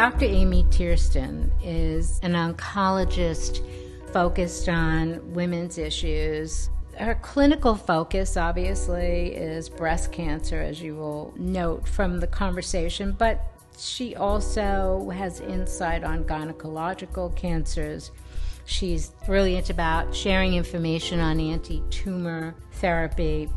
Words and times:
Dr. 0.00 0.24
Amy 0.24 0.64
Tiersten 0.70 1.50
is 1.62 2.20
an 2.22 2.32
oncologist 2.32 3.62
focused 4.14 4.66
on 4.66 5.34
women's 5.34 5.76
issues. 5.76 6.70
Her 6.96 7.16
clinical 7.16 7.74
focus, 7.74 8.38
obviously, 8.38 9.34
is 9.34 9.68
breast 9.68 10.10
cancer, 10.10 10.58
as 10.58 10.80
you 10.80 10.96
will 10.96 11.34
note 11.36 11.86
from 11.86 12.18
the 12.18 12.26
conversation, 12.26 13.12
but 13.12 13.44
she 13.76 14.16
also 14.16 15.10
has 15.10 15.40
insight 15.40 16.02
on 16.02 16.24
gynecological 16.24 17.36
cancers. 17.36 18.10
She's 18.64 19.10
brilliant 19.26 19.68
about 19.68 20.14
sharing 20.14 20.54
information 20.54 21.20
on 21.20 21.38
anti 21.38 21.82
tumor 21.90 22.54
therapy. 22.72 23.50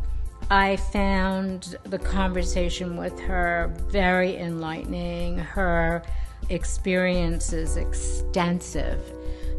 I 0.52 0.76
found 0.76 1.78
the 1.86 2.00
conversation 2.00 2.98
with 2.98 3.18
her 3.22 3.74
very 3.88 4.36
enlightening. 4.36 5.38
Her 5.38 6.04
experience 6.50 7.54
is 7.54 7.78
extensive. 7.78 9.02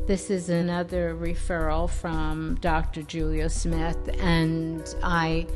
This 0.07 0.31
is 0.31 0.51
another 0.51 1.15
referral 1.15 1.89
from 1.89 2.57
Dr. 2.61 3.03
Julia 3.03 3.49
Smith, 3.49 4.11
and 4.21 4.95
I 5.03 5.47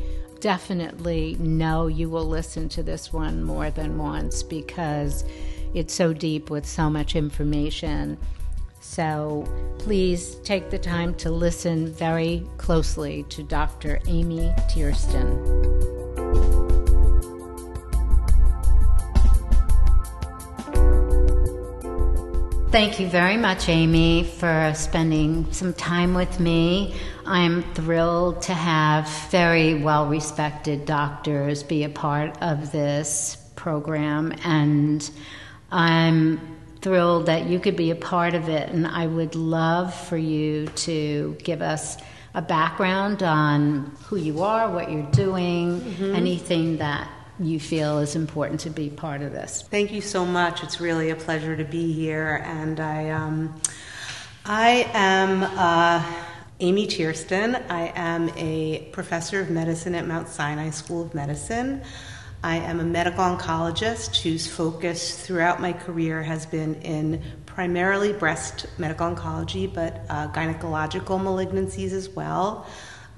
definitely 0.40 1.36
know 1.38 1.86
you 1.86 2.08
will 2.08 2.24
listen 2.24 2.68
to 2.70 2.82
this 2.82 3.12
one 3.12 3.42
more 3.42 3.70
than 3.70 3.98
once 3.98 4.42
because 4.42 5.24
it's 5.74 5.92
so 5.92 6.12
deep 6.12 6.48
with 6.48 6.64
so 6.64 6.88
much 6.88 7.14
information. 7.14 8.16
So 8.80 9.44
please 9.78 10.36
take 10.36 10.70
the 10.70 10.78
time 10.78 11.14
to 11.16 11.30
listen 11.30 11.92
very 11.92 12.46
closely 12.56 13.24
to 13.24 13.42
Dr. 13.42 14.00
Amy 14.06 14.52
Tiersten. 14.70 15.97
Thank 22.70 23.00
you 23.00 23.08
very 23.08 23.38
much, 23.38 23.70
Amy, 23.70 24.24
for 24.24 24.74
spending 24.74 25.50
some 25.54 25.72
time 25.72 26.12
with 26.12 26.38
me. 26.38 26.94
I'm 27.24 27.62
thrilled 27.72 28.42
to 28.42 28.52
have 28.52 29.08
very 29.30 29.74
well 29.74 30.06
respected 30.06 30.84
doctors 30.84 31.62
be 31.62 31.84
a 31.84 31.88
part 31.88 32.36
of 32.42 32.70
this 32.70 33.38
program, 33.56 34.34
and 34.44 35.10
I'm 35.72 36.58
thrilled 36.82 37.24
that 37.26 37.46
you 37.46 37.58
could 37.58 37.74
be 37.74 37.90
a 37.90 37.96
part 37.96 38.34
of 38.34 38.50
it. 38.50 38.68
And 38.68 38.86
I 38.86 39.06
would 39.06 39.34
love 39.34 39.94
for 39.94 40.18
you 40.18 40.66
to 40.66 41.38
give 41.42 41.62
us 41.62 41.96
a 42.34 42.42
background 42.42 43.22
on 43.22 43.96
who 44.08 44.16
you 44.16 44.42
are, 44.42 44.70
what 44.70 44.92
you're 44.92 45.10
doing, 45.10 45.80
mm-hmm. 45.80 46.14
anything 46.14 46.76
that 46.76 47.10
you 47.40 47.60
feel 47.60 47.98
is 47.98 48.16
important 48.16 48.60
to 48.60 48.70
be 48.70 48.90
part 48.90 49.22
of 49.22 49.32
this. 49.32 49.62
Thank 49.70 49.92
you 49.92 50.00
so 50.00 50.24
much. 50.24 50.62
It's 50.62 50.80
really 50.80 51.10
a 51.10 51.16
pleasure 51.16 51.56
to 51.56 51.64
be 51.64 51.92
here, 51.92 52.42
and 52.44 52.80
I, 52.80 53.10
um, 53.10 53.60
I 54.44 54.90
am 54.92 55.42
uh, 55.42 56.04
Amy 56.60 56.86
Tiersten. 56.86 57.64
I 57.70 57.92
am 57.94 58.30
a 58.36 58.88
professor 58.92 59.40
of 59.40 59.50
medicine 59.50 59.94
at 59.94 60.06
Mount 60.06 60.28
Sinai 60.28 60.70
School 60.70 61.02
of 61.02 61.14
Medicine. 61.14 61.82
I 62.42 62.56
am 62.56 62.80
a 62.80 62.84
medical 62.84 63.24
oncologist 63.24 64.22
whose 64.22 64.46
focus 64.46 65.24
throughout 65.24 65.60
my 65.60 65.72
career 65.72 66.22
has 66.22 66.46
been 66.46 66.76
in 66.82 67.22
primarily 67.46 68.12
breast 68.12 68.66
medical 68.78 69.12
oncology, 69.12 69.72
but 69.72 70.02
uh, 70.08 70.28
gynecological 70.28 71.20
malignancies 71.20 71.92
as 71.92 72.08
well. 72.08 72.66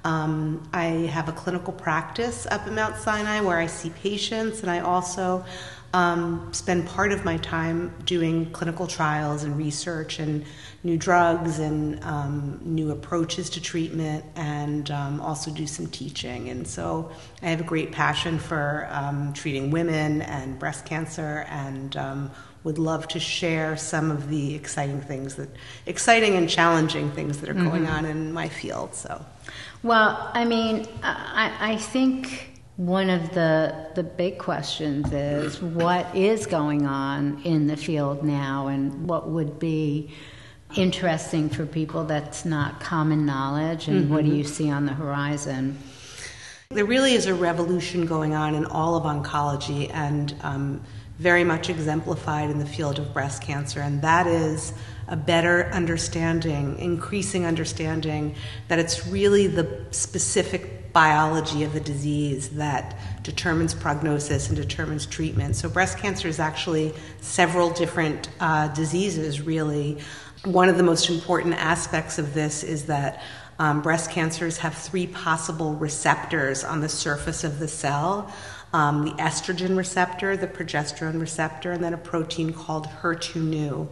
Um, 0.03 0.67
I 0.73 0.85
have 0.85 1.29
a 1.29 1.31
clinical 1.31 1.73
practice 1.73 2.47
up 2.49 2.65
at 2.65 2.73
Mount 2.73 2.97
Sinai 2.97 3.41
where 3.41 3.57
I 3.57 3.67
see 3.67 3.89
patients, 3.91 4.61
and 4.61 4.71
I 4.71 4.79
also 4.79 5.45
um, 5.93 6.49
spend 6.53 6.87
part 6.87 7.11
of 7.11 7.25
my 7.25 7.37
time 7.37 7.93
doing 8.05 8.49
clinical 8.51 8.87
trials 8.87 9.43
and 9.43 9.57
research 9.57 10.19
and 10.19 10.45
new 10.83 10.97
drugs 10.97 11.59
and 11.59 12.01
um, 12.03 12.59
new 12.63 12.91
approaches 12.91 13.49
to 13.51 13.61
treatment, 13.61 14.25
and 14.35 14.89
um, 14.89 15.21
also 15.21 15.51
do 15.51 15.67
some 15.67 15.87
teaching. 15.87 16.49
And 16.49 16.67
so 16.67 17.11
I 17.43 17.49
have 17.49 17.61
a 17.61 17.65
great 17.65 17.91
passion 17.91 18.39
for 18.39 18.87
um, 18.91 19.33
treating 19.33 19.69
women 19.69 20.21
and 20.23 20.57
breast 20.57 20.85
cancer 20.85 21.45
and 21.49 21.95
um, 21.97 22.31
would 22.63 22.77
love 22.77 23.07
to 23.09 23.19
share 23.19 23.75
some 23.75 24.11
of 24.11 24.29
the 24.29 24.53
exciting 24.53 25.01
things 25.01 25.35
that 25.35 25.49
exciting 25.85 26.35
and 26.35 26.49
challenging 26.49 27.11
things 27.11 27.39
that 27.39 27.49
are 27.49 27.53
mm-hmm. 27.53 27.69
going 27.69 27.87
on 27.87 28.05
in 28.05 28.31
my 28.31 28.47
field 28.47 28.93
so 28.93 29.25
well, 29.83 30.31
I 30.33 30.45
mean, 30.45 30.87
I, 31.03 31.53
I 31.59 31.77
think 31.77 32.51
one 32.77 33.09
of 33.09 33.33
the 33.33 33.89
the 33.93 34.03
big 34.03 34.39
questions 34.39 35.11
is 35.11 35.61
what 35.61 36.15
is 36.15 36.47
going 36.47 36.87
on 36.87 37.41
in 37.43 37.67
the 37.67 37.77
field 37.77 38.23
now, 38.23 38.67
and 38.67 39.07
what 39.07 39.29
would 39.29 39.59
be 39.59 40.11
interesting 40.75 41.49
for 41.49 41.65
people 41.65 42.05
that's 42.05 42.45
not 42.45 42.79
common 42.79 43.25
knowledge, 43.25 43.87
and 43.87 44.03
mm-hmm. 44.03 44.13
what 44.13 44.23
do 44.23 44.29
mm-hmm. 44.29 44.37
you 44.37 44.43
see 44.43 44.69
on 44.69 44.85
the 44.85 44.93
horizon? 44.93 45.77
There 46.69 46.85
really 46.85 47.13
is 47.13 47.27
a 47.27 47.33
revolution 47.33 48.05
going 48.05 48.33
on 48.33 48.55
in 48.55 48.65
all 48.65 48.95
of 48.95 49.03
oncology, 49.03 49.91
and 49.93 50.33
um, 50.41 50.83
very 51.19 51.43
much 51.43 51.69
exemplified 51.69 52.49
in 52.49 52.59
the 52.59 52.65
field 52.65 52.97
of 52.97 53.13
breast 53.13 53.41
cancer, 53.41 53.81
and 53.81 54.01
that 54.01 54.25
is 54.25 54.73
a 55.11 55.15
better 55.17 55.69
understanding, 55.73 56.79
increasing 56.79 57.45
understanding 57.45 58.33
that 58.69 58.79
it's 58.79 59.05
really 59.07 59.45
the 59.45 59.85
specific 59.91 60.93
biology 60.93 61.63
of 61.63 61.73
the 61.73 61.79
disease 61.81 62.49
that 62.51 62.97
determines 63.21 63.73
prognosis 63.73 64.47
and 64.47 64.57
determines 64.57 65.05
treatment. 65.05 65.55
So, 65.57 65.69
breast 65.69 65.97
cancer 65.97 66.29
is 66.29 66.39
actually 66.39 66.93
several 67.19 67.69
different 67.69 68.29
uh, 68.39 68.69
diseases, 68.69 69.41
really. 69.41 69.99
One 70.45 70.69
of 70.69 70.77
the 70.77 70.83
most 70.83 71.09
important 71.09 71.55
aspects 71.55 72.17
of 72.17 72.33
this 72.33 72.63
is 72.63 72.85
that 72.85 73.21
um, 73.59 73.81
breast 73.81 74.09
cancers 74.11 74.57
have 74.59 74.73
three 74.73 75.07
possible 75.07 75.75
receptors 75.75 76.63
on 76.63 76.79
the 76.79 76.89
surface 76.89 77.43
of 77.43 77.59
the 77.59 77.67
cell. 77.67 78.33
Um, 78.73 79.03
the 79.03 79.11
estrogen 79.11 79.77
receptor, 79.77 80.37
the 80.37 80.47
progesterone 80.47 81.19
receptor, 81.19 81.73
and 81.73 81.83
then 81.83 81.93
a 81.93 81.97
protein 81.97 82.53
called 82.53 82.87
HER2/neu. 82.87 83.89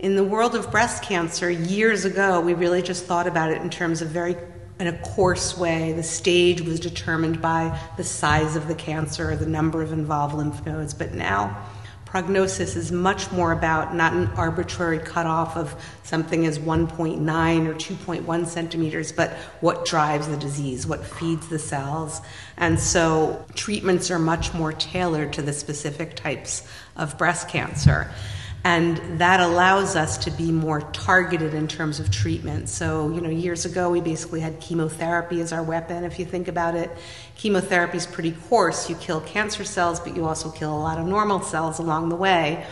In 0.00 0.16
the 0.16 0.24
world 0.24 0.56
of 0.56 0.72
breast 0.72 1.04
cancer, 1.04 1.48
years 1.48 2.04
ago, 2.04 2.40
we 2.40 2.52
really 2.54 2.82
just 2.82 3.04
thought 3.04 3.28
about 3.28 3.52
it 3.52 3.62
in 3.62 3.70
terms 3.70 4.02
of 4.02 4.08
very 4.08 4.36
in 4.80 4.88
a 4.88 4.98
coarse 4.98 5.56
way. 5.56 5.92
The 5.92 6.02
stage 6.02 6.60
was 6.60 6.80
determined 6.80 7.40
by 7.40 7.78
the 7.96 8.02
size 8.02 8.56
of 8.56 8.66
the 8.66 8.74
cancer 8.74 9.30
or 9.30 9.36
the 9.36 9.46
number 9.46 9.82
of 9.82 9.92
involved 9.92 10.34
lymph 10.34 10.66
nodes. 10.66 10.94
But 10.94 11.14
now, 11.14 11.64
prognosis 12.06 12.74
is 12.74 12.90
much 12.90 13.30
more 13.30 13.52
about 13.52 13.94
not 13.94 14.14
an 14.14 14.26
arbitrary 14.36 14.98
cutoff 14.98 15.56
of 15.56 15.80
something 16.02 16.44
as 16.44 16.58
1.9 16.58 17.66
or 17.68 17.74
2.1 17.74 18.46
centimeters, 18.46 19.12
but 19.12 19.30
what 19.60 19.86
drives 19.86 20.26
the 20.26 20.36
disease, 20.36 20.88
what 20.88 21.04
feeds 21.04 21.46
the 21.46 21.58
cells. 21.60 22.20
And 22.56 22.80
so 22.80 23.44
treatments 23.54 24.10
are 24.10 24.18
much 24.18 24.52
more 24.54 24.72
tailored 24.72 25.32
to 25.34 25.42
the 25.42 25.52
specific 25.52 26.16
types 26.16 26.66
of 26.96 27.16
breast 27.16 27.48
cancer. 27.48 28.10
And 28.66 29.20
that 29.20 29.40
allows 29.40 29.94
us 29.94 30.16
to 30.24 30.30
be 30.30 30.50
more 30.50 30.80
targeted 30.80 31.52
in 31.52 31.68
terms 31.68 32.00
of 32.00 32.10
treatment. 32.10 32.70
So, 32.70 33.10
you 33.10 33.20
know, 33.20 33.28
years 33.28 33.66
ago 33.66 33.90
we 33.90 34.00
basically 34.00 34.40
had 34.40 34.58
chemotherapy 34.58 35.42
as 35.42 35.52
our 35.52 35.62
weapon. 35.62 36.02
If 36.02 36.18
you 36.18 36.24
think 36.24 36.48
about 36.48 36.74
it, 36.74 36.90
chemotherapy 37.36 37.98
is 37.98 38.06
pretty 38.06 38.32
coarse. 38.48 38.88
You 38.88 38.96
kill 38.96 39.20
cancer 39.20 39.64
cells, 39.64 40.00
but 40.00 40.16
you 40.16 40.24
also 40.24 40.50
kill 40.50 40.74
a 40.74 40.80
lot 40.80 40.98
of 40.98 41.06
normal 41.06 41.42
cells 41.42 41.78
along 41.78 42.08
the 42.08 42.16
way. 42.16 42.64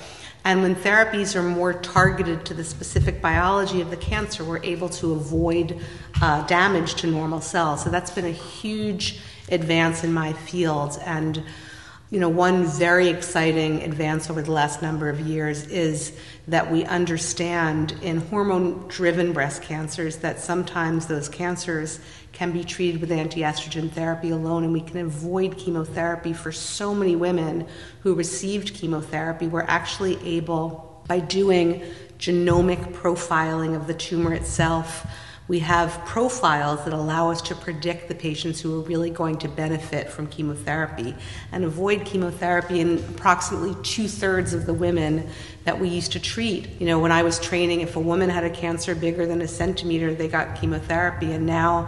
And 0.45 0.63
when 0.63 0.75
therapies 0.75 1.37
are 1.37 1.43
more 1.43 1.75
targeted 1.75 2.47
to 2.47 2.55
the 2.55 2.65
specific 2.65 3.21
biology 3.21 3.81
of 3.81 3.91
the 3.91 3.97
cancer, 3.97 4.45
we're 4.45 4.65
able 4.65 4.89
to 4.89 5.13
avoid 5.13 5.79
uh, 6.21 6.45
damage 6.47 6.95
to 6.97 7.07
normal 7.07 7.41
cells. 7.41 7.85
So 7.85 7.91
that's 7.91 8.11
been 8.11 8.25
a 8.25 8.33
huge 8.33 9.21
advance 9.51 10.03
in 10.03 10.13
my 10.13 10.33
field. 10.33 10.99
And 11.05 11.45
you 12.13 12.21
know, 12.21 12.29
one 12.29 12.67
very 12.67 13.09
exciting 13.09 13.83
advance 13.85 14.29
over 14.29 14.43
the 14.43 14.53
last 14.53 14.83
number 14.83 15.09
of 15.09 15.19
years 15.19 15.67
is 15.69 16.13
that 16.47 16.71
we 16.71 16.85
understand 16.85 17.93
in 18.03 18.19
hormone 18.19 18.87
driven 18.89 19.33
breast 19.33 19.63
cancers 19.63 20.19
that 20.19 20.39
sometimes 20.39 21.07
those 21.07 21.31
cancers 21.31 22.01
can 22.33 22.53
be 22.53 22.65
treated 22.65 23.01
with 23.01 23.11
anti-estrogen 23.11 23.91
therapy 23.91 24.29
alone 24.29 24.63
and 24.63 24.75
we 24.75 24.83
can 24.83 24.99
avoid 24.99 25.57
chemotherapy 25.57 26.35
for 26.35 26.53
so 26.53 26.95
many 26.95 27.17
women 27.17 27.67
who 28.03 28.13
received 28.13 28.75
chemotherapy. 28.75 29.47
We're 29.47 29.63
actually 29.63 30.19
able 30.23 31.03
by 31.09 31.21
doing 31.21 31.83
genomic 32.19 32.93
profiling 32.93 33.75
of 33.75 33.87
the 33.87 33.95
tumor 33.95 34.35
itself 34.35 35.07
we 35.49 35.59
have 35.59 35.91
profiles 36.05 36.85
that 36.85 36.93
allow 36.95 37.31
us 37.31 37.43
to 37.43 37.55
predict 37.55 38.09
the 38.09 38.15
patients 38.15 38.61
who 38.61 38.81
are 38.81 38.85
really 38.85 39.11
going 39.11 39.39
to 39.39 39.49
benefit 39.49 40.09
from 40.09 40.29
chemotherapy 40.29 41.15
and 41.51 41.65
avoid 41.65 42.05
chemotherapy 42.05 42.81
in 42.81 42.99
approximately 42.99 43.75
two 43.83 44.07
thirds 44.07 44.55
of 44.55 44.67
the 44.67 44.75
women 44.75 45.29
that 45.65 45.79
we 45.79 45.89
used 45.89 46.13
to 46.13 46.21
treat. 46.21 46.69
You 46.81 46.87
know, 46.87 46.99
when 46.99 47.13
I 47.13 47.23
was 47.23 47.41
training, 47.41 47.81
if 47.81 47.97
a 47.97 48.01
woman 48.01 48.31
had 48.31 48.45
a 48.45 48.51
cancer 48.51 48.95
bigger 48.95 49.27
than 49.27 49.43
a 49.43 49.49
centimeter, 49.49 50.15
they 50.15 50.29
got 50.29 50.61
chemotherapy. 50.61 51.33
And 51.33 51.45
now, 51.45 51.87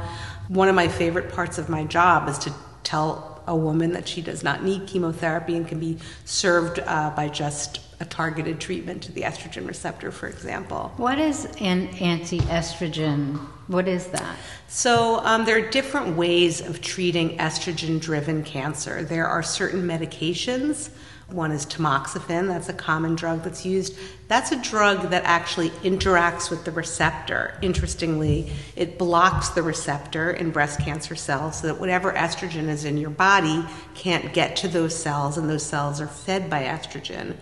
one 0.48 0.68
of 0.68 0.74
my 0.74 0.88
favorite 0.88 1.32
parts 1.32 1.56
of 1.56 1.68
my 1.68 1.84
job 1.84 2.28
is 2.28 2.38
to 2.38 2.52
tell 2.82 3.42
a 3.46 3.56
woman 3.56 3.92
that 3.92 4.08
she 4.08 4.20
does 4.20 4.42
not 4.42 4.62
need 4.62 4.86
chemotherapy 4.86 5.56
and 5.56 5.66
can 5.66 5.78
be 5.78 5.98
served 6.24 6.80
uh, 6.80 7.10
by 7.10 7.28
just 7.28 7.80
a 8.04 8.06
targeted 8.06 8.60
treatment 8.60 9.02
to 9.02 9.12
the 9.12 9.22
estrogen 9.22 9.66
receptor, 9.66 10.10
for 10.10 10.28
example. 10.28 10.92
What 10.96 11.18
is 11.18 11.46
an 11.60 11.88
anti 12.00 12.38
estrogen? 12.40 13.38
What 13.66 13.88
is 13.88 14.08
that? 14.08 14.36
So, 14.68 15.20
um, 15.24 15.46
there 15.46 15.56
are 15.56 15.70
different 15.70 16.16
ways 16.16 16.60
of 16.60 16.82
treating 16.82 17.38
estrogen 17.38 17.98
driven 18.00 18.44
cancer. 18.44 19.02
There 19.02 19.26
are 19.26 19.42
certain 19.42 19.82
medications. 19.82 20.90
One 21.28 21.52
is 21.52 21.64
tamoxifen, 21.64 22.48
that's 22.48 22.68
a 22.68 22.74
common 22.74 23.14
drug 23.14 23.42
that's 23.44 23.64
used. 23.64 23.96
That's 24.28 24.52
a 24.52 24.60
drug 24.60 25.10
that 25.10 25.24
actually 25.24 25.70
interacts 25.82 26.50
with 26.50 26.66
the 26.66 26.70
receptor. 26.70 27.58
Interestingly, 27.62 28.52
it 28.76 28.98
blocks 28.98 29.48
the 29.48 29.62
receptor 29.62 30.32
in 30.32 30.50
breast 30.50 30.80
cancer 30.80 31.14
cells 31.14 31.60
so 31.60 31.68
that 31.68 31.80
whatever 31.80 32.12
estrogen 32.12 32.68
is 32.68 32.84
in 32.84 32.98
your 32.98 33.10
body 33.10 33.64
can't 33.94 34.34
get 34.34 34.56
to 34.56 34.68
those 34.68 34.94
cells, 34.94 35.38
and 35.38 35.48
those 35.48 35.64
cells 35.64 35.98
are 35.98 36.06
fed 36.06 36.50
by 36.50 36.64
estrogen. 36.64 37.36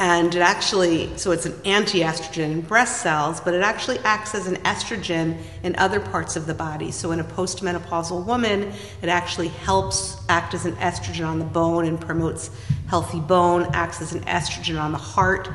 And 0.00 0.32
it 0.32 0.40
actually, 0.40 1.16
so 1.16 1.32
it's 1.32 1.44
an 1.44 1.60
anti 1.64 2.00
estrogen 2.00 2.52
in 2.52 2.60
breast 2.60 3.02
cells, 3.02 3.40
but 3.40 3.52
it 3.52 3.62
actually 3.62 3.98
acts 4.00 4.32
as 4.32 4.46
an 4.46 4.54
estrogen 4.58 5.36
in 5.64 5.74
other 5.74 5.98
parts 5.98 6.36
of 6.36 6.46
the 6.46 6.54
body. 6.54 6.92
So 6.92 7.10
in 7.10 7.18
a 7.18 7.24
postmenopausal 7.24 8.24
woman, 8.24 8.72
it 9.02 9.08
actually 9.08 9.48
helps 9.48 10.16
act 10.28 10.54
as 10.54 10.66
an 10.66 10.76
estrogen 10.76 11.26
on 11.26 11.40
the 11.40 11.44
bone 11.44 11.84
and 11.84 12.00
promotes 12.00 12.50
healthy 12.86 13.18
bone, 13.18 13.68
acts 13.72 14.00
as 14.00 14.14
an 14.14 14.20
estrogen 14.22 14.80
on 14.80 14.92
the 14.92 14.98
heart, 14.98 15.48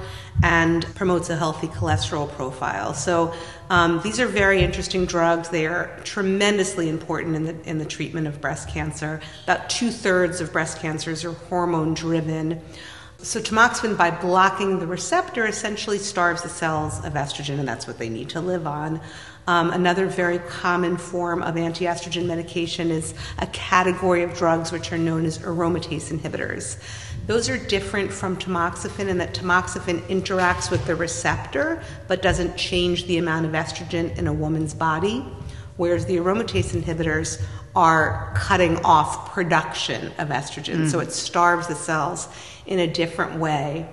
and 0.44 0.84
promotes 0.94 1.30
a 1.30 1.38
healthy 1.38 1.68
cholesterol 1.68 2.30
profile. 2.34 2.94
So 2.94 3.34
um, 3.70 4.02
these 4.04 4.20
are 4.20 4.28
very 4.28 4.62
interesting 4.62 5.06
drugs. 5.06 5.48
They 5.50 5.68
are 5.68 6.00
tremendously 6.04 6.90
important 6.90 7.38
in 7.38 7.44
the, 7.46 7.70
in 7.70 7.78
the 7.78 7.86
treatment 7.86 8.28
of 8.28 8.42
breast 8.42 8.68
cancer. 8.68 9.22
About 9.46 9.70
two 9.70 9.90
thirds 9.90 10.42
of 10.42 10.52
breast 10.52 10.80
cancers 10.80 11.24
are 11.24 11.32
hormone 11.32 11.94
driven. 11.94 12.62
So, 13.24 13.40
tamoxifen, 13.40 13.98
by 13.98 14.12
blocking 14.12 14.80
the 14.80 14.86
receptor, 14.86 15.48
essentially 15.48 15.98
starves 15.98 16.42
the 16.42 16.50
cells 16.50 16.98
of 17.06 17.14
estrogen, 17.14 17.58
and 17.58 17.66
that's 17.66 17.88
what 17.88 17.98
they 17.98 18.10
need 18.10 18.28
to 18.32 18.42
live 18.42 18.68
on. 18.68 19.00
Um, 19.48 19.72
another 19.72 20.08
very 20.08 20.40
common 20.40 20.98
form 20.98 21.42
of 21.42 21.56
anti 21.56 21.86
estrogen 21.86 22.26
medication 22.26 22.92
is 22.92 23.14
a 23.40 23.48
category 23.48 24.24
of 24.24 24.34
drugs 24.34 24.74
which 24.74 24.92
are 24.92 24.98
known 24.98 25.24
as 25.24 25.40
aromatase 25.40 26.12
inhibitors. 26.12 26.84
Those 27.26 27.48
are 27.48 27.58
different 27.58 28.12
from 28.12 28.36
tamoxifen 28.36 29.08
in 29.08 29.18
that 29.20 29.34
tamoxifen 29.34 30.02
interacts 30.10 30.70
with 30.70 30.86
the 30.86 30.96
receptor 30.96 31.82
but 32.10 32.22
doesn't 32.22 32.58
change 32.58 33.06
the 33.06 33.20
amount 33.20 33.46
of 33.46 33.54
estrogen 33.54 34.18
in 34.18 34.28
a 34.28 34.34
woman's 34.34 34.74
body, 34.74 35.26
whereas 35.78 36.06
the 36.08 36.18
aromatase 36.18 36.76
inhibitors 36.76 37.42
are 37.76 38.32
cutting 38.36 38.78
off 38.84 39.32
production 39.32 40.08
of 40.18 40.30
estrogen. 40.30 40.82
Mm. 40.82 40.92
So 40.92 41.00
it 41.00 41.12
starves 41.12 41.68
the 41.68 41.76
cells 41.76 42.28
in 42.66 42.80
a 42.80 42.88
different 42.88 43.40
way. 43.40 43.88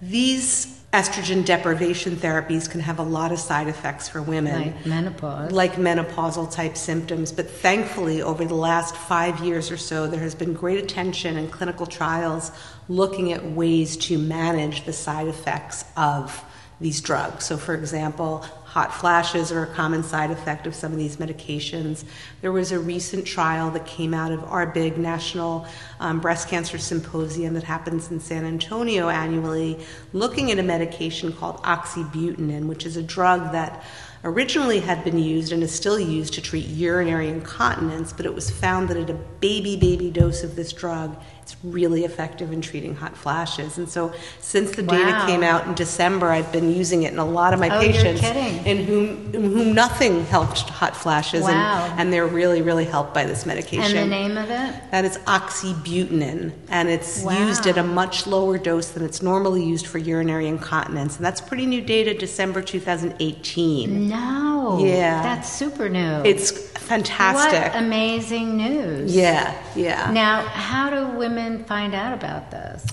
These 0.00 0.80
estrogen 0.92 1.42
deprivation 1.44 2.16
therapies 2.16 2.70
can 2.70 2.80
have 2.80 2.98
a 2.98 3.02
lot 3.02 3.32
of 3.32 3.38
side 3.38 3.66
effects 3.66 4.08
for 4.08 4.20
women. 4.20 4.72
Like 4.72 4.86
menopause. 4.86 5.50
Like 5.50 5.72
menopausal 5.74 6.52
type 6.52 6.76
symptoms. 6.76 7.32
But 7.32 7.48
thankfully, 7.48 8.20
over 8.20 8.44
the 8.44 8.54
last 8.54 8.94
five 8.94 9.40
years 9.40 9.70
or 9.70 9.78
so, 9.78 10.06
there 10.06 10.20
has 10.20 10.34
been 10.34 10.52
great 10.52 10.78
attention 10.78 11.38
in 11.38 11.48
clinical 11.48 11.86
trials 11.86 12.52
looking 12.88 13.32
at 13.32 13.44
ways 13.44 13.96
to 13.96 14.18
manage 14.18 14.84
the 14.84 14.92
side 14.92 15.28
effects 15.28 15.84
of 15.96 16.44
these 16.78 17.00
drugs. 17.00 17.46
So, 17.46 17.56
for 17.56 17.74
example, 17.74 18.44
hot 18.72 18.94
flashes 18.94 19.52
are 19.52 19.64
a 19.64 19.74
common 19.74 20.02
side 20.02 20.30
effect 20.30 20.66
of 20.66 20.74
some 20.74 20.92
of 20.92 20.96
these 20.96 21.18
medications. 21.18 22.04
There 22.40 22.52
was 22.52 22.72
a 22.72 22.78
recent 22.80 23.26
trial 23.26 23.70
that 23.72 23.84
came 23.84 24.14
out 24.14 24.32
of 24.32 24.42
our 24.44 24.64
big 24.64 24.96
national 24.96 25.66
um, 26.00 26.20
breast 26.20 26.48
cancer 26.48 26.78
symposium 26.78 27.52
that 27.52 27.64
happens 27.64 28.10
in 28.10 28.18
San 28.18 28.46
Antonio 28.46 29.10
annually, 29.10 29.78
looking 30.14 30.50
at 30.50 30.58
a 30.58 30.62
medication 30.62 31.34
called 31.34 31.62
oxybutynin, 31.64 32.66
which 32.66 32.86
is 32.86 32.96
a 32.96 33.02
drug 33.02 33.52
that 33.52 33.84
originally 34.24 34.80
had 34.80 35.04
been 35.04 35.18
used 35.18 35.52
and 35.52 35.62
is 35.62 35.74
still 35.74 36.00
used 36.00 36.32
to 36.32 36.40
treat 36.40 36.66
urinary 36.66 37.28
incontinence, 37.28 38.10
but 38.10 38.24
it 38.24 38.34
was 38.34 38.50
found 38.50 38.88
that 38.88 38.96
at 38.96 39.10
a 39.10 39.18
baby, 39.40 39.76
baby 39.76 40.10
dose 40.10 40.42
of 40.42 40.56
this 40.56 40.72
drug, 40.72 41.14
it's 41.42 41.56
really 41.64 42.04
effective 42.04 42.52
in 42.52 42.60
treating 42.60 42.94
hot 42.94 43.16
flashes. 43.16 43.76
And 43.76 43.88
so, 43.88 44.12
since 44.38 44.70
the 44.70 44.84
wow. 44.84 44.96
data 44.96 45.26
came 45.26 45.42
out 45.42 45.66
in 45.66 45.74
December, 45.74 46.28
I've 46.28 46.52
been 46.52 46.72
using 46.72 47.02
it 47.02 47.12
in 47.12 47.18
a 47.18 47.24
lot 47.24 47.52
of 47.52 47.58
my 47.58 47.68
oh, 47.68 47.80
patients 47.80 48.22
in 48.22 48.84
whom, 48.84 49.34
in 49.34 49.42
whom 49.42 49.74
nothing 49.74 50.24
helped 50.26 50.60
hot 50.60 50.96
flashes. 50.96 51.42
Wow. 51.42 51.86
And, 51.90 52.00
and, 52.00 52.12
they're 52.12 52.26
really, 52.26 52.62
really 52.62 52.84
helped 52.84 53.12
by 53.12 53.24
this 53.24 53.44
medication. 53.44 53.96
And 53.96 54.12
the 54.12 54.14
name 54.14 54.38
of 54.38 54.50
it? 54.50 54.90
That 54.92 55.04
is 55.04 55.18
oxybutynin. 55.18 56.52
And 56.68 56.88
it's 56.88 57.24
wow. 57.24 57.46
used 57.46 57.66
at 57.66 57.76
a 57.76 57.82
much 57.82 58.26
lower 58.28 58.56
dose 58.56 58.90
than 58.90 59.04
it's 59.04 59.20
normally 59.20 59.64
used 59.64 59.86
for 59.86 59.98
urinary 59.98 60.46
incontinence. 60.46 61.16
And 61.16 61.26
that's 61.26 61.40
pretty 61.40 61.66
new 61.66 61.80
data, 61.80 62.14
December 62.14 62.62
2018. 62.62 64.08
No. 64.08 64.78
Yeah. 64.80 65.22
That's 65.22 65.52
super 65.52 65.88
new. 65.88 66.22
It's 66.24 66.71
fantastic. 66.82 67.72
What 67.72 67.82
amazing 67.82 68.56
news. 68.56 69.14
Yeah, 69.14 69.60
yeah. 69.74 70.10
Now, 70.10 70.42
how 70.42 70.90
do 70.90 71.16
women 71.16 71.64
find 71.64 71.94
out 71.94 72.12
about 72.12 72.50
this? 72.50 72.86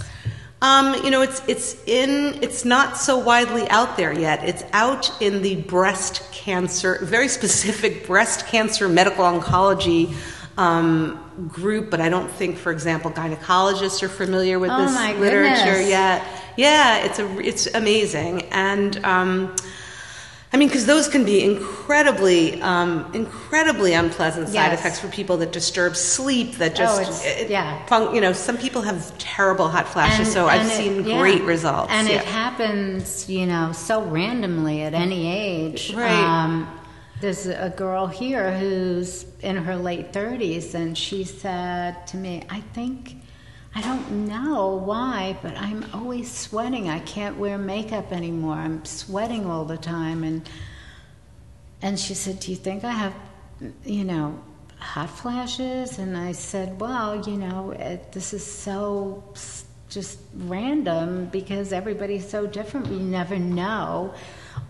Um, 0.62 1.06
you 1.06 1.09
know, 1.09 1.21
it's 1.21 1.41
it's 1.47 1.81
in 1.86 2.44
it's 2.44 2.65
not 2.65 2.97
so 2.97 3.18
widely 3.18 3.68
out 3.69 3.95
there 3.95 4.12
yet. 4.12 4.44
It's 4.44 4.63
out 4.74 5.21
in 5.21 5.41
the 5.41 5.56
breast 5.56 6.30
cancer, 6.33 7.00
very 7.03 7.30
specific 7.30 8.06
breast 8.07 8.45
cancer 8.47 8.89
medical 8.89 9.24
oncology 9.24 10.13
um, 10.57 11.47
group, 11.47 11.89
but 11.89 12.01
I 12.01 12.09
don't 12.09 12.30
think, 12.30 12.57
for 12.57 12.74
example, 12.74 13.09
gynecologists 13.09 14.03
are 14.03 14.09
familiar 14.09 14.59
with 14.59 14.71
oh 14.71 14.81
this 14.81 15.18
literature 15.18 15.63
goodness. 15.63 15.89
yet. 15.89 16.27
Yeah, 16.57 17.06
it's 17.06 17.19
a 17.19 17.39
it's 17.39 17.68
amazing 17.74 18.44
and. 18.51 19.03
Um, 19.06 19.56
I 20.51 20.57
mean, 20.57 20.68
because 20.68 20.88
those 20.88 21.07
can 21.07 21.25
be 21.25 21.44
incredibly, 21.44 22.60
um, 22.63 23.12
incredibly 23.13 23.94
unpleasant 23.94 24.48
side 24.48 24.56
yes. 24.56 24.80
effects 24.80 25.00
for 25.00 25.07
people 25.10 25.38
that 25.38 25.51
disturb 25.51 25.96
sleep. 25.96 26.56
That 26.56 26.75
just, 26.75 27.24
oh, 27.24 27.28
it, 27.28 27.51
yeah, 27.51 27.86
fun, 27.86 28.16
you 28.16 28.22
know, 28.22 28.34
some 28.34 28.57
people 28.57 28.81
have 28.81 29.16
terrible 29.19 29.68
hot 29.68 29.88
flashes. 29.88 30.19
And, 30.19 30.28
so 30.28 30.50
and 30.50 30.62
I've 30.62 30.68
it, 30.68 30.72
seen 30.72 31.06
yeah. 31.06 31.19
great 31.19 31.44
results. 31.44 31.92
And 31.92 32.07
yeah. 32.07 32.16
it 32.16 32.25
happens, 32.25 33.30
you 33.30 33.46
know, 33.46 33.74
so 33.74 34.04
randomly 34.04 34.81
at 34.81 34.96
any 34.96 35.31
age. 35.31 35.94
Right. 35.94 36.10
Um, 36.10 36.68
there's 37.22 37.46
a 37.46 37.72
girl 37.75 38.07
here 38.07 38.57
who's 38.57 39.25
in 39.42 39.56
her 39.57 39.75
late 39.75 40.13
30s, 40.13 40.74
and 40.74 40.98
she 40.98 41.25
said 41.25 42.07
to 42.07 42.18
me, 42.18 42.44
"I 42.50 42.62
think." 42.62 43.18
I 43.75 43.81
don't 43.81 44.27
know 44.27 44.81
why, 44.83 45.38
but 45.42 45.56
I'm 45.57 45.86
always 45.94 46.31
sweating. 46.31 46.89
I 46.89 47.00
can't 47.00 47.38
wear 47.38 47.58
makeup 47.58 48.12
anymore. 48.12 48.55
I'm 48.55 48.84
sweating 48.86 49.46
all 49.46 49.65
the 49.65 49.77
time. 49.77 50.24
And 50.24 50.50
and 51.82 52.00
she 52.00 52.13
said, 52.13 52.39
"Do 52.39 52.51
you 52.51 52.58
think 52.58 52.84
I 52.84 52.91
have, 52.91 53.13
you 53.86 54.03
know, 54.03 54.39
hot 54.79 55.10
flashes?" 55.10 56.00
And 56.00 56.17
I 56.17 56.32
said, 56.34 56.79
"Well, 56.79 57.27
you 57.27 57.38
know, 57.38 57.72
it, 57.72 58.12
this 58.12 58.34
is 58.34 58.46
so 58.46 59.24
just 59.89 60.20
random 60.36 61.27
because 61.27 61.72
everybody's 61.72 62.27
so 62.27 62.48
different. 62.48 62.88
We 62.88 63.00
never 63.00 63.38
know." 63.38 64.13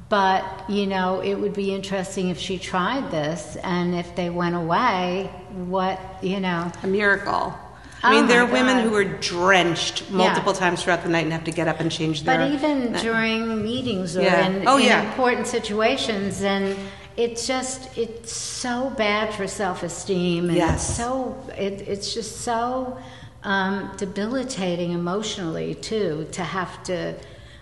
But, 0.10 0.44
you 0.68 0.88
know, 0.88 1.22
it 1.22 1.36
would 1.36 1.54
be 1.54 1.74
interesting 1.74 2.30
if 2.30 2.40
she 2.40 2.58
tried 2.58 3.12
this 3.12 3.58
and 3.58 3.94
if 3.94 4.16
they 4.16 4.32
went 4.32 4.56
away, 4.56 5.30
what, 5.54 6.00
you 6.24 6.40
know. 6.40 6.72
A 6.82 6.88
miracle. 6.88 7.54
I 8.02 8.12
mean, 8.12 8.26
oh 8.26 8.28
there 8.28 8.42
are 8.42 8.46
God. 8.46 8.54
women 8.54 8.84
who 8.84 8.96
are 8.96 9.04
drenched 9.04 10.10
multiple 10.10 10.54
yeah. 10.54 10.60
times 10.60 10.84
throughout 10.84 11.04
the 11.04 11.10
night 11.10 11.24
and 11.24 11.34
have 11.34 11.44
to 11.46 11.52
get 11.52 11.68
up 11.68 11.80
and 11.80 11.92
change 11.92 12.24
their. 12.24 12.38
But 12.38 12.52
even 12.52 12.94
during 12.94 13.62
meetings 13.62 14.16
or 14.16 14.22
yeah. 14.22 14.48
in, 14.48 14.68
oh, 14.68 14.78
in 14.78 14.86
yeah. 14.86 15.10
important 15.10 15.48
situations, 15.48 16.42
and 16.42 16.78
it's 17.18 17.46
just 17.46 17.98
it's 17.98 18.32
so 18.32 18.90
bad 18.92 19.34
for 19.34 19.48
self-esteem, 19.48 20.46
and 20.46 20.58
yes. 20.58 20.88
it's 20.88 20.98
so 20.98 21.38
it, 21.58 21.82
it's 21.88 22.14
just 22.14 22.42
so 22.42 22.98
um, 23.44 23.92
debilitating 23.98 24.92
emotionally 24.92 25.76
too 25.76 26.28
to 26.32 26.44
have 26.44 26.82
to. 26.84 27.16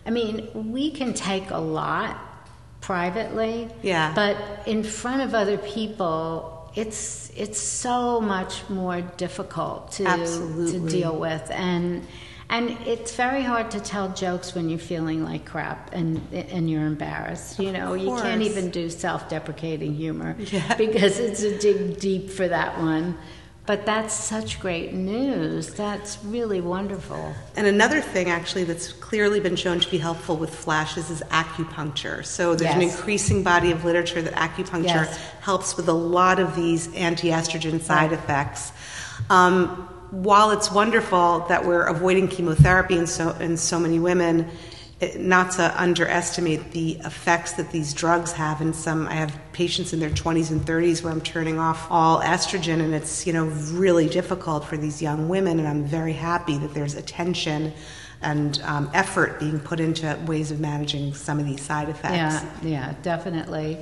I 0.06 0.10
mean, 0.12 0.50
we 0.72 0.92
can 0.92 1.14
take 1.14 1.50
a 1.50 1.58
lot 1.58 2.18
privately, 2.82 3.70
yeah, 3.82 4.14
but 4.14 4.38
in 4.68 4.84
front 4.84 5.24
of 5.24 5.34
other 5.34 5.58
people 5.58 6.57
it's 6.78 7.32
it's 7.36 7.60
so 7.60 8.22
much 8.22 8.70
more 8.70 9.02
difficult 9.02 9.92
to 9.94 10.06
Absolutely. 10.06 10.80
to 10.80 10.90
deal 10.90 11.18
with 11.18 11.50
and 11.52 12.06
and 12.50 12.70
it's 12.86 13.14
very 13.16 13.44
hard 13.44 13.72
to 13.72 13.80
tell 13.80 14.14
jokes 14.14 14.56
when 14.56 14.70
you're 14.70 14.80
feeling 14.80 15.24
like 15.24 15.46
crap 15.46 15.94
and 15.94 16.22
and 16.32 16.70
you're 16.70 16.86
embarrassed. 16.86 17.60
You 17.60 17.74
know, 17.74 17.94
you 17.94 18.16
can't 18.16 18.42
even 18.42 18.70
do 18.70 18.90
self-deprecating 18.90 19.96
humor 19.96 20.38
yeah. 20.40 20.76
because 20.78 21.20
it's 21.20 21.42
a 21.42 21.58
dig 21.60 22.00
deep 22.00 22.30
for 22.30 22.48
that 22.48 22.80
one. 22.80 23.18
But 23.68 23.86
that's 23.86 24.14
such 24.14 24.62
great 24.62 24.94
news. 24.94 25.74
That's 25.74 26.24
really 26.24 26.62
wonderful. 26.62 27.36
And 27.58 27.68
another 27.68 28.00
thing, 28.00 28.30
actually, 28.30 28.64
that's 28.64 28.94
clearly 28.94 29.42
been 29.42 29.58
shown 29.58 29.82
to 29.82 29.92
be 29.92 29.98
helpful 29.98 30.38
with 30.38 30.56
flashes 30.56 31.10
is 31.10 31.22
acupuncture. 31.32 32.26
So 32.26 32.56
there's 32.56 32.74
yes. 32.74 32.76
an 32.76 32.82
increasing 32.82 33.44
body 33.44 33.72
of 33.72 33.84
literature 33.84 34.22
that 34.22 34.34
acupuncture 34.36 34.86
yes. 34.86 35.18
helps 35.42 35.76
with 35.76 35.90
a 35.90 35.94
lot 35.94 36.40
of 36.40 36.56
these 36.56 36.96
anti 36.96 37.28
estrogen 37.28 37.82
side 37.82 38.12
right. 38.12 38.20
effects. 38.20 38.72
Um, 39.30 39.90
while 40.12 40.52
it's 40.52 40.72
wonderful 40.72 41.46
that 41.50 41.66
we're 41.66 41.88
avoiding 41.88 42.30
chemotherapy 42.30 42.98
in 42.98 43.06
so 43.06 43.32
in 43.32 43.58
so 43.58 43.78
many 43.78 44.00
women, 44.00 44.50
not 45.18 45.52
to 45.52 45.82
underestimate 45.82 46.72
the 46.72 46.94
effects 47.06 47.54
that 47.54 47.72
these 47.72 47.94
drugs 47.94 48.32
have 48.32 48.62
in 48.62 48.74
some 48.74 49.08
i 49.08 49.14
have 49.14 49.40
patients 49.54 49.94
in 49.94 50.00
their 50.00 50.10
20s 50.10 50.50
and 50.50 50.62
30s 50.62 51.04
where 51.04 51.14
i'm 51.14 51.22
turning 51.22 51.60
off 51.60 51.88
all 51.92 52.20
estrogen 52.22 52.82
and 52.82 52.94
it's 52.96 53.28
you 53.28 53.34
know 53.34 53.46
really 53.74 54.10
difficult 54.10 54.66
for 54.66 54.76
these 54.76 55.02
young 55.02 55.30
women 55.30 55.60
and 55.60 55.68
i'm 55.68 55.86
very 55.86 56.14
happy 56.14 56.58
that 56.58 56.74
there's 56.74 56.96
attention 56.96 57.72
and 58.24 58.60
um, 58.64 58.90
effort 58.96 59.40
being 59.40 59.60
put 59.60 59.80
into 59.80 60.18
ways 60.26 60.50
of 60.50 60.60
managing 60.60 61.14
some 61.14 61.40
of 61.40 61.46
these 61.46 61.62
side 61.62 61.90
effects 61.90 62.44
yeah 62.64 62.64
yeah 62.64 62.94
definitely 63.04 63.78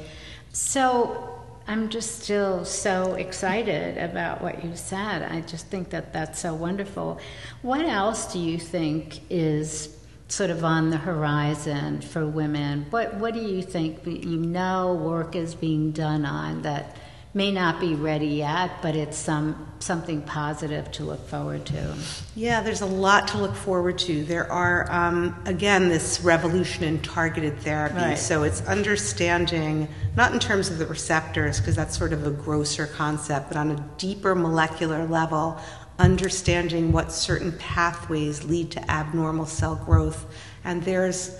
so 0.51 1.31
I'm 1.67 1.89
just 1.89 2.21
still 2.21 2.63
so 2.63 3.15
excited 3.15 3.97
about 3.97 4.39
what 4.39 4.63
you 4.63 4.75
said. 4.75 5.23
I 5.23 5.41
just 5.41 5.65
think 5.65 5.89
that 5.89 6.13
that's 6.13 6.39
so 6.39 6.53
wonderful. 6.53 7.19
What 7.63 7.83
else 7.85 8.31
do 8.31 8.37
you 8.37 8.59
think 8.59 9.21
is 9.31 9.94
sort 10.35 10.49
of 10.49 10.65
on 10.65 10.89
the 10.89 10.97
horizon 10.97 12.01
for 12.01 12.27
women. 12.27 12.85
What 12.89 13.15
what 13.15 13.33
do 13.33 13.39
you 13.39 13.61
think 13.61 14.05
you 14.05 14.37
know 14.37 14.93
work 14.93 15.33
is 15.33 15.55
being 15.55 15.91
done 15.91 16.25
on 16.25 16.63
that 16.63 16.97
may 17.33 17.51
not 17.51 17.81
be 17.81 17.95
ready 17.95 18.27
yet, 18.27 18.81
but 18.81 18.97
it's 18.97 19.17
some 19.17 19.73
something 19.79 20.21
positive 20.23 20.91
to 20.91 21.03
look 21.03 21.25
forward 21.29 21.65
to. 21.65 21.95
Yeah, 22.35 22.61
there's 22.61 22.81
a 22.81 22.85
lot 22.85 23.29
to 23.29 23.37
look 23.37 23.55
forward 23.55 23.97
to. 23.99 24.25
There 24.25 24.51
are 24.51 24.91
um, 24.91 25.41
again 25.45 25.87
this 25.87 26.19
revolution 26.19 26.83
in 26.83 27.01
targeted 27.01 27.57
therapy. 27.59 27.95
Right. 27.95 28.17
So 28.17 28.43
it's 28.43 28.61
understanding 28.67 29.87
not 30.17 30.33
in 30.33 30.39
terms 30.39 30.69
of 30.69 30.79
the 30.79 30.85
receptors 30.85 31.61
because 31.61 31.77
that's 31.77 31.97
sort 31.97 32.11
of 32.11 32.27
a 32.27 32.31
grosser 32.31 32.87
concept, 32.87 33.47
but 33.47 33.57
on 33.57 33.71
a 33.71 33.89
deeper 33.97 34.35
molecular 34.35 35.07
level 35.07 35.57
understanding 35.99 36.91
what 36.91 37.11
certain 37.11 37.51
pathways 37.53 38.43
lead 38.43 38.71
to 38.71 38.91
abnormal 38.91 39.45
cell 39.45 39.75
growth. 39.75 40.25
And 40.63 40.83
there's 40.83 41.39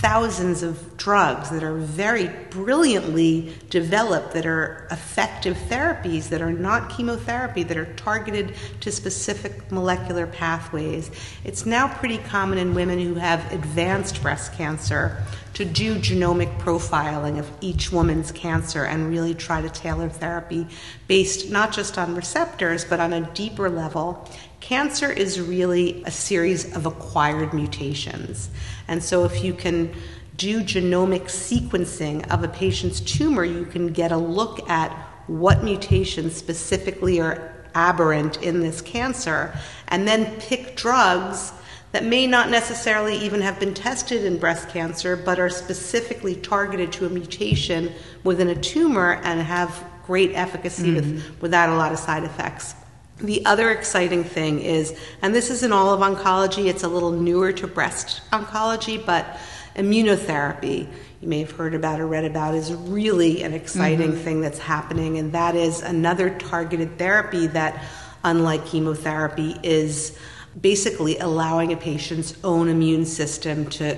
thousands 0.00 0.62
of 0.62 0.96
drugs 0.96 1.50
that 1.50 1.64
are 1.64 1.74
very 1.74 2.28
brilliantly 2.50 3.52
developed 3.68 4.32
that 4.32 4.46
are 4.46 4.86
effective 4.92 5.56
therapies 5.68 6.28
that 6.28 6.40
are 6.40 6.52
not 6.52 6.88
chemotherapy 6.88 7.64
that 7.64 7.76
are 7.76 7.92
targeted 7.94 8.54
to 8.80 8.92
specific 8.92 9.72
molecular 9.72 10.26
pathways. 10.26 11.10
It's 11.42 11.66
now 11.66 11.88
pretty 11.88 12.18
common 12.18 12.58
in 12.58 12.74
women 12.74 13.00
who 13.00 13.14
have 13.14 13.52
advanced 13.52 14.22
breast 14.22 14.52
cancer 14.52 15.20
to 15.54 15.64
do 15.64 15.96
genomic 15.96 16.56
profiling 16.60 17.40
of 17.40 17.50
each 17.60 17.90
woman's 17.90 18.30
cancer 18.30 18.84
and 18.84 19.10
really 19.10 19.34
try 19.34 19.60
to 19.60 19.68
tailor 19.68 20.08
therapy 20.08 20.64
based 21.08 21.50
not 21.50 21.72
just 21.72 21.98
on 21.98 22.14
receptors 22.14 22.84
but 22.84 23.00
on 23.00 23.12
a 23.12 23.20
deeper 23.34 23.68
level. 23.68 24.28
Cancer 24.60 25.10
is 25.10 25.40
really 25.40 26.02
a 26.04 26.10
series 26.10 26.74
of 26.76 26.86
acquired 26.86 27.54
mutations. 27.54 28.50
And 28.88 29.02
so 29.02 29.24
if 29.24 29.44
you 29.44 29.54
can 29.54 29.94
do 30.36 30.62
genomic 30.62 31.24
sequencing 31.24 32.28
of 32.30 32.44
a 32.44 32.48
patient's 32.48 33.00
tumor, 33.00 33.44
you 33.44 33.64
can 33.64 33.88
get 33.88 34.12
a 34.12 34.16
look 34.16 34.68
at 34.68 34.90
what 35.26 35.62
mutations 35.62 36.34
specifically 36.34 37.20
are 37.20 37.54
aberrant 37.74 38.42
in 38.42 38.60
this 38.60 38.80
cancer 38.80 39.54
and 39.88 40.08
then 40.08 40.40
pick 40.40 40.74
drugs 40.74 41.52
that 41.92 42.04
may 42.04 42.26
not 42.26 42.50
necessarily 42.50 43.16
even 43.16 43.40
have 43.40 43.58
been 43.58 43.72
tested 43.72 44.24
in 44.24 44.38
breast 44.38 44.68
cancer, 44.68 45.16
but 45.16 45.38
are 45.38 45.48
specifically 45.48 46.36
targeted 46.36 46.92
to 46.92 47.06
a 47.06 47.08
mutation 47.08 47.92
within 48.24 48.48
a 48.48 48.54
tumor 48.54 49.14
and 49.24 49.40
have 49.40 49.84
great 50.06 50.32
efficacy 50.34 50.88
mm-hmm. 50.88 51.14
with, 51.14 51.40
without 51.40 51.70
a 51.70 51.76
lot 51.76 51.92
of 51.92 51.98
side 51.98 52.24
effects. 52.24 52.74
The 53.20 53.44
other 53.46 53.70
exciting 53.70 54.22
thing 54.22 54.60
is, 54.60 54.96
and 55.22 55.34
this 55.34 55.50
is 55.50 55.64
in 55.64 55.72
all 55.72 55.92
of 55.92 56.00
oncology, 56.00 56.66
it's 56.66 56.84
a 56.84 56.88
little 56.88 57.10
newer 57.10 57.52
to 57.52 57.66
breast 57.66 58.20
oncology, 58.30 59.04
but 59.04 59.38
immunotherapy, 59.74 60.88
you 61.20 61.28
may 61.28 61.40
have 61.40 61.50
heard 61.50 61.74
about 61.74 61.98
or 61.98 62.06
read 62.06 62.24
about, 62.24 62.54
is 62.54 62.72
really 62.72 63.42
an 63.42 63.54
exciting 63.54 64.12
mm-hmm. 64.12 64.22
thing 64.22 64.40
that's 64.40 64.60
happening, 64.60 65.18
and 65.18 65.32
that 65.32 65.56
is 65.56 65.82
another 65.82 66.30
targeted 66.38 66.96
therapy 66.96 67.48
that, 67.48 67.84
unlike 68.22 68.64
chemotherapy, 68.66 69.56
is 69.64 70.16
basically 70.60 71.18
allowing 71.18 71.72
a 71.72 71.76
patient's 71.76 72.36
own 72.44 72.68
immune 72.68 73.04
system 73.04 73.68
to 73.70 73.96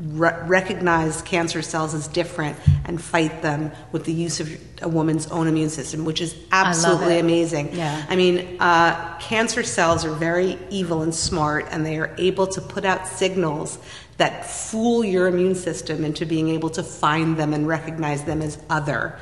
re- 0.00 0.38
recognize 0.46 1.22
cancer 1.22 1.62
cells 1.62 1.94
as 1.94 2.08
different 2.08 2.56
and 2.84 3.00
fight 3.00 3.42
them 3.42 3.72
with 3.92 4.04
the 4.04 4.12
use 4.12 4.40
of 4.40 4.50
a 4.82 4.88
woman's 4.88 5.26
own 5.28 5.46
immune 5.46 5.68
system, 5.68 6.04
which 6.04 6.20
is 6.20 6.34
absolutely 6.52 7.16
I 7.16 7.18
amazing. 7.18 7.74
Yeah. 7.74 8.06
I 8.08 8.16
mean, 8.16 8.56
uh, 8.60 9.18
cancer 9.18 9.62
cells 9.62 10.04
are 10.04 10.14
very 10.14 10.58
evil 10.70 11.02
and 11.02 11.14
smart, 11.14 11.66
and 11.70 11.84
they 11.84 11.98
are 11.98 12.14
able 12.18 12.46
to 12.48 12.60
put 12.60 12.84
out 12.84 13.06
signals 13.06 13.78
that 14.16 14.46
fool 14.46 15.04
your 15.04 15.28
immune 15.28 15.54
system 15.54 16.04
into 16.04 16.26
being 16.26 16.48
able 16.48 16.70
to 16.70 16.82
find 16.82 17.36
them 17.36 17.52
and 17.52 17.66
recognize 17.66 18.24
them 18.24 18.42
as 18.42 18.58
other. 18.68 19.18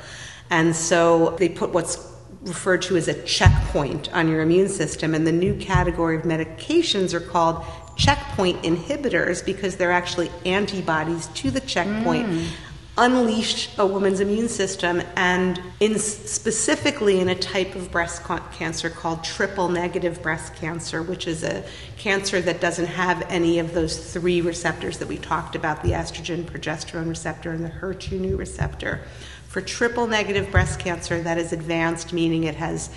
And 0.49 0.75
so 0.75 1.35
they 1.39 1.49
put 1.49 1.71
what's 1.71 1.97
referred 2.41 2.81
to 2.81 2.95
as 2.95 3.07
a 3.07 3.23
checkpoint 3.23 4.11
on 4.13 4.27
your 4.29 4.41
immune 4.41 4.69
system. 4.69 5.13
And 5.13 5.27
the 5.27 5.31
new 5.31 5.55
category 5.55 6.15
of 6.15 6.23
medications 6.23 7.13
are 7.13 7.19
called 7.19 7.65
checkpoint 7.99 8.63
inhibitors 8.63 9.45
because 9.45 9.75
they're 9.75 9.91
actually 9.91 10.31
antibodies 10.45 11.27
to 11.27 11.51
the 11.51 11.59
checkpoint. 11.59 12.27
Mm. 12.27 12.47
Unleash 12.97 13.77
a 13.77 13.85
woman's 13.85 14.19
immune 14.19 14.49
system, 14.49 15.01
and 15.15 15.61
in 15.79 15.97
specifically 15.97 17.21
in 17.21 17.29
a 17.29 17.35
type 17.35 17.75
of 17.75 17.89
breast 17.91 18.23
cancer 18.51 18.89
called 18.89 19.23
triple 19.23 19.69
negative 19.69 20.21
breast 20.21 20.53
cancer, 20.55 21.01
which 21.01 21.25
is 21.25 21.43
a 21.43 21.63
cancer 21.97 22.41
that 22.41 22.59
doesn't 22.59 22.87
have 22.87 23.21
any 23.29 23.59
of 23.59 23.73
those 23.73 24.11
three 24.11 24.41
receptors 24.41 24.97
that 24.97 25.07
we 25.07 25.17
talked 25.17 25.55
about 25.55 25.81
the 25.81 25.91
estrogen, 25.91 26.43
progesterone 26.43 27.07
receptor, 27.07 27.51
and 27.51 27.63
the 27.63 27.69
HER2 27.69 28.37
receptor. 28.37 28.99
For 29.47 29.61
triple 29.61 30.05
negative 30.05 30.51
breast 30.51 30.79
cancer 30.79 31.21
that 31.21 31.37
is 31.37 31.53
advanced, 31.53 32.11
meaning 32.11 32.43
it 32.43 32.55
has 32.55 32.89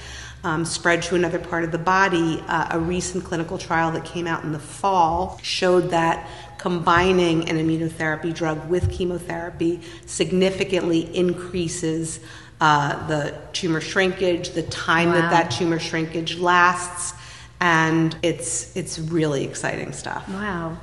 um, 0.44 0.64
spread 0.64 1.02
to 1.02 1.14
another 1.14 1.38
part 1.38 1.64
of 1.64 1.72
the 1.72 1.78
body, 1.78 2.42
uh, 2.48 2.68
a 2.70 2.78
recent 2.78 3.24
clinical 3.24 3.58
trial 3.58 3.92
that 3.92 4.04
came 4.04 4.26
out 4.26 4.44
in 4.44 4.52
the 4.52 4.58
fall 4.58 5.38
showed 5.42 5.90
that 5.90 6.28
combining 6.58 7.48
an 7.48 7.56
immunotherapy 7.56 8.32
drug 8.32 8.68
with 8.68 8.90
chemotherapy 8.90 9.80
significantly 10.06 11.14
increases 11.16 12.20
uh, 12.60 13.06
the 13.08 13.36
tumor 13.52 13.80
shrinkage, 13.80 14.50
the 14.50 14.62
time 14.62 15.08
wow. 15.08 15.14
that 15.14 15.30
that 15.30 15.50
tumor 15.50 15.80
shrinkage 15.80 16.38
lasts, 16.38 17.12
and 17.60 18.16
it's 18.22 18.76
it's 18.76 19.00
really 19.00 19.44
exciting 19.44 19.92
stuff. 19.92 20.28
Wow. 20.28 20.78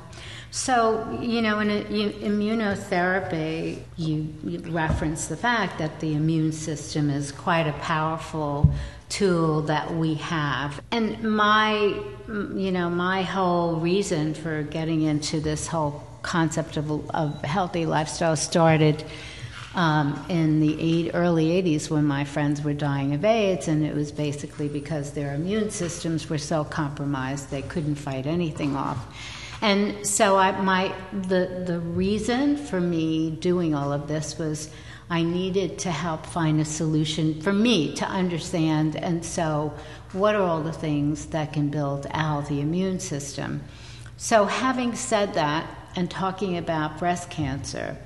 So, 0.52 1.16
you 1.20 1.42
know, 1.42 1.60
in 1.60 1.68
immunotherapy, 1.68 3.82
you, 3.96 4.34
you 4.42 4.58
reference 4.70 5.28
the 5.28 5.36
fact 5.36 5.78
that 5.78 6.00
the 6.00 6.14
immune 6.14 6.50
system 6.52 7.08
is 7.08 7.30
quite 7.30 7.68
a 7.68 7.72
powerful 7.74 8.72
tool 9.08 9.62
that 9.62 9.94
we 9.94 10.14
have. 10.14 10.82
And 10.90 11.22
my, 11.22 11.94
you 12.26 12.72
know, 12.72 12.90
my 12.90 13.22
whole 13.22 13.76
reason 13.76 14.34
for 14.34 14.64
getting 14.64 15.02
into 15.02 15.38
this 15.40 15.68
whole 15.68 16.02
concept 16.22 16.76
of, 16.76 17.08
of 17.10 17.40
healthy 17.42 17.86
lifestyle 17.86 18.36
started 18.36 19.04
um, 19.76 20.24
in 20.28 20.60
the 20.60 20.76
eight, 20.80 21.12
early 21.14 21.62
80s 21.62 21.90
when 21.90 22.04
my 22.04 22.24
friends 22.24 22.62
were 22.62 22.74
dying 22.74 23.14
of 23.14 23.24
AIDS, 23.24 23.68
and 23.68 23.84
it 23.84 23.94
was 23.94 24.10
basically 24.10 24.68
because 24.68 25.12
their 25.12 25.32
immune 25.34 25.70
systems 25.70 26.28
were 26.28 26.38
so 26.38 26.64
compromised 26.64 27.50
they 27.50 27.62
couldn't 27.62 27.94
fight 27.94 28.26
anything 28.26 28.74
off. 28.74 28.98
And 29.62 30.06
so 30.06 30.36
I, 30.36 30.58
my 30.60 30.94
the 31.12 31.64
the 31.66 31.80
reason 31.80 32.56
for 32.56 32.80
me 32.80 33.30
doing 33.30 33.74
all 33.74 33.92
of 33.92 34.08
this 34.08 34.38
was 34.38 34.70
I 35.10 35.22
needed 35.24 35.80
to 35.80 35.90
help 35.90 36.24
find 36.24 36.60
a 36.60 36.64
solution 36.64 37.42
for 37.42 37.52
me 37.52 37.92
to 37.96 38.06
understand. 38.06 38.94
And 38.94 39.24
so, 39.24 39.74
what 40.12 40.36
are 40.36 40.42
all 40.42 40.62
the 40.62 40.72
things 40.72 41.26
that 41.26 41.52
can 41.52 41.68
build 41.68 42.06
out 42.12 42.48
the 42.48 42.60
immune 42.60 43.00
system? 43.00 43.62
So, 44.16 44.44
having 44.44 44.94
said 44.94 45.34
that, 45.34 45.68
and 45.96 46.08
talking 46.08 46.56
about 46.56 47.00
breast 47.00 47.28
cancer, 47.30 47.96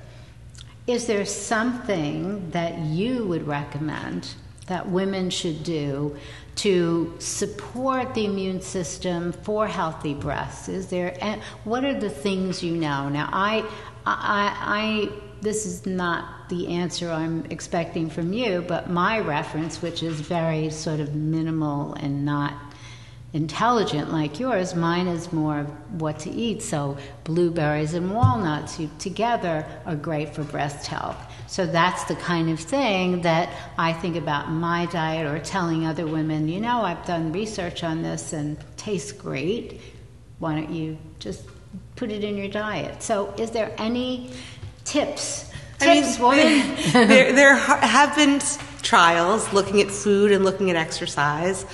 is 0.87 1.05
there 1.05 1.25
something 1.25 2.49
that 2.49 2.79
you 2.79 3.25
would 3.25 3.45
recommend 3.45 4.33
that 4.65 4.89
women 4.89 5.29
should 5.29 5.63
do 5.63 6.17
to 6.55 7.13
support 7.19 8.13
the 8.13 8.25
immune 8.25 8.61
system 8.61 9.31
for 9.31 9.67
healthy 9.67 10.13
breasts? 10.13 10.69
Is 10.69 10.87
there 10.87 11.17
and 11.21 11.41
what 11.63 11.83
are 11.83 11.99
the 11.99 12.09
things 12.09 12.63
you 12.63 12.75
know? 12.75 13.09
Now, 13.09 13.29
I, 13.31 13.59
I, 14.05 14.55
I, 15.05 15.09
this 15.41 15.65
is 15.65 15.85
not 15.85 16.49
the 16.49 16.67
answer 16.67 17.11
I'm 17.11 17.45
expecting 17.49 18.09
from 18.09 18.33
you, 18.33 18.63
but 18.67 18.89
my 18.89 19.19
reference, 19.19 19.81
which 19.81 20.03
is 20.03 20.19
very 20.21 20.69
sort 20.69 20.99
of 20.99 21.13
minimal 21.15 21.93
and 21.95 22.23
not 22.23 22.53
intelligent 23.33 24.13
like 24.13 24.39
yours, 24.39 24.75
mine 24.75 25.07
is 25.07 25.33
more 25.33 25.59
of 25.59 26.01
what 26.01 26.19
to 26.19 26.31
eat. 26.31 26.61
So 26.61 26.97
blueberries 27.25 27.93
and 27.93 28.13
walnuts 28.13 28.79
together 28.97 29.65
are 29.85 29.95
great 29.95 30.33
for 30.33 30.43
breast 30.43 30.87
health. 30.87 31.17
So 31.47 31.65
that's 31.65 32.03
the 32.05 32.15
kind 32.15 32.49
of 32.49 32.59
thing 32.59 33.21
that 33.21 33.49
I 33.77 33.93
think 33.93 34.15
about 34.15 34.49
my 34.49 34.87
diet 34.87 35.27
or 35.27 35.39
telling 35.39 35.85
other 35.85 36.07
women, 36.07 36.47
you 36.47 36.59
know, 36.59 36.81
I've 36.81 37.05
done 37.05 37.31
research 37.31 37.83
on 37.83 38.01
this 38.01 38.33
and 38.33 38.57
tastes 38.77 39.11
great. 39.11 39.79
Why 40.39 40.55
don't 40.55 40.71
you 40.71 40.97
just 41.19 41.43
put 41.95 42.11
it 42.11 42.23
in 42.23 42.35
your 42.37 42.49
diet? 42.49 43.03
So, 43.03 43.33
is 43.37 43.51
there 43.51 43.71
any 43.77 44.31
tips? 44.83 45.51
Tips, 45.79 46.19
I 46.19 46.35
mean, 46.35 46.75
there, 47.07 47.33
there 47.33 47.55
have 47.55 48.15
been 48.15 48.39
trials 48.81 49.51
looking 49.53 49.81
at 49.81 49.91
food 49.91 50.31
and 50.31 50.45
looking 50.45 50.69
at 50.69 50.75
exercise 50.75 51.65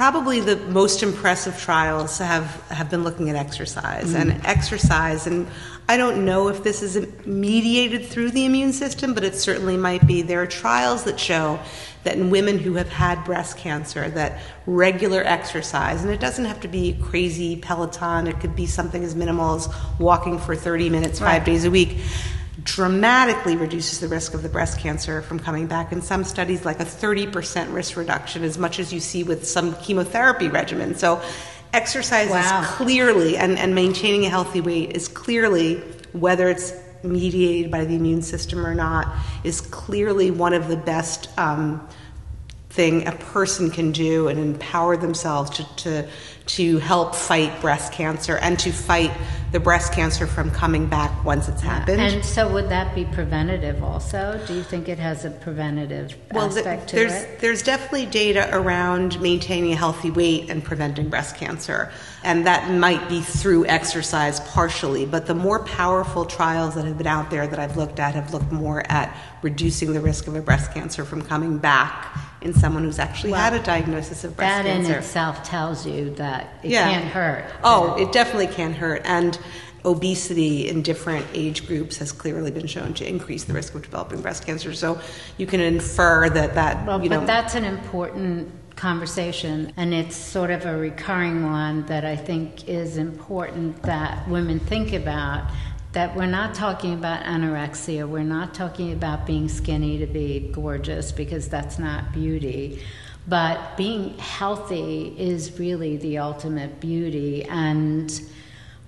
probably 0.00 0.40
the 0.40 0.56
most 0.56 1.02
impressive 1.02 1.60
trials 1.60 2.16
have, 2.16 2.46
have 2.70 2.88
been 2.88 3.04
looking 3.04 3.28
at 3.28 3.36
exercise 3.36 4.14
mm. 4.14 4.20
and 4.20 4.46
exercise 4.46 5.26
and 5.26 5.46
i 5.90 5.96
don't 5.96 6.24
know 6.24 6.48
if 6.48 6.62
this 6.62 6.82
is 6.82 6.94
mediated 7.26 8.04
through 8.04 8.30
the 8.30 8.44
immune 8.44 8.72
system 8.72 9.12
but 9.12 9.24
it 9.24 9.34
certainly 9.34 9.76
might 9.76 10.06
be 10.06 10.22
there 10.22 10.40
are 10.40 10.46
trials 10.46 11.02
that 11.04 11.18
show 11.18 11.58
that 12.04 12.16
in 12.16 12.30
women 12.30 12.58
who 12.58 12.74
have 12.74 12.88
had 12.88 13.22
breast 13.24 13.56
cancer 13.56 14.08
that 14.08 14.40
regular 14.66 15.22
exercise 15.24 16.02
and 16.02 16.12
it 16.12 16.20
doesn't 16.20 16.44
have 16.44 16.60
to 16.60 16.68
be 16.68 16.96
crazy 17.02 17.56
peloton 17.56 18.28
it 18.28 18.38
could 18.38 18.54
be 18.54 18.66
something 18.66 19.02
as 19.02 19.16
minimal 19.16 19.56
as 19.56 19.68
walking 19.98 20.38
for 20.38 20.54
30 20.54 20.88
minutes 20.90 21.18
five 21.18 21.28
right. 21.28 21.44
days 21.44 21.64
a 21.64 21.70
week 21.70 21.98
dramatically 22.62 23.56
reduces 23.56 24.00
the 24.00 24.08
risk 24.08 24.34
of 24.34 24.42
the 24.42 24.48
breast 24.48 24.78
cancer 24.78 25.22
from 25.22 25.38
coming 25.38 25.66
back. 25.66 25.92
In 25.92 26.02
some 26.02 26.24
studies, 26.24 26.64
like 26.64 26.80
a 26.80 26.84
30% 26.84 27.72
risk 27.72 27.96
reduction, 27.96 28.44
as 28.44 28.58
much 28.58 28.78
as 28.78 28.92
you 28.92 29.00
see 29.00 29.22
with 29.22 29.46
some 29.46 29.74
chemotherapy 29.76 30.48
regimen. 30.48 30.94
So, 30.94 31.22
exercise 31.72 32.30
wow. 32.30 32.62
is 32.62 32.68
clearly, 32.68 33.36
and, 33.36 33.58
and 33.58 33.74
maintaining 33.74 34.26
a 34.26 34.28
healthy 34.28 34.60
weight 34.60 34.92
is 34.96 35.08
clearly, 35.08 35.76
whether 36.12 36.48
it's 36.48 36.72
mediated 37.02 37.70
by 37.70 37.84
the 37.84 37.94
immune 37.94 38.22
system 38.22 38.66
or 38.66 38.74
not, 38.74 39.14
is 39.44 39.60
clearly 39.60 40.30
one 40.30 40.52
of 40.52 40.68
the 40.68 40.76
best. 40.76 41.28
Um, 41.38 41.86
thing 42.70 43.04
a 43.08 43.12
person 43.12 43.68
can 43.68 43.90
do 43.90 44.28
and 44.28 44.38
empower 44.38 44.96
themselves 44.96 45.50
to, 45.50 45.76
to, 45.76 46.08
to 46.56 46.78
help 46.78 47.14
fight 47.14 47.60
breast 47.60 47.92
cancer 47.92 48.36
and 48.38 48.58
to 48.58 48.72
fight 48.72 49.12
the 49.52 49.60
breast 49.60 49.92
cancer 49.92 50.26
from 50.26 50.50
coming 50.50 50.86
back 50.86 51.24
once 51.24 51.48
it's 51.48 51.60
happened. 51.60 52.00
And 52.00 52.24
so, 52.24 52.52
would 52.52 52.68
that 52.68 52.94
be 52.94 53.04
preventative 53.04 53.82
also? 53.82 54.40
Do 54.46 54.54
you 54.54 54.62
think 54.62 54.88
it 54.88 54.98
has 54.98 55.24
a 55.24 55.30
preventative 55.30 56.14
well, 56.32 56.46
aspect 56.46 56.88
to 56.90 56.96
there's, 56.96 57.12
it? 57.12 57.40
There's 57.40 57.62
definitely 57.62 58.06
data 58.06 58.48
around 58.52 59.20
maintaining 59.20 59.72
a 59.72 59.76
healthy 59.76 60.10
weight 60.10 60.50
and 60.50 60.62
preventing 60.62 61.08
breast 61.08 61.36
cancer. 61.36 61.92
And 62.22 62.46
that 62.46 62.70
might 62.70 63.08
be 63.08 63.20
through 63.20 63.66
exercise 63.66 64.40
partially. 64.40 65.06
But 65.06 65.26
the 65.26 65.34
more 65.34 65.64
powerful 65.64 66.24
trials 66.24 66.74
that 66.74 66.84
have 66.84 66.98
been 66.98 67.06
out 67.06 67.30
there 67.30 67.46
that 67.46 67.58
I've 67.58 67.76
looked 67.76 67.98
at 67.98 68.14
have 68.14 68.32
looked 68.32 68.52
more 68.52 68.84
at 68.90 69.16
reducing 69.42 69.92
the 69.92 70.00
risk 70.00 70.26
of 70.28 70.36
a 70.36 70.42
breast 70.42 70.72
cancer 70.72 71.04
from 71.04 71.22
coming 71.22 71.58
back 71.58 72.16
in 72.42 72.54
someone 72.54 72.84
who's 72.84 72.98
actually 72.98 73.32
well, 73.32 73.40
had 73.40 73.54
a 73.54 73.62
diagnosis 73.62 74.24
of 74.24 74.36
breast 74.36 74.64
that 74.64 74.66
cancer. 74.66 74.88
That 74.88 74.94
in 74.94 75.02
itself 75.02 75.42
tells 75.42 75.86
you 75.86 76.10
that 76.14 76.54
it 76.62 76.70
yeah. 76.70 76.90
can't 76.90 77.04
hurt. 77.04 77.44
Oh, 77.62 77.96
it 77.96 78.12
definitely 78.12 78.48
can 78.48 78.72
hurt. 78.72 79.02
And 79.04 79.38
obesity 79.84 80.68
in 80.68 80.82
different 80.82 81.26
age 81.32 81.66
groups 81.66 81.96
has 81.98 82.12
clearly 82.12 82.50
been 82.50 82.66
shown 82.66 82.92
to 82.94 83.08
increase 83.08 83.44
the 83.44 83.52
risk 83.52 83.74
of 83.74 83.82
developing 83.82 84.20
breast 84.20 84.44
cancer. 84.44 84.74
So 84.74 85.00
you 85.38 85.46
can 85.46 85.60
infer 85.60 86.28
that 86.30 86.54
that 86.54 86.86
well, 86.86 87.02
you 87.02 87.08
know, 87.08 87.20
but 87.20 87.26
that's 87.26 87.54
an 87.54 87.64
important 87.64 88.52
conversation, 88.76 89.72
and 89.76 89.92
it's 89.92 90.16
sort 90.16 90.50
of 90.50 90.64
a 90.64 90.76
recurring 90.76 91.44
one 91.50 91.84
that 91.86 92.04
I 92.04 92.16
think 92.16 92.68
is 92.68 92.96
important 92.96 93.82
that 93.82 94.26
women 94.28 94.58
think 94.58 94.92
about 94.92 95.50
that 95.92 96.14
we're 96.14 96.26
not 96.26 96.54
talking 96.54 96.94
about 96.94 97.24
anorexia, 97.24 98.08
we're 98.08 98.22
not 98.22 98.54
talking 98.54 98.92
about 98.92 99.26
being 99.26 99.48
skinny 99.48 99.98
to 99.98 100.06
be 100.06 100.50
gorgeous 100.52 101.10
because 101.10 101.48
that's 101.48 101.78
not 101.78 102.12
beauty. 102.12 102.80
But 103.26 103.76
being 103.76 104.16
healthy 104.18 105.14
is 105.18 105.58
really 105.58 105.96
the 105.96 106.18
ultimate 106.18 106.80
beauty, 106.80 107.44
and 107.44 108.20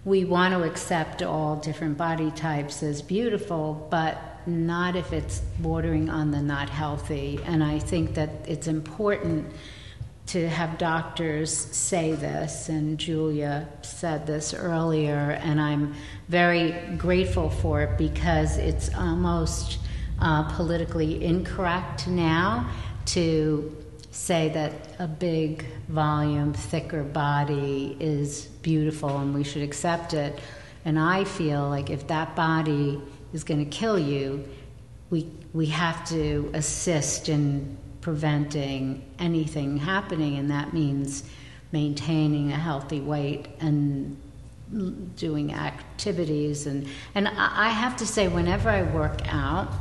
we 0.04 0.25
want 0.25 0.54
to 0.54 0.62
accept 0.62 1.23
all 1.23 1.56
different 1.56 1.99
body 1.99 2.30
types 2.30 2.82
as 2.82 3.02
beautiful, 3.02 3.87
but 3.90 4.19
not 4.47 4.97
if 4.97 5.12
it's 5.12 5.41
bordering 5.60 6.08
on 6.08 6.30
the 6.30 6.41
not 6.41 6.69
healthy. 6.69 7.38
And 7.45 7.62
I 7.62 7.78
think 7.78 8.15
that 8.15 8.30
it's 8.47 8.67
important 8.67 9.52
to 10.26 10.49
have 10.49 10.78
doctors 10.78 11.52
say 11.52 12.13
this, 12.13 12.69
and 12.69 12.99
Julia 12.99 13.69
said 13.82 14.26
this 14.26 14.54
earlier, 14.54 15.39
and 15.43 15.61
I'm 15.61 15.95
very 16.28 16.73
grateful 16.97 17.50
for 17.50 17.82
it 17.82 17.99
because 17.99 18.56
it's 18.56 18.95
almost 18.95 19.78
uh, 20.21 20.45
politically 20.54 21.25
incorrect 21.25 22.06
now 22.06 22.71
to 23.06 23.76
say 24.13 24.50
that 24.50 24.73
a 24.99 25.06
big 25.06 25.67
volume, 25.89 26.52
thicker 26.52 27.02
body 27.02 27.97
is 27.99 28.47
beautiful 28.63 29.19
and 29.19 29.35
we 29.35 29.43
should 29.43 29.63
accept 29.63 30.15
it. 30.15 30.39
And 30.85 30.99
I 30.99 31.25
feel 31.25 31.69
like 31.69 31.91
if 31.91 32.06
that 32.08 32.37
body 32.37 33.00
is 33.32 33.43
going 33.43 33.65
to 33.65 33.71
kill 33.71 33.99
you, 33.99 34.47
we, 35.11 35.30
we 35.52 35.67
have 35.67 36.06
to 36.11 36.50
assist 36.54 37.28
in 37.28 37.76
preventing 38.02 39.02
anything 39.19 39.78
happening, 39.78 40.36
and 40.36 40.50
that 40.50 40.75
means 40.75 41.25
maintaining 41.73 42.52
a 42.52 42.56
healthy 42.56 43.00
weight 43.00 43.47
and 43.60 44.19
doing 45.17 45.54
activities. 45.54 46.67
And 46.67 46.86
and 47.15 47.28
I 47.28 47.71
have 47.71 47.97
to 47.97 48.06
say 48.06 48.28
whenever 48.28 48.69
I 48.69 48.82
work 48.82 49.21
out 49.32 49.73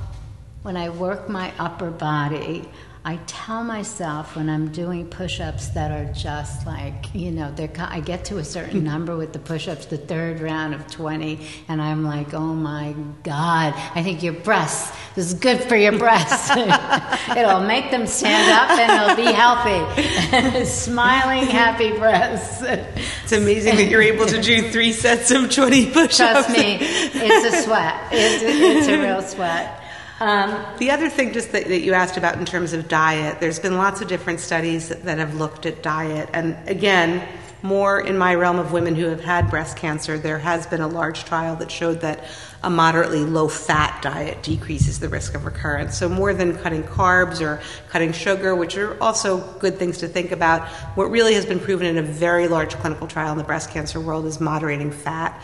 when 0.62 0.77
I 0.77 0.89
work 0.89 1.27
my 1.27 1.51
upper 1.57 1.89
body 1.89 2.69
I 3.03 3.15
tell 3.25 3.63
myself 3.63 4.35
when 4.35 4.47
I'm 4.47 4.71
doing 4.71 5.07
push-ups 5.07 5.69
that 5.69 5.89
are 5.89 6.13
just 6.13 6.67
like, 6.67 7.15
you 7.15 7.31
know, 7.31 7.51
they're, 7.51 7.71
I 7.79 7.99
get 7.99 8.25
to 8.25 8.37
a 8.37 8.43
certain 8.43 8.83
number 8.91 9.17
with 9.17 9.33
the 9.33 9.39
push-ups, 9.39 9.87
the 9.87 9.97
third 9.97 10.39
round 10.39 10.75
of 10.75 10.85
20, 10.85 11.39
and 11.67 11.81
I'm 11.81 12.03
like, 12.03 12.35
oh 12.35 12.53
my 12.53 12.93
God, 13.23 13.73
I 13.95 14.03
think 14.03 14.21
your 14.21 14.33
breasts, 14.33 14.95
this 15.15 15.25
is 15.25 15.33
good 15.33 15.63
for 15.63 15.75
your 15.75 15.97
breasts. 15.97 16.51
it'll 17.35 17.61
make 17.61 17.89
them 17.89 18.05
stand 18.05 18.51
up 18.51 18.69
and 18.69 19.17
they'll 19.17 19.25
be 19.25 19.33
healthy. 19.33 20.65
Smiling, 20.65 21.47
happy 21.47 21.97
breasts. 21.97 22.61
It's 22.61 23.31
amazing 23.31 23.77
that 23.77 23.85
you're 23.85 24.03
able 24.03 24.27
to 24.27 24.39
do 24.39 24.69
three 24.69 24.93
sets 24.93 25.31
of 25.31 25.49
20 25.49 25.87
push-ups. 25.87 26.17
Trust 26.17 26.49
me, 26.51 26.77
it's 26.79 27.55
a 27.55 27.63
sweat. 27.63 28.09
It's, 28.11 28.43
it's 28.43 28.87
a 28.87 29.01
real 29.01 29.23
sweat. 29.23 29.80
Um, 30.21 30.63
the 30.77 30.91
other 30.91 31.10
thing, 31.10 31.34
just 31.34 31.51
that, 31.51 31.65
that, 31.65 31.81
you 31.81 31.93
asked 31.93 32.15
about 32.15 32.38
in 32.38 32.45
terms 32.45 32.73
of 32.73 32.88
diet, 32.88 33.39
there's 33.39 33.57
been 33.57 33.75
lots 33.75 34.01
of 34.01 34.07
different 34.07 34.39
studies 34.39 34.89
that, 34.89 35.01
that 35.05 35.17
have 35.17 35.34
looked 35.34 35.65
at 35.65 35.81
diet. 35.81 36.29
And 36.31 36.55
again, 36.69 37.27
more 37.63 37.99
in 37.99 38.19
my 38.19 38.36
realm 38.36 38.60
of 38.60 38.71
women 38.71 38.93
who 38.93 39.07
have 39.07 39.23
had 39.23 39.49
breast 39.49 39.77
cancer, 39.77 40.19
there 40.19 40.38
has 40.38 40.67
been 40.67 40.81
a 40.81 40.88
large 40.88 41.25
trial 41.25 41.55
that 41.55 41.71
showed 41.71 42.01
that 42.01 42.23
a 42.62 42.69
moderately 42.69 43.21
low 43.25 43.47
fat 43.47 43.99
diet 44.03 44.43
decreases 44.43 44.99
the 44.99 45.10
risk 45.10 45.34
of 45.34 45.43
recurrence. 45.43 45.97
So, 45.97 46.07
more 46.07 46.36
than 46.36 46.55
cutting 46.55 46.84
carbs 46.84 47.41
or 47.41 47.60
cutting 47.89 48.12
sugar, 48.12 48.55
which 48.55 48.77
are 48.77 49.01
also 49.01 49.39
good 49.53 49.79
things 49.79 49.97
to 49.99 50.07
think 50.07 50.31
about, 50.31 50.67
what 50.95 51.10
really 51.10 51.34
has 51.34 51.47
been 51.47 51.60
proven 51.60 51.88
in 51.88 51.97
a 51.97 52.03
very 52.03 52.47
large 52.47 52.75
clinical 52.75 53.07
trial 53.07 53.31
in 53.31 53.39
the 53.39 53.43
breast 53.43 53.71
cancer 53.71 53.99
world 53.99 54.27
is 54.27 54.39
moderating 54.39 54.91
fat 54.91 55.41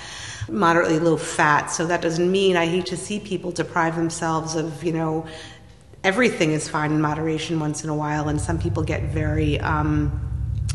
moderately 0.50 1.00
low 1.00 1.18
fat. 1.18 1.68
So 1.68 1.86
that 1.88 2.02
doesn't 2.02 2.32
mean 2.32 2.56
I 2.58 2.66
hate 2.66 2.86
to 2.88 2.98
see 2.98 3.20
people 3.20 3.52
deprive 3.52 3.96
themselves 3.96 4.56
of, 4.56 4.84
you 4.84 4.94
know, 4.94 5.26
everything 6.04 6.52
is 6.52 6.70
fine 6.70 6.92
in 6.92 7.02
moderation 7.02 7.60
once 7.60 7.84
in 7.84 7.90
a 7.90 7.96
while, 7.96 8.30
and 8.30 8.40
some 8.40 8.60
people 8.60 8.84
get 8.84 9.04
very 9.12 9.60
um, 9.60 10.22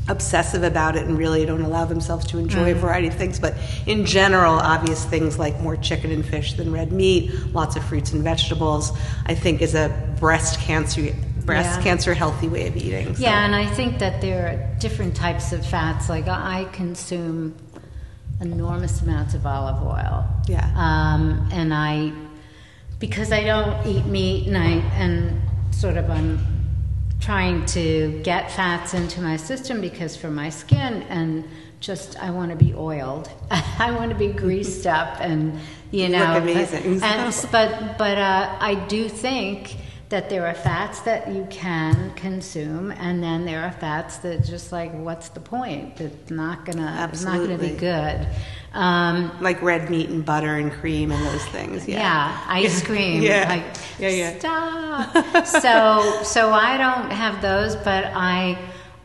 obsessive 0.09 0.63
about 0.63 0.97
it 0.97 1.07
and 1.07 1.17
really 1.17 1.47
don't 1.47 1.63
allow 1.63 1.85
themselves 1.85 2.27
to 2.27 2.39
enjoy 2.39 2.73
mm. 2.73 2.73
a 2.73 2.75
variety 2.75 3.09
of 3.09 3.15
things. 3.15 3.39
But 3.39 3.55
in 3.87 4.05
general, 4.05 4.55
obvious 4.55 5.05
things 5.05 5.39
like 5.39 5.59
more 5.61 5.77
chicken 5.77 6.11
and 6.11 6.25
fish 6.25 6.55
than 6.55 6.73
red 6.73 6.93
meat, 6.93 7.33
lots 7.53 7.77
of 7.77 7.85
fruits 7.85 8.13
and 8.13 8.23
vegetables, 8.23 8.93
I 9.27 9.35
think 9.35 9.63
is 9.63 9.75
a 9.75 10.15
breast 10.19 10.61
cancer 10.61 11.15
breast 11.45 11.79
yeah. 11.79 11.83
cancer 11.83 12.15
healthy 12.15 12.49
way 12.49 12.69
of 12.69 12.77
eating. 12.77 13.17
So. 13.17 13.23
Yeah, 13.23 13.45
and 13.45 13.55
I 13.55 13.67
think 13.67 13.99
that 13.99 14.21
there 14.21 14.47
are 14.47 14.79
different 14.79 15.17
types 15.17 15.53
of 15.53 15.67
fats. 15.67 16.09
Like 16.09 16.29
I 16.29 16.69
consume 16.73 17.57
enormous 18.43 19.01
amounts 19.03 19.35
of 19.35 19.47
olive 19.47 19.83
oil. 19.83 20.27
Yeah. 20.47 20.71
Um, 20.77 21.49
and 21.53 21.73
I, 21.73 22.13
because 22.99 23.33
I 23.33 23.45
don't 23.45 23.87
eat 23.87 24.05
meat 24.07 24.49
and 24.49 24.59
I, 24.59 24.71
and 24.97 25.41
sort 25.75 25.97
of 25.97 26.11
I'm 26.11 26.39
trying 27.21 27.65
to 27.67 28.21
get 28.25 28.51
fats 28.51 28.95
into 28.95 29.21
my 29.21 29.37
system 29.37 29.81
because 29.81 30.17
for 30.17 30.31
my 30.31 30.51
skin 30.51 31.03
and 31.05 31.49
just 31.81 32.21
I 32.23 32.31
want 32.31 32.51
to 32.51 32.57
be 32.57 32.75
oiled. 32.75 33.31
I 33.51 33.91
want 33.93 34.11
to 34.11 34.17
be 34.17 34.29
greased 34.29 34.87
up 34.87 35.21
and 35.21 35.59
you 35.91 36.09
know. 36.09 36.35
Look 36.35 36.43
amazing. 36.43 37.03
And, 37.03 37.49
but 37.51 37.99
but 37.99 38.19
uh, 38.19 38.57
I 38.59 38.75
do 38.89 39.09
think 39.09 39.77
that 40.13 40.29
there 40.29 40.47
are 40.47 40.53
fats 40.55 41.01
that 41.01 41.29
you 41.33 41.47
can 41.49 42.13
consume, 42.17 42.91
and 42.93 43.23
then 43.23 43.47
there 43.47 43.63
are 43.65 43.73
fats 43.73 44.19
that 44.19 44.45
just 44.45 44.71
like, 44.71 44.93
what's 44.93 45.31
the 45.31 45.41
point? 45.41 45.99
It's 46.03 46.31
not 46.31 46.67
gonna, 46.67 47.09
it's 47.11 47.25
not 47.25 47.39
gonna 47.39 47.57
be 47.57 47.71
good. 47.71 48.29
Um, 48.75 49.33
Like 49.41 49.63
red 49.63 49.89
meat 49.91 50.11
and 50.11 50.23
butter 50.23 50.57
and 50.57 50.71
cream 50.71 51.11
and 51.13 51.27
those 51.27 51.45
things. 51.47 51.89
Yeah. 51.89 51.99
yeah, 51.99 52.45
ice 52.47 52.83
cream. 52.89 53.23
Yeah. 53.23 53.49
Like, 53.49 53.65
Yeah, 53.99 54.09
yeah. 54.11 54.39
Stop. 54.39 55.47
so, 55.63 56.23
so 56.23 56.53
I 56.53 56.77
don't 56.77 57.11
have 57.11 57.41
those, 57.41 57.75
but 57.77 58.05
I 58.15 58.59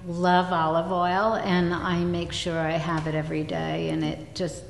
love 0.06 0.52
olive 0.52 0.92
oil, 0.92 1.36
and 1.36 1.74
I 1.74 2.00
make 2.00 2.34
sure 2.34 2.60
I 2.60 2.72
have 2.72 3.08
it 3.08 3.16
every 3.16 3.44
day, 3.44 3.90
and 3.92 4.04
it 4.04 4.36
just 4.36 4.62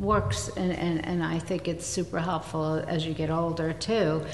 works, 0.00 0.48
and, 0.56 0.72
and, 0.72 1.06
and 1.06 1.22
I 1.22 1.38
think 1.38 1.68
it's 1.68 1.86
super 1.86 2.18
helpful 2.18 2.84
as 2.88 3.06
you 3.06 3.14
get 3.14 3.30
older 3.30 3.72
too. 3.72 4.24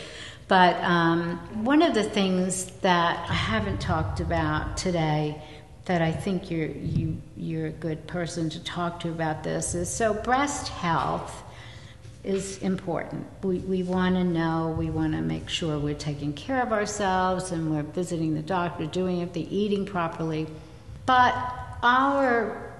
But 0.50 0.82
um, 0.82 1.38
one 1.64 1.80
of 1.80 1.94
the 1.94 2.02
things 2.02 2.72
that 2.80 3.24
I 3.30 3.34
haven't 3.34 3.80
talked 3.80 4.18
about 4.18 4.76
today 4.76 5.40
that 5.84 6.02
I 6.02 6.10
think 6.10 6.50
you're 6.50 6.66
you 6.66 7.22
you're 7.36 7.68
a 7.68 7.70
good 7.86 8.04
person 8.08 8.50
to 8.50 8.64
talk 8.64 8.98
to 9.00 9.10
about 9.10 9.44
this 9.44 9.76
is 9.76 9.88
so 9.88 10.12
breast 10.12 10.66
health 10.66 11.44
is 12.24 12.58
important. 12.62 13.28
We, 13.44 13.58
we 13.58 13.84
want 13.84 14.16
to 14.16 14.24
know, 14.24 14.74
we 14.76 14.90
want 14.90 15.12
to 15.12 15.20
make 15.20 15.48
sure 15.48 15.78
we're 15.78 15.94
taking 15.94 16.32
care 16.32 16.60
of 16.62 16.72
ourselves 16.72 17.52
and 17.52 17.70
we're 17.70 17.84
visiting 17.84 18.34
the 18.34 18.42
doctor, 18.42 18.86
doing 18.86 19.20
it, 19.20 19.32
the 19.32 19.56
eating 19.56 19.86
properly. 19.86 20.48
But 21.06 21.32
our, 21.84 22.72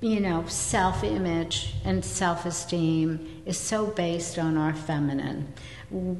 you 0.00 0.20
know, 0.20 0.46
self 0.46 1.02
image 1.02 1.74
and 1.84 2.04
self 2.04 2.46
esteem 2.46 3.42
is 3.44 3.58
so 3.58 3.86
based 3.86 4.38
on 4.38 4.56
our 4.56 4.72
feminine. 4.72 5.52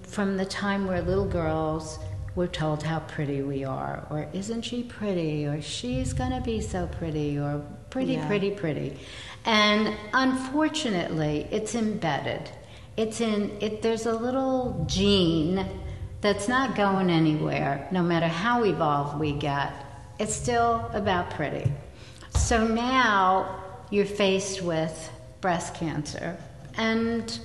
From 0.02 0.36
the 0.36 0.44
time 0.44 0.86
we're 0.86 1.00
little 1.00 1.26
girls, 1.26 1.98
we're 2.34 2.46
told 2.46 2.82
how 2.82 3.00
pretty 3.00 3.42
we 3.42 3.64
are, 3.64 4.06
or 4.10 4.26
isn't 4.32 4.62
she 4.62 4.82
pretty, 4.82 5.46
or 5.46 5.60
she's 5.60 6.12
gonna 6.12 6.40
be 6.40 6.60
so 6.60 6.86
pretty, 6.98 7.38
or 7.38 7.62
pretty, 7.90 8.14
Yeah. 8.14 8.26
pretty, 8.26 8.50
pretty. 8.50 8.98
And 9.44 9.94
unfortunately, 10.12 11.46
it's 11.50 11.74
embedded. 11.74 12.50
It's 12.96 13.20
in 13.20 13.56
it 13.60 13.82
there's 13.82 14.06
a 14.06 14.14
little 14.14 14.84
gene 14.88 15.66
that's 16.20 16.48
not 16.48 16.74
going 16.76 17.10
anywhere, 17.10 17.88
no 17.90 18.02
matter 18.02 18.28
how 18.28 18.64
evolved 18.64 19.18
we 19.18 19.32
get. 19.32 19.72
It's 20.18 20.34
still 20.34 20.90
about 20.92 21.30
pretty. 21.30 21.72
So 22.34 22.66
now 22.66 23.56
you're 23.90 24.06
faced 24.06 24.62
with 24.62 25.10
breast 25.40 25.74
cancer 25.74 26.36
and 26.76 27.38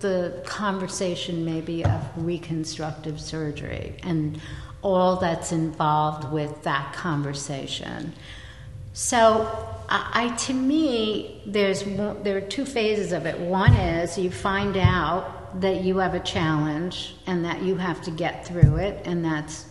the 0.00 0.42
conversation 0.44 1.44
maybe 1.44 1.84
of 1.84 2.00
reconstructive 2.16 3.20
surgery 3.20 3.96
and 4.02 4.40
all 4.82 5.16
that's 5.16 5.52
involved 5.52 6.30
with 6.32 6.62
that 6.62 6.92
conversation. 6.92 8.12
So, 8.92 9.46
I, 9.88 10.30
I 10.30 10.36
to 10.36 10.54
me, 10.54 11.42
there's 11.46 11.82
there 11.84 12.36
are 12.36 12.40
two 12.40 12.64
phases 12.64 13.12
of 13.12 13.26
it. 13.26 13.38
One 13.38 13.74
is 13.74 14.18
you 14.18 14.30
find 14.30 14.76
out 14.76 15.60
that 15.60 15.82
you 15.82 15.98
have 15.98 16.14
a 16.14 16.20
challenge 16.20 17.16
and 17.26 17.44
that 17.44 17.62
you 17.62 17.76
have 17.76 18.02
to 18.02 18.10
get 18.10 18.46
through 18.46 18.76
it, 18.76 19.02
and 19.04 19.24
that's 19.24 19.66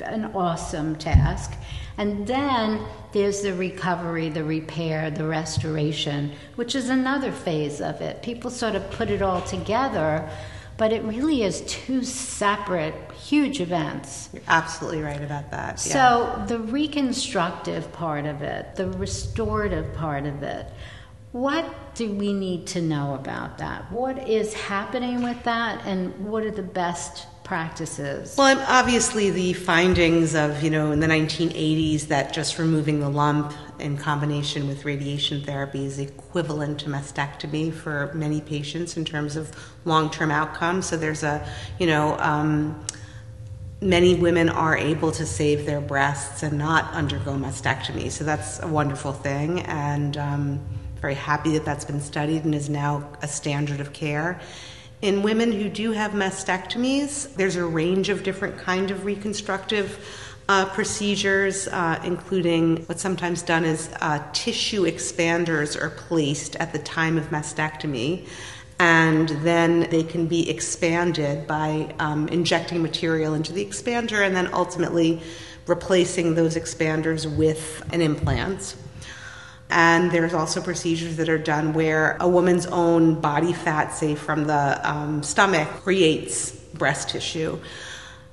an 0.00 0.26
awesome 0.34 0.96
task. 0.96 1.54
And 1.96 2.26
then 2.26 2.84
there's 3.12 3.42
the 3.42 3.54
recovery, 3.54 4.28
the 4.28 4.44
repair, 4.44 5.10
the 5.10 5.26
restoration, 5.26 6.32
which 6.56 6.74
is 6.74 6.88
another 6.88 7.30
phase 7.30 7.80
of 7.80 8.00
it. 8.00 8.22
People 8.22 8.50
sort 8.50 8.74
of 8.74 8.90
put 8.90 9.10
it 9.10 9.22
all 9.22 9.40
together, 9.42 10.28
but 10.76 10.92
it 10.92 11.02
really 11.04 11.44
is 11.44 11.60
two 11.66 12.02
separate, 12.02 12.94
huge 13.12 13.60
events. 13.60 14.28
You're 14.32 14.42
absolutely 14.48 15.02
right 15.02 15.22
about 15.22 15.52
that. 15.52 15.84
yeah. 15.86 15.92
So, 15.92 16.44
the 16.48 16.58
reconstructive 16.58 17.92
part 17.92 18.26
of 18.26 18.42
it, 18.42 18.74
the 18.74 18.90
restorative 18.90 19.94
part 19.94 20.26
of 20.26 20.42
it, 20.42 20.66
what 21.30 21.94
do 21.94 22.12
we 22.12 22.32
need 22.32 22.66
to 22.68 22.82
know 22.82 23.14
about 23.14 23.58
that? 23.58 23.90
What 23.90 24.28
is 24.28 24.54
happening 24.54 25.22
with 25.22 25.42
that, 25.44 25.84
and 25.86 26.26
what 26.26 26.42
are 26.44 26.50
the 26.50 26.62
best 26.62 27.26
practices? 27.44 28.36
Well, 28.36 28.64
obviously 28.66 29.30
the 29.30 29.52
findings 29.52 30.34
of, 30.34 30.62
you 30.62 30.70
know, 30.70 30.90
in 30.90 31.00
the 31.00 31.06
1980s 31.06 32.08
that 32.08 32.32
just 32.32 32.58
removing 32.58 33.00
the 33.00 33.08
lump 33.08 33.52
in 33.78 33.96
combination 33.96 34.66
with 34.66 34.84
radiation 34.84 35.42
therapy 35.42 35.84
is 35.84 35.98
equivalent 35.98 36.80
to 36.80 36.86
mastectomy 36.88 37.72
for 37.72 38.10
many 38.14 38.40
patients 38.40 38.96
in 38.96 39.04
terms 39.04 39.36
of 39.36 39.54
long-term 39.84 40.30
outcomes. 40.30 40.86
So 40.86 40.96
there's 40.96 41.22
a, 41.22 41.46
you 41.78 41.86
know, 41.86 42.18
um, 42.18 42.84
many 43.80 44.14
women 44.14 44.48
are 44.48 44.76
able 44.76 45.12
to 45.12 45.26
save 45.26 45.66
their 45.66 45.80
breasts 45.80 46.42
and 46.42 46.58
not 46.58 46.92
undergo 46.94 47.32
mastectomy. 47.32 48.10
So 48.10 48.24
that's 48.24 48.60
a 48.60 48.66
wonderful 48.66 49.12
thing, 49.12 49.60
and 49.60 50.16
um, 50.16 50.60
very 51.00 51.14
happy 51.14 51.52
that 51.52 51.66
that's 51.66 51.84
been 51.84 52.00
studied 52.00 52.44
and 52.44 52.54
is 52.54 52.70
now 52.70 53.06
a 53.20 53.28
standard 53.28 53.80
of 53.80 53.92
care. 53.92 54.40
In 55.04 55.22
women 55.22 55.52
who 55.52 55.68
do 55.68 55.92
have 55.92 56.12
mastectomies, 56.12 57.30
there's 57.34 57.56
a 57.56 57.64
range 57.66 58.08
of 58.08 58.22
different 58.22 58.56
kind 58.56 58.90
of 58.90 59.04
reconstructive 59.04 59.98
uh, 60.48 60.64
procedures, 60.70 61.68
uh, 61.68 62.00
including 62.04 62.78
what's 62.86 63.02
sometimes 63.02 63.42
done 63.42 63.66
is 63.66 63.90
uh, 64.00 64.26
tissue 64.32 64.84
expanders 64.84 65.78
are 65.78 65.90
placed 65.90 66.56
at 66.56 66.72
the 66.72 66.78
time 66.78 67.18
of 67.18 67.24
mastectomy 67.26 68.26
and 68.78 69.28
then 69.44 69.80
they 69.90 70.04
can 70.04 70.26
be 70.26 70.48
expanded 70.48 71.46
by 71.46 71.94
um, 71.98 72.26
injecting 72.28 72.80
material 72.80 73.34
into 73.34 73.52
the 73.52 73.62
expander 73.62 74.26
and 74.26 74.34
then 74.34 74.48
ultimately 74.54 75.20
replacing 75.66 76.34
those 76.34 76.56
expanders 76.56 77.30
with 77.36 77.86
an 77.92 78.00
implant. 78.00 78.74
And 79.74 80.12
there's 80.12 80.34
also 80.34 80.62
procedures 80.62 81.16
that 81.16 81.28
are 81.28 81.36
done 81.36 81.72
where 81.72 82.16
a 82.20 82.28
woman's 82.28 82.64
own 82.66 83.20
body 83.20 83.52
fat, 83.52 83.92
say 83.92 84.14
from 84.14 84.44
the 84.44 84.80
um, 84.88 85.24
stomach, 85.24 85.68
creates 85.82 86.52
breast 86.52 87.08
tissue. 87.08 87.58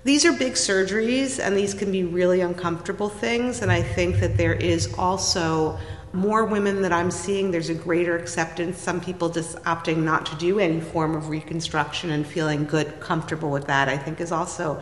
These 0.03 0.23
are 0.23 0.33
big 0.33 0.53
surgeries 0.53 1.43
and 1.43 1.57
these 1.57 1.73
can 1.73 1.91
be 1.91 2.03
really 2.03 2.41
uncomfortable 2.41 3.09
things. 3.09 3.63
And 3.63 3.71
I 3.71 3.81
think 3.81 4.19
that 4.19 4.37
there 4.37 4.53
is 4.53 4.93
also 4.99 5.79
more 6.13 6.45
women 6.45 6.83
that 6.83 6.91
I'm 6.91 7.09
seeing, 7.09 7.49
there's 7.49 7.69
a 7.69 7.73
greater 7.73 8.15
acceptance. 8.15 8.77
Some 8.77 9.01
people 9.01 9.29
just 9.29 9.55
opting 9.63 10.03
not 10.03 10.27
to 10.27 10.35
do 10.35 10.59
any 10.59 10.79
form 10.79 11.15
of 11.15 11.29
reconstruction 11.29 12.11
and 12.11 12.27
feeling 12.27 12.65
good, 12.65 12.99
comfortable 12.99 13.49
with 13.49 13.65
that, 13.65 13.89
I 13.89 13.97
think 13.97 14.21
is 14.21 14.31
also, 14.31 14.79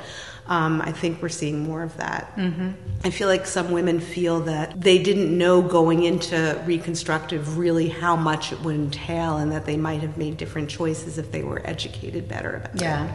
um, 0.49 0.81
I 0.81 0.91
think 0.91 1.21
we're 1.21 1.29
seeing 1.29 1.59
more 1.59 1.83
of 1.83 1.95
that. 1.97 2.35
Mm-hmm. 2.35 2.71
I 3.03 3.12
feel 3.12 3.27
like 3.27 3.45
some 3.45 3.69
women 3.69 3.99
feel 3.99 4.39
that 4.41 4.81
they 4.81 4.97
didn't 4.97 5.38
know 5.38 5.62
going 5.62 6.03
into 6.03 6.59
reconstructive 6.65 7.59
really 7.59 7.88
how 7.88 8.15
much 8.15 8.51
it 8.51 8.59
would 8.62 8.75
entail 8.75 9.38
and 9.38 9.51
that 9.51 9.67
they 9.67 9.77
might 9.77 10.01
have 10.01 10.17
made 10.17 10.38
different 10.38 10.67
choices 10.67 11.19
if 11.19 11.31
they 11.31 11.43
were 11.43 11.62
educated 11.65 12.27
better 12.27 12.55
about 12.55 12.75
it. 12.75 12.81
Yeah. 12.81 13.12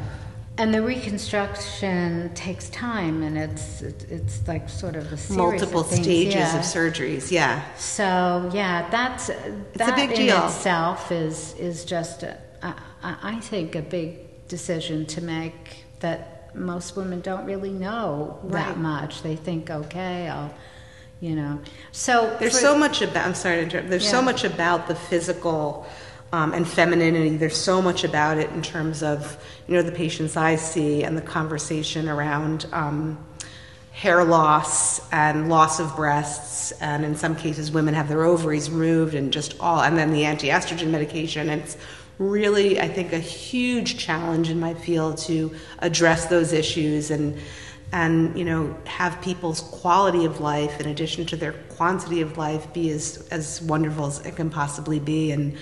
And 0.56 0.72
the 0.72 0.80
reconstruction 0.80 2.32
takes 2.34 2.68
time, 2.68 3.24
and 3.24 3.36
it's 3.36 3.82
it's 3.82 4.46
like 4.46 4.68
sort 4.68 4.94
of 4.94 5.12
a 5.12 5.16
series 5.16 5.36
Multiple 5.36 5.80
of 5.80 5.88
stages 5.88 6.34
yeah. 6.34 6.56
of 6.56 6.64
surgeries, 6.64 7.32
yeah. 7.32 7.64
So 7.74 8.48
yeah, 8.54 8.88
that's 8.88 9.26
that 9.74 9.96
big 9.96 10.10
in 10.12 10.26
deal. 10.26 10.46
itself 10.46 11.10
is 11.10 11.56
is 11.58 11.84
just 11.84 12.22
a, 12.22 12.38
I 13.02 13.40
think 13.40 13.74
a 13.74 13.82
big 13.82 14.46
decision 14.46 15.06
to 15.06 15.20
make 15.20 15.84
that 15.98 16.33
most 16.54 16.96
women 16.96 17.20
don't 17.20 17.44
really 17.44 17.70
know 17.70 18.38
Right. 18.42 18.64
that 18.66 18.78
much. 18.78 19.22
They 19.22 19.36
think, 19.36 19.70
okay, 19.70 20.28
I'll, 20.28 20.52
you 21.20 21.34
know. 21.36 21.60
So 21.92 22.36
There's 22.38 22.52
for- 22.54 22.58
so 22.60 22.78
much 22.78 23.02
about. 23.02 23.26
I'm 23.26 23.34
sorry 23.34 23.56
to 23.56 23.62
interrupt. 23.62 23.90
There's 23.90 24.08
so 24.08 24.22
much 24.22 24.44
about 24.44 24.88
the 24.88 24.94
physical 24.94 25.86
um, 26.32 26.52
and 26.52 26.66
femininity. 26.66 27.36
There's 27.36 27.56
so 27.56 27.80
much 27.80 28.02
about 28.04 28.38
it 28.38 28.50
in 28.50 28.62
terms 28.62 29.02
of 29.02 29.36
you 29.68 29.74
know 29.74 29.82
the 29.82 29.92
patients 29.92 30.36
I 30.36 30.56
see 30.56 31.04
and 31.04 31.16
the 31.16 31.22
conversation 31.22 32.08
around 32.08 32.66
um, 32.72 33.18
hair 33.92 34.24
loss 34.24 35.00
and 35.12 35.48
loss 35.48 35.78
of 35.78 35.94
breasts, 35.94 36.72
and 36.80 37.04
in 37.04 37.14
some 37.14 37.36
cases, 37.36 37.70
women 37.70 37.94
have 37.94 38.08
their 38.08 38.24
ovaries 38.24 38.68
removed 38.70 39.14
and 39.14 39.32
just 39.32 39.54
all, 39.60 39.80
and 39.82 39.96
then 39.96 40.12
the 40.12 40.24
anti-estrogen 40.24 40.88
medication. 40.88 41.48
It's 41.48 41.76
really, 42.18 42.80
I 42.80 42.88
think, 42.88 43.12
a 43.12 43.18
huge 43.18 43.98
challenge 43.98 44.50
in 44.50 44.60
my 44.60 44.74
field 44.74 45.18
to 45.18 45.54
address 45.78 46.26
those 46.26 46.52
issues 46.52 47.10
and 47.10 47.38
and 47.92 48.36
you 48.36 48.44
know 48.44 48.76
have 48.86 49.20
people's 49.22 49.60
quality 49.60 50.24
of 50.24 50.40
life 50.40 50.80
in 50.80 50.88
addition 50.88 51.24
to 51.26 51.36
their 51.36 51.52
quantity 51.76 52.20
of 52.22 52.36
life 52.36 52.72
be 52.72 52.90
as 52.90 53.28
as 53.30 53.62
wonderful 53.62 54.06
as 54.06 54.24
it 54.26 54.34
can 54.34 54.50
possibly 54.50 54.98
be 54.98 55.30
and 55.30 55.56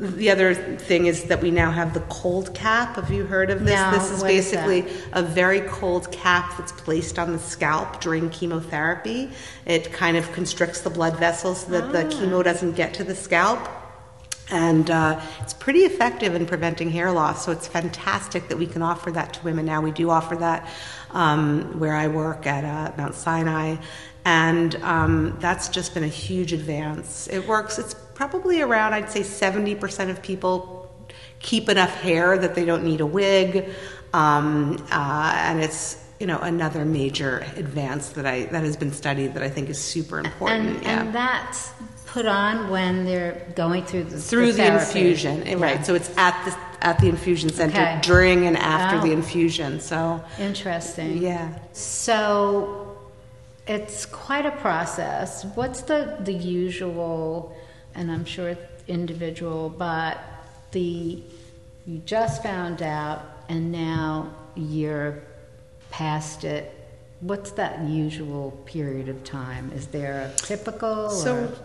the 0.00 0.30
other 0.30 0.54
thing 0.54 1.06
is 1.06 1.24
that 1.24 1.42
we 1.42 1.50
now 1.50 1.70
have 1.70 1.92
the 1.92 2.00
cold 2.08 2.54
cap. 2.54 2.96
Have 2.96 3.10
you 3.10 3.26
heard 3.26 3.50
of 3.50 3.66
this? 3.66 3.78
No, 3.78 3.90
this 3.90 4.10
is 4.10 4.22
basically 4.22 4.80
that? 4.80 4.92
a 5.12 5.22
very 5.22 5.60
cold 5.68 6.10
cap 6.10 6.56
that's 6.56 6.72
placed 6.72 7.18
on 7.18 7.32
the 7.32 7.38
scalp 7.38 8.00
during 8.00 8.30
chemotherapy. 8.30 9.30
It 9.66 9.92
kind 9.92 10.16
of 10.16 10.32
constricts 10.32 10.80
the 10.80 10.88
blood 10.88 11.18
vessels 11.18 11.66
so 11.66 11.72
that 11.72 11.92
the 11.92 12.06
ah. 12.06 12.18
chemo 12.18 12.42
doesn't 12.42 12.76
get 12.76 12.94
to 12.94 13.04
the 13.04 13.14
scalp. 13.14 13.68
And 14.50 14.90
uh, 14.90 15.20
it's 15.40 15.54
pretty 15.54 15.80
effective 15.80 16.34
in 16.34 16.46
preventing 16.46 16.90
hair 16.90 17.12
loss. 17.12 17.44
So 17.44 17.52
it's 17.52 17.68
fantastic 17.68 18.48
that 18.48 18.58
we 18.58 18.66
can 18.66 18.82
offer 18.82 19.10
that 19.12 19.34
to 19.34 19.44
women 19.44 19.66
now. 19.66 19.80
We 19.80 19.92
do 19.92 20.10
offer 20.10 20.36
that 20.36 20.68
um, 21.12 21.78
where 21.78 21.94
I 21.94 22.08
work 22.08 22.46
at 22.46 22.64
uh, 22.64 22.92
Mount 22.96 23.14
Sinai. 23.14 23.76
And 24.24 24.74
um, 24.76 25.36
that's 25.40 25.68
just 25.68 25.94
been 25.94 26.04
a 26.04 26.08
huge 26.08 26.52
advance. 26.52 27.28
It 27.28 27.46
works, 27.46 27.78
it's 27.78 27.94
probably 27.94 28.60
around, 28.60 28.92
I'd 28.92 29.10
say, 29.10 29.20
70% 29.20 30.10
of 30.10 30.20
people 30.22 30.90
keep 31.38 31.68
enough 31.68 31.94
hair 32.00 32.36
that 32.36 32.54
they 32.54 32.64
don't 32.64 32.84
need 32.84 33.00
a 33.00 33.06
wig. 33.06 33.70
Um, 34.12 34.84
uh, 34.90 35.32
and 35.36 35.60
it's 35.60 36.04
you 36.20 36.26
know 36.26 36.38
another 36.38 36.84
major 36.84 37.46
advance 37.56 38.10
that 38.10 38.26
I 38.26 38.44
that 38.44 38.62
has 38.62 38.76
been 38.76 38.92
studied 38.92 39.34
that 39.34 39.42
I 39.42 39.48
think 39.48 39.70
is 39.70 39.80
super 39.80 40.20
important. 40.20 40.76
And, 40.76 40.82
yeah. 40.82 41.00
and 41.00 41.14
that's 41.14 41.72
put 42.10 42.26
on 42.26 42.68
when 42.68 43.04
they're 43.04 43.46
going 43.54 43.84
through 43.84 44.02
the 44.04 44.18
through 44.18 44.52
the, 44.52 44.62
the 44.62 44.80
infusion, 44.80 45.42
eh, 45.44 45.50
yeah. 45.50 45.62
right? 45.62 45.86
So 45.86 45.94
it's 45.94 46.10
at 46.16 46.44
the 46.44 46.84
at 46.84 46.98
the 46.98 47.08
infusion 47.08 47.50
center 47.50 47.80
okay. 47.80 48.00
during 48.02 48.46
and 48.46 48.56
after 48.56 48.96
oh. 48.98 49.00
the 49.00 49.12
infusion. 49.12 49.78
So 49.80 50.22
interesting. 50.38 51.18
Yeah. 51.18 51.56
So 51.72 52.98
it's 53.66 54.06
quite 54.06 54.44
a 54.44 54.50
process. 54.50 55.44
What's 55.54 55.82
the 55.82 56.16
the 56.20 56.32
usual? 56.32 57.56
And 57.94 58.10
I'm 58.10 58.24
sure 58.24 58.56
individual, 58.88 59.68
but 59.70 60.18
the 60.72 61.22
you 61.86 61.98
just 62.04 62.42
found 62.42 62.82
out 62.82 63.22
and 63.48 63.70
now 63.70 64.32
you're 64.56 65.22
past 65.90 66.44
it 66.44 66.76
what's 67.20 67.50
that 67.52 67.82
usual 67.82 68.52
period 68.64 69.08
of 69.08 69.22
time 69.24 69.70
is 69.74 69.88
there 69.88 70.32
a 70.32 70.38
typical 70.38 71.10
so 71.10 71.36
or? 71.36 71.58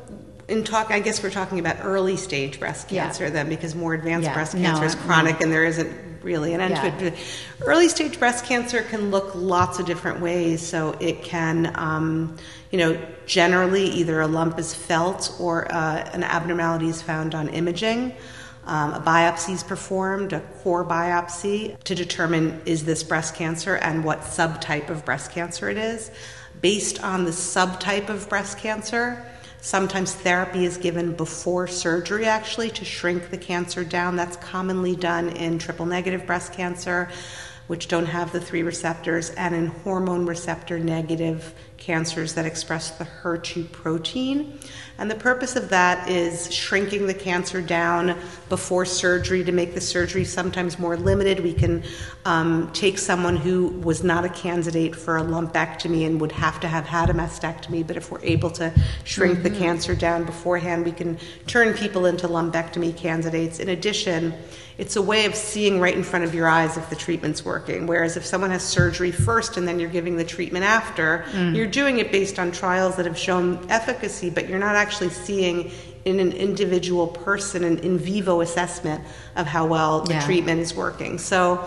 In 0.47 0.63
talk 0.63 0.91
i 0.91 0.99
guess 0.99 1.21
we're 1.23 1.29
talking 1.29 1.59
about 1.59 1.77
early 1.81 2.15
stage 2.15 2.59
breast 2.59 2.87
cancer 2.87 3.25
yeah. 3.25 3.29
then 3.29 3.49
because 3.49 3.75
more 3.75 3.93
advanced 3.93 4.27
yeah. 4.27 4.33
breast 4.33 4.53
cancer 4.53 4.81
no, 4.81 4.87
is 4.87 4.95
chronic 4.95 5.41
and 5.41 5.51
there 5.51 5.65
isn't 5.65 5.91
really 6.21 6.53
an 6.53 6.61
end 6.61 6.75
yeah. 6.75 6.97
to 6.97 7.05
it 7.07 7.13
early 7.61 7.87
stage 7.87 8.17
breast 8.19 8.45
cancer 8.45 8.81
can 8.83 9.11
look 9.11 9.33
lots 9.35 9.79
of 9.79 9.85
different 9.85 10.19
ways 10.19 10.65
so 10.65 10.91
it 10.99 11.23
can 11.23 11.71
um, 11.75 12.35
you 12.71 12.77
know 12.77 12.99
generally 13.25 13.85
either 13.85 14.21
a 14.21 14.27
lump 14.27 14.57
is 14.59 14.73
felt 14.73 15.35
or 15.39 15.71
uh, 15.71 15.97
an 16.13 16.23
abnormality 16.23 16.87
is 16.87 17.01
found 17.01 17.35
on 17.35 17.49
imaging 17.49 18.13
um, 18.65 18.93
a 18.93 18.99
biopsy 18.99 19.53
is 19.53 19.63
performed, 19.63 20.33
a 20.33 20.39
core 20.39 20.83
biopsy, 20.83 21.77
to 21.83 21.93
determine 21.93 22.61
is 22.65 22.83
this 22.83 23.03
breast 23.03 23.35
cancer 23.35 23.75
and 23.75 24.03
what 24.03 24.21
subtype 24.21 24.89
of 24.89 25.05
breast 25.05 25.31
cancer 25.31 25.69
it 25.69 25.77
is. 25.77 26.09
Based 26.61 27.03
on 27.03 27.25
the 27.25 27.31
subtype 27.31 28.09
of 28.09 28.27
breast 28.27 28.57
cancer, 28.57 29.23
sometimes 29.65 30.13
therapy 30.13 30.63
is 30.63 30.77
given 30.77 31.11
before 31.11 31.65
surgery 31.65 32.27
actually 32.27 32.69
to 32.69 32.85
shrink 32.85 33.31
the 33.31 33.37
cancer 33.37 33.83
down. 33.83 34.15
That's 34.15 34.37
commonly 34.37 34.95
done 34.95 35.29
in 35.29 35.57
triple 35.57 35.87
negative 35.87 36.27
breast 36.27 36.53
cancer, 36.53 37.09
which 37.67 37.87
don't 37.87 38.05
have 38.05 38.31
the 38.31 38.39
three 38.39 38.63
receptors, 38.63 39.31
and 39.31 39.55
in 39.55 39.67
hormone 39.67 40.25
receptor 40.25 40.77
negative 40.77 41.53
cancers 41.77 42.33
that 42.33 42.45
express 42.45 42.91
the 42.91 43.05
HER2 43.05 43.71
protein. 43.71 44.59
And 44.97 45.11
the 45.11 45.15
purpose 45.15 45.57
of 45.57 45.69
that 45.69 46.09
is 46.09 46.51
shrinking 46.53 47.05
the 47.05 47.13
cancer 47.13 47.61
down 47.61 48.17
before 48.47 48.85
surgery 48.85 49.43
to 49.43 49.51
make 49.51 49.73
the 49.73 49.81
surgery 49.81 50.23
sometimes 50.23 50.79
more 50.79 50.95
limited. 50.95 51.41
We 51.41 51.53
can 51.53 51.83
um, 52.23 52.71
take 52.71 52.97
someone 52.97 53.35
who 53.35 53.67
was 53.67 54.03
not 54.03 54.23
a 54.23 54.29
candidate 54.29 54.95
for 54.95 55.17
a 55.17 55.21
lumpectomy 55.21 56.05
and 56.05 56.21
would 56.21 56.31
have 56.31 56.61
to 56.61 56.67
have 56.67 56.85
had 56.85 57.09
a 57.09 57.13
mastectomy, 57.13 57.85
but 57.85 57.97
if 57.97 58.09
we're 58.09 58.23
able 58.23 58.49
to 58.51 58.73
shrink 59.03 59.39
mm-hmm. 59.39 59.43
the 59.43 59.59
cancer 59.59 59.95
down 59.95 60.23
beforehand, 60.23 60.85
we 60.85 60.93
can 60.93 61.17
turn 61.45 61.73
people 61.73 62.05
into 62.05 62.27
lumpectomy 62.27 62.95
candidates. 62.95 63.59
In 63.59 63.69
addition, 63.69 64.33
it's 64.77 64.95
a 64.95 65.01
way 65.01 65.25
of 65.25 65.35
seeing 65.35 65.79
right 65.79 65.95
in 65.95 66.03
front 66.03 66.25
of 66.25 66.33
your 66.33 66.47
eyes 66.47 66.75
if 66.75 66.89
the 66.89 66.95
treatment's 66.95 67.45
working. 67.45 67.87
Whereas 67.87 68.17
if 68.17 68.25
someone 68.25 68.51
has 68.51 68.63
surgery 68.63 69.11
first 69.11 69.55
and 69.57 69.67
then 69.67 69.79
you're 69.79 69.89
giving 69.89 70.17
the 70.17 70.25
treatment 70.25 70.65
after, 70.65 71.25
mm. 71.31 71.55
you're 71.55 71.67
doing 71.67 71.99
it 71.99 72.11
based 72.11 72.39
on 72.39 72.51
trials 72.51 72.97
that 72.97 73.05
have 73.05 73.17
shown 73.17 73.65
efficacy, 73.69 74.29
but 74.29 74.49
you're 74.49 74.59
not 74.59 74.75
actually 74.75 75.09
seeing 75.09 75.71
in 76.03 76.19
an 76.19 76.33
individual 76.33 77.07
person 77.07 77.63
an 77.63 77.79
in 77.79 77.97
vivo 77.97 78.41
assessment 78.41 79.03
of 79.35 79.47
how 79.47 79.65
well 79.65 80.01
the 80.01 80.13
yeah. 80.13 80.25
treatment 80.25 80.59
is 80.59 80.75
working. 80.75 81.17
So 81.17 81.63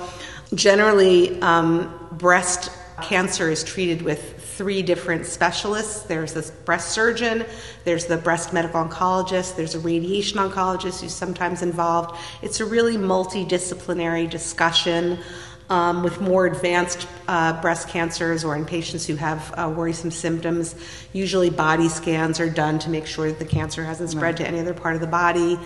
generally, 0.54 1.40
um, 1.40 1.92
breast 2.12 2.70
cancer 3.02 3.48
is 3.50 3.64
treated 3.64 4.02
with 4.02 4.37
three 4.58 4.82
different 4.82 5.24
specialists. 5.24 6.02
There's 6.02 6.34
this 6.34 6.50
breast 6.50 6.90
surgeon, 6.90 7.46
there's 7.84 8.06
the 8.06 8.16
breast 8.16 8.52
medical 8.52 8.84
oncologist, 8.84 9.54
there's 9.54 9.76
a 9.76 9.78
radiation 9.78 10.38
oncologist 10.38 11.00
who's 11.00 11.14
sometimes 11.14 11.62
involved. 11.62 12.18
It's 12.42 12.58
a 12.58 12.64
really 12.64 12.96
multidisciplinary 12.96 14.28
discussion. 14.28 15.20
Um, 15.70 16.02
with 16.02 16.18
more 16.22 16.46
advanced 16.46 17.06
uh, 17.28 17.60
breast 17.60 17.90
cancers 17.90 18.42
or 18.42 18.56
in 18.56 18.64
patients 18.64 19.06
who 19.06 19.16
have 19.16 19.52
uh, 19.54 19.68
worrisome 19.68 20.10
symptoms, 20.10 20.74
usually 21.12 21.50
body 21.50 21.90
scans 21.90 22.40
are 22.40 22.48
done 22.48 22.78
to 22.78 22.88
make 22.88 23.04
sure 23.04 23.28
that 23.28 23.38
the 23.38 23.44
cancer 23.44 23.84
hasn't 23.84 24.08
spread 24.08 24.22
right. 24.22 24.36
to 24.38 24.48
any 24.48 24.60
other 24.60 24.72
part 24.72 24.94
of 24.94 25.02
the 25.02 25.06
body. 25.06 25.58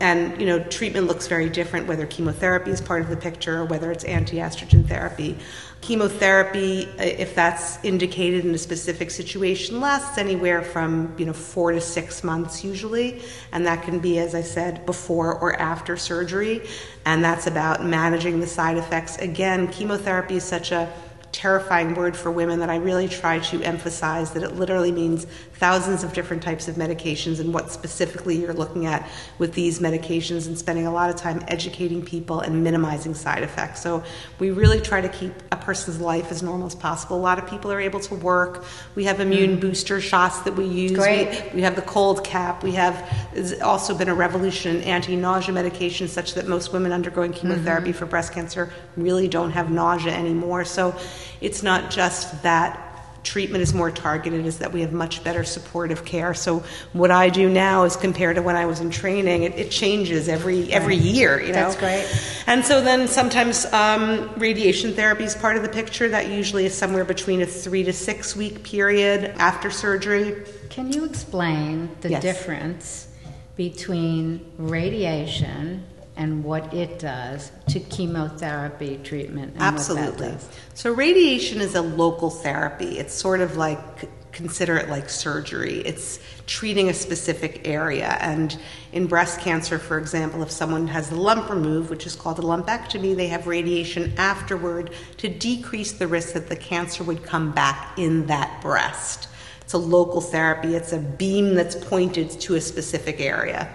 And 0.00 0.40
you 0.40 0.46
know, 0.46 0.62
treatment 0.64 1.08
looks 1.08 1.26
very 1.26 1.48
different 1.48 1.88
whether 1.88 2.06
chemotherapy 2.06 2.70
is 2.70 2.80
part 2.80 3.02
of 3.02 3.08
the 3.08 3.16
picture 3.16 3.58
or 3.58 3.64
whether 3.64 3.90
it's 3.90 4.04
anti-estrogen 4.04 4.86
therapy. 4.86 5.36
Chemotherapy, 5.80 6.82
if 6.98 7.34
that's 7.34 7.82
indicated 7.84 8.44
in 8.44 8.54
a 8.54 8.58
specific 8.58 9.10
situation, 9.10 9.80
lasts 9.80 10.18
anywhere 10.18 10.62
from 10.62 11.14
you 11.18 11.24
know 11.24 11.32
four 11.32 11.72
to 11.72 11.80
six 11.80 12.22
months 12.22 12.64
usually, 12.64 13.22
and 13.52 13.66
that 13.66 13.82
can 13.82 13.98
be, 13.98 14.18
as 14.18 14.34
I 14.34 14.42
said, 14.42 14.86
before 14.86 15.38
or 15.38 15.54
after 15.56 15.96
surgery, 15.96 16.62
and 17.04 17.24
that's 17.24 17.46
about 17.46 17.84
managing 17.84 18.40
the 18.40 18.46
side 18.46 18.76
effects. 18.76 19.18
Again, 19.18 19.68
chemotherapy 19.68 20.36
is 20.36 20.44
such 20.44 20.72
a 20.72 20.92
terrifying 21.32 21.94
word 21.94 22.16
for 22.16 22.30
women 22.30 22.58
that 22.60 22.70
I 22.70 22.76
really 22.76 23.08
try 23.08 23.38
to 23.38 23.62
emphasize 23.62 24.32
that 24.32 24.42
it 24.42 24.56
literally 24.56 24.92
means 24.92 25.26
thousands 25.58 26.04
of 26.04 26.12
different 26.12 26.42
types 26.42 26.68
of 26.68 26.76
medications 26.76 27.40
and 27.40 27.52
what 27.52 27.70
specifically 27.70 28.36
you're 28.40 28.54
looking 28.54 28.86
at 28.86 29.08
with 29.38 29.54
these 29.54 29.80
medications 29.80 30.46
and 30.46 30.56
spending 30.56 30.86
a 30.86 30.92
lot 30.92 31.10
of 31.10 31.16
time 31.16 31.42
educating 31.48 32.00
people 32.04 32.40
and 32.40 32.62
minimizing 32.62 33.12
side 33.12 33.42
effects. 33.42 33.82
So 33.82 34.04
we 34.38 34.52
really 34.52 34.80
try 34.80 35.00
to 35.00 35.08
keep 35.08 35.32
a 35.50 35.56
person's 35.56 36.00
life 36.00 36.30
as 36.30 36.42
normal 36.42 36.68
as 36.68 36.76
possible. 36.76 37.16
A 37.16 37.18
lot 37.18 37.38
of 37.38 37.48
people 37.48 37.72
are 37.72 37.80
able 37.80 37.98
to 38.00 38.14
work. 38.14 38.64
We 38.94 39.04
have 39.04 39.18
immune 39.18 39.56
mm. 39.56 39.60
booster 39.60 40.00
shots 40.00 40.40
that 40.42 40.54
we 40.54 40.64
use. 40.64 40.92
Great. 40.92 41.50
We, 41.50 41.56
we 41.56 41.62
have 41.62 41.74
the 41.74 41.82
cold 41.82 42.24
cap. 42.24 42.62
We 42.62 42.72
have 42.72 43.28
there's 43.34 43.60
also 43.60 43.96
been 43.98 44.08
a 44.08 44.14
revolution 44.14 44.76
in 44.76 44.82
anti-nausea 44.82 45.54
medications 45.54 46.10
such 46.10 46.34
that 46.34 46.46
most 46.46 46.72
women 46.72 46.92
undergoing 46.92 47.32
chemotherapy 47.32 47.90
mm-hmm. 47.90 47.98
for 47.98 48.06
breast 48.06 48.32
cancer 48.32 48.72
really 48.96 49.26
don't 49.26 49.50
have 49.50 49.70
nausea 49.70 50.12
anymore. 50.12 50.64
So 50.64 50.94
it's 51.40 51.62
not 51.64 51.90
just 51.90 52.42
that 52.44 52.87
treatment 53.28 53.62
is 53.62 53.74
more 53.74 53.90
targeted 53.90 54.46
is 54.46 54.58
that 54.58 54.72
we 54.72 54.80
have 54.80 54.92
much 54.92 55.22
better 55.22 55.44
supportive 55.44 56.04
care. 56.04 56.32
So 56.32 56.62
what 56.92 57.10
i 57.10 57.28
do 57.28 57.48
now 57.48 57.84
is 57.84 57.94
compared 57.96 58.36
to 58.36 58.42
when 58.42 58.56
i 58.56 58.64
was 58.64 58.80
in 58.80 58.90
training 58.90 59.42
it, 59.42 59.54
it 59.54 59.70
changes 59.70 60.28
every 60.28 60.72
every 60.72 60.96
year 60.96 61.40
you 61.40 61.48
know? 61.48 61.70
That's 61.70 61.76
great. 61.76 62.06
And 62.46 62.64
so 62.64 62.80
then 62.80 63.06
sometimes 63.08 63.66
um, 63.72 64.30
radiation 64.36 64.94
therapy 64.94 65.24
is 65.24 65.34
part 65.34 65.56
of 65.56 65.62
the 65.62 65.68
picture. 65.68 66.08
That 66.08 66.28
usually 66.28 66.64
is 66.64 66.74
somewhere 66.74 67.04
between 67.04 67.42
a 67.42 67.46
three 67.46 67.84
to 67.84 67.92
six 67.92 68.34
week 68.34 68.62
period 68.62 69.34
after 69.38 69.70
surgery. 69.70 70.44
Can 70.70 70.92
you 70.92 71.04
explain 71.04 71.90
the 72.00 72.10
yes. 72.10 72.22
difference 72.22 73.08
between 73.56 74.50
radiation 74.56 75.84
and 76.18 76.44
what 76.44 76.74
it 76.74 76.98
does 76.98 77.50
to 77.68 77.80
chemotherapy 77.80 79.00
treatment. 79.02 79.54
Absolutely. 79.58 80.34
So, 80.74 80.92
radiation 80.92 81.60
is 81.60 81.74
a 81.74 81.82
local 81.82 82.28
therapy. 82.28 82.98
It's 82.98 83.14
sort 83.14 83.40
of 83.40 83.56
like 83.56 84.10
consider 84.32 84.76
it 84.76 84.88
like 84.88 85.08
surgery. 85.08 85.78
It's 85.80 86.20
treating 86.46 86.88
a 86.88 86.94
specific 86.94 87.66
area. 87.66 88.16
And 88.20 88.56
in 88.92 89.06
breast 89.06 89.40
cancer, 89.40 89.78
for 89.78 89.98
example, 89.98 90.42
if 90.42 90.50
someone 90.50 90.86
has 90.88 91.10
the 91.10 91.16
lump 91.16 91.50
removed, 91.50 91.90
which 91.90 92.06
is 92.06 92.14
called 92.14 92.38
a 92.38 92.42
lumpectomy, 92.42 93.16
they 93.16 93.28
have 93.28 93.46
radiation 93.46 94.12
afterward 94.16 94.92
to 95.16 95.28
decrease 95.28 95.92
the 95.92 96.06
risk 96.06 96.34
that 96.34 96.48
the 96.48 96.56
cancer 96.56 97.02
would 97.04 97.22
come 97.24 97.52
back 97.52 97.98
in 97.98 98.26
that 98.26 98.60
breast. 98.60 99.28
It's 99.62 99.74
a 99.74 99.78
local 99.78 100.20
therapy, 100.20 100.74
it's 100.76 100.92
a 100.92 100.98
beam 100.98 101.54
that's 101.54 101.74
pointed 101.74 102.30
to 102.30 102.54
a 102.54 102.60
specific 102.60 103.20
area. 103.20 103.68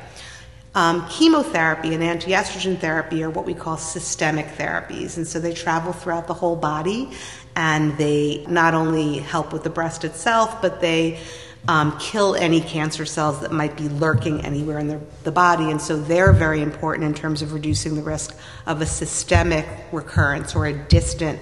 Um, 0.75 1.07
chemotherapy 1.07 1.93
and 1.93 2.03
anti-estrogen 2.03 2.79
therapy 2.79 3.23
are 3.23 3.29
what 3.29 3.45
we 3.45 3.53
call 3.53 3.77
systemic 3.77 4.47
therapies, 4.57 5.17
and 5.17 5.27
so 5.27 5.39
they 5.39 5.53
travel 5.53 5.93
throughout 5.93 6.25
the 6.25 6.33
whole 6.33 6.55
body, 6.55 7.11
and 7.55 7.95
they 7.97 8.43
not 8.49 8.73
only 8.73 9.19
help 9.19 9.53
with 9.53 9.63
the 9.63 9.69
breast 9.69 10.03
itself, 10.03 10.63
but 10.63 10.81
they 10.81 11.19
um, 11.67 11.95
kill 11.99 12.33
any 12.35 12.59
cancer 12.59 13.05
cells 13.05 13.39
that 13.41 13.51
might 13.51 13.77
be 13.77 13.87
lurking 13.87 14.41
anywhere 14.41 14.79
in 14.79 14.87
the, 14.87 14.99
the 15.23 15.31
body, 15.31 15.69
and 15.69 15.79
so 15.79 15.95
they're 15.95 16.33
very 16.33 16.63
important 16.63 17.05
in 17.05 17.13
terms 17.13 17.43
of 17.43 17.53
reducing 17.53 17.93
the 17.93 18.01
risk 18.01 18.35
of 18.65 18.81
a 18.81 18.85
systemic 18.87 19.67
recurrence 19.91 20.55
or 20.55 20.65
a 20.65 20.73
distant 20.73 21.39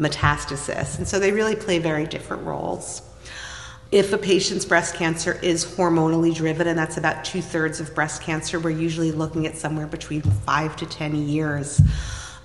metastasis, 0.00 0.98
and 0.98 1.06
so 1.06 1.20
they 1.20 1.30
really 1.30 1.54
play 1.54 1.78
very 1.78 2.04
different 2.04 2.42
roles. 2.42 3.02
If 3.92 4.14
a 4.14 4.18
patient's 4.18 4.64
breast 4.64 4.94
cancer 4.94 5.38
is 5.42 5.66
hormonally 5.66 6.34
driven, 6.34 6.66
and 6.66 6.78
that's 6.78 6.96
about 6.96 7.26
two 7.26 7.42
thirds 7.42 7.78
of 7.78 7.94
breast 7.94 8.22
cancer, 8.22 8.58
we're 8.58 8.70
usually 8.70 9.12
looking 9.12 9.46
at 9.46 9.54
somewhere 9.54 9.86
between 9.86 10.22
five 10.22 10.74
to 10.76 10.86
10 10.86 11.28
years 11.28 11.78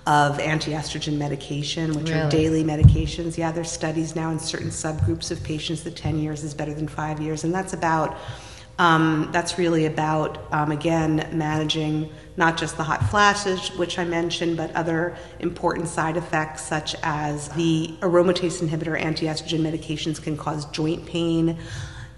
of 0.06 0.40
anti-estrogen 0.42 1.18
medication, 1.18 1.94
which 1.94 2.10
Really? 2.10 2.20
are 2.20 2.30
daily 2.30 2.64
medications. 2.66 3.38
Yeah, 3.38 3.54
there's 3.54 3.72
studies 3.72 4.14
now 4.14 4.30
in 4.32 4.40
certain 4.40 4.70
subgroups 4.70 5.32
of 5.32 5.42
patients 5.42 5.84
that 5.84 5.96
10 5.96 6.20
years 6.20 6.44
is 6.44 6.54
better 6.54 6.74
than 6.74 6.88
five 6.88 7.22
years, 7.22 7.46
and 7.46 7.56
that's 7.56 7.74
about 7.74 8.18
um, 8.80 9.30
that's 9.32 9.58
really 9.58 9.88
about 9.88 10.38
um, 10.54 10.72
again 10.72 11.28
managing 11.34 12.12
not 12.38 12.56
just 12.56 12.78
the 12.78 12.84
hot 12.84 13.04
flashes, 13.10 13.70
which 13.78 13.98
I 13.98 14.06
mentioned, 14.06 14.58
but 14.58 14.74
other 14.76 15.18
important 15.40 15.88
side 15.88 16.18
effects 16.18 16.62
such 16.62 16.96
as 17.02 17.50
the 17.50 17.96
aromatase 18.02 18.62
inhibitor 18.62 19.00
anti-estrogen 19.00 19.60
medications 19.60 20.22
can 20.22 20.38
cause 20.38 20.66
joint 20.66 21.06
pain. 21.08 21.58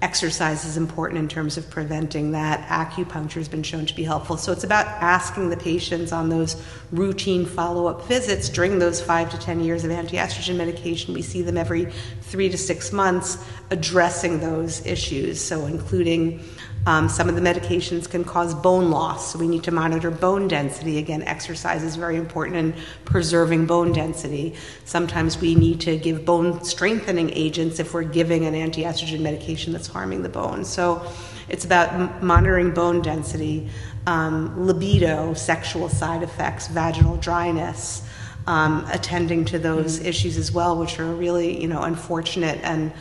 Exercise 0.02 0.64
is 0.64 0.78
important 0.78 1.20
in 1.20 1.28
terms 1.28 1.58
of 1.58 1.70
preventing 1.70 2.32
that. 2.32 2.66
Acupuncture 2.68 3.34
has 3.34 3.50
been 3.50 3.64
shown 3.64 3.86
to 3.86 3.94
be 3.94 4.04
helpful. 4.04 4.38
So 4.38 4.52
it's 4.54 4.64
about 4.64 4.88
asking 4.88 5.50
the 5.50 5.58
patients 5.58 6.14
on 6.14 6.30
those 6.30 6.62
routine 6.92 7.46
follow 7.46 7.88
up 7.88 8.06
visits 8.06 8.48
during 8.48 8.80
those 8.80 9.02
five 9.02 9.30
to 9.32 9.38
10 9.38 9.62
years 9.62 9.84
of 9.84 9.92
anti 9.92 10.16
estrogen 10.16 10.56
medication. 10.56 11.14
We 11.14 11.22
see 11.22 11.42
them 11.42 11.58
every 11.58 11.92
three 12.22 12.48
to 12.48 12.58
six 12.58 12.94
months 12.94 13.44
addressing 13.72 14.40
those 14.40 14.86
issues. 14.86 15.42
So, 15.42 15.66
including 15.66 16.46
um, 16.86 17.10
some 17.10 17.28
of 17.28 17.36
the 17.36 17.42
medications 17.42 18.10
can 18.10 18.24
cause 18.24 18.56
bone 18.56 18.90
loss, 18.90 19.34
so 19.34 19.40
we 19.40 19.48
need 19.48 19.64
to 19.64 19.72
monitor 19.72 20.10
bone 20.10 20.48
density. 20.48 20.98
Again, 20.98 21.22
exercise 21.24 21.84
is 21.84 21.96
very 21.96 22.16
important 22.16 22.58
in 22.58 22.74
preserving 23.06 23.66
bone 23.66 23.92
density. 23.92 24.56
Sometimes 24.86 25.40
we 25.40 25.56
need 25.56 25.82
to 25.82 25.98
give 25.98 26.26
bone 26.26 26.64
strengthening 26.64 27.32
agents 27.32 27.80
if 27.80 27.94
we're 27.94 28.04
giving 28.04 28.46
an 28.46 28.56
anti 28.56 28.84
estrogen 28.84 29.20
medication 29.20 29.74
that's 29.74 29.88
harming 29.88 30.24
the 30.24 30.30
bone. 30.30 30.64
So 30.64 31.06
it's 31.50 31.66
about 31.66 31.92
m- 31.94 32.26
monitoring 32.26 32.72
bone 32.74 33.02
density, 33.02 33.70
um, 34.08 34.66
libido, 34.66 35.34
sexual 35.34 35.90
side 35.90 36.24
effects, 36.24 36.68
vaginal 36.68 37.18
dryness. 37.18 38.04
Um, 38.48 38.88
attending 38.92 39.46
to 39.46 39.60
those 39.60 40.00
issues 40.00 40.36
as 40.36 40.52
well, 40.52 40.76
which 40.76 40.98
are 41.00 41.14
really, 41.14 41.62
you 41.62 41.68
know, 41.68 41.84
unfortunate 41.84 42.60
and 42.64 42.92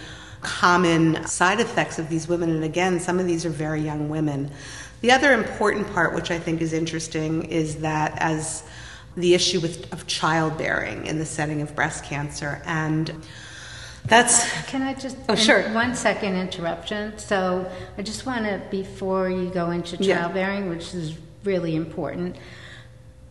common 0.40 1.27
side 1.27 1.61
effects 1.61 1.98
of 1.98 2.09
these 2.09 2.29
women. 2.29 2.51
And 2.51 2.64
again, 2.64 3.01
some 3.01 3.18
of 3.18 3.27
these 3.27 3.44
are 3.44 3.51
very 3.51 3.81
young 3.81 4.09
women. 4.09 4.51
The 5.01 5.12
other 5.12 5.33
important 5.33 5.92
part, 5.92 6.14
which 6.14 6.31
I 6.31 6.38
think 6.38 6.61
is 6.61 6.72
interesting, 6.72 7.44
is 7.44 7.77
that 7.77 8.16
as 8.18 8.64
the 9.16 9.35
issue 9.35 9.61
with, 9.61 9.92
of 9.92 10.07
childbearing 10.07 11.07
in 11.07 11.18
the 11.18 11.24
setting 11.27 11.61
of 11.62 11.74
breast 11.74 12.05
cancer. 12.05 12.62
And 12.64 13.12
that's 14.05 14.51
Can 14.66 14.83
I 14.83 14.94
just 14.94 15.16
Oh, 15.29 15.35
sure. 15.35 15.62
one 15.72 15.94
second 15.94 16.37
interruption? 16.37 17.18
So 17.18 17.70
I 17.96 18.03
just 18.03 18.27
want 18.27 18.44
to 18.44 18.61
before 18.70 19.29
you 19.29 19.51
go 19.51 19.70
into 19.70 19.96
Yeah. 19.96 20.18
childbearing, 20.18 20.68
which 20.68 20.94
is 20.94 21.16
really 21.44 21.74
important. 21.77 22.37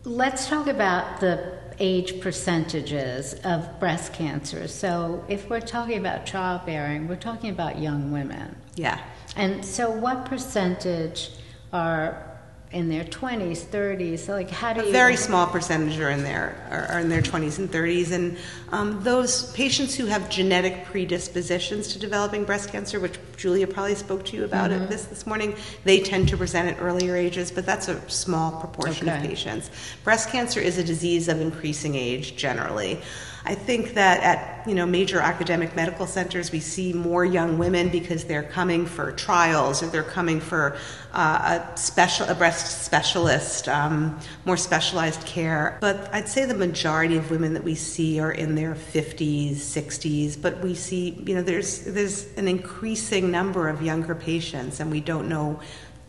Let's 0.04 0.46
talk 0.48 0.68
about 0.68 1.20
the 1.20 1.58
age 1.80 2.20
percentages 2.20 3.34
of 3.44 3.78
breast 3.80 4.12
cancer. 4.12 4.68
So 4.68 5.24
if 5.28 5.48
we're 5.48 5.60
talking 5.60 5.98
about 5.98 6.26
childbearing, 6.26 7.08
we're 7.08 7.16
talking 7.16 7.50
about 7.50 7.78
young 7.78 8.12
women. 8.12 8.56
yeah. 8.76 9.00
And 9.36 9.64
so 9.64 9.90
what 9.90 10.24
percentage 10.24 11.30
are 11.72 12.24
in 12.72 12.88
their 12.88 13.04
20s, 13.04 13.58
30s? 13.66 14.18
So 14.20 14.32
like 14.32 14.50
how 14.50 14.72
do 14.72 14.80
A 14.80 14.86
you 14.86 14.92
very 14.92 15.16
small 15.16 15.46
percentage 15.46 15.98
are 16.00 16.10
in 16.10 16.24
their 16.24 16.66
are, 16.70 16.96
are 16.96 17.00
in 17.00 17.08
their 17.08 17.22
20s 17.22 17.58
and 17.58 17.70
30s, 17.70 18.12
and 18.12 18.36
um, 18.72 19.02
those 19.02 19.52
patients 19.52 19.94
who 19.94 20.06
have 20.06 20.28
genetic 20.28 20.84
predispositions 20.86 21.88
to 21.92 21.98
developing 21.98 22.44
breast 22.44 22.70
cancer, 22.72 22.98
which 22.98 23.18
Julia 23.38 23.66
probably 23.66 23.94
spoke 23.94 24.24
to 24.26 24.36
you 24.36 24.44
about 24.44 24.70
Mm-hmm. 24.70 24.82
it 24.84 24.90
this 24.90 25.04
this 25.06 25.26
morning, 25.26 25.54
they 25.84 26.00
tend 26.00 26.28
to 26.28 26.36
present 26.36 26.68
at 26.68 26.82
earlier 26.82 27.16
ages, 27.16 27.50
but 27.50 27.64
that's 27.64 27.88
a 27.88 27.98
small 28.10 28.60
proportion 28.60 29.08
of 29.08 29.14
Okay. 29.18 29.28
patients. 29.28 29.70
Breast 30.04 30.28
cancer 30.30 30.60
is 30.60 30.76
a 30.76 30.84
disease 30.84 31.28
of 31.28 31.40
increasing 31.40 31.94
age 31.94 32.36
generally. 32.36 33.00
I 33.44 33.54
think 33.54 33.94
that 33.94 34.22
at 34.22 34.68
you 34.68 34.74
know 34.74 34.84
major 34.84 35.20
academic 35.20 35.74
medical 35.74 36.06
centers 36.06 36.52
we 36.52 36.60
see 36.60 36.92
more 36.92 37.24
young 37.24 37.56
women 37.56 37.88
because 37.88 38.24
they're 38.24 38.42
coming 38.42 38.84
for 38.84 39.12
trials 39.12 39.82
or 39.82 39.86
they're 39.86 40.02
coming 40.02 40.38
for 40.40 40.76
uh, 41.14 41.60
a 41.72 41.76
special 41.78 42.26
a 42.28 42.34
breast 42.34 42.84
specialist, 42.84 43.66
um, 43.68 44.18
more 44.44 44.58
specialized 44.58 45.24
care. 45.24 45.78
But 45.80 46.10
I'd 46.12 46.28
say 46.28 46.44
the 46.44 46.52
majority 46.54 47.16
of 47.16 47.30
women 47.30 47.54
that 47.54 47.64
we 47.64 47.74
see 47.76 48.20
are 48.20 48.32
in 48.32 48.54
their 48.54 48.74
50s, 48.74 49.52
60s. 49.54 50.36
But 50.42 50.58
we 50.58 50.74
see 50.74 51.22
you 51.24 51.34
know 51.36 51.40
there's 51.42 51.84
there's 51.84 52.26
an 52.36 52.48
increasing 52.48 53.27
number 53.30 53.68
of 53.68 53.82
younger 53.82 54.14
patients, 54.14 54.80
and 54.80 54.90
we 54.90 55.00
don't 55.00 55.28
know 55.28 55.60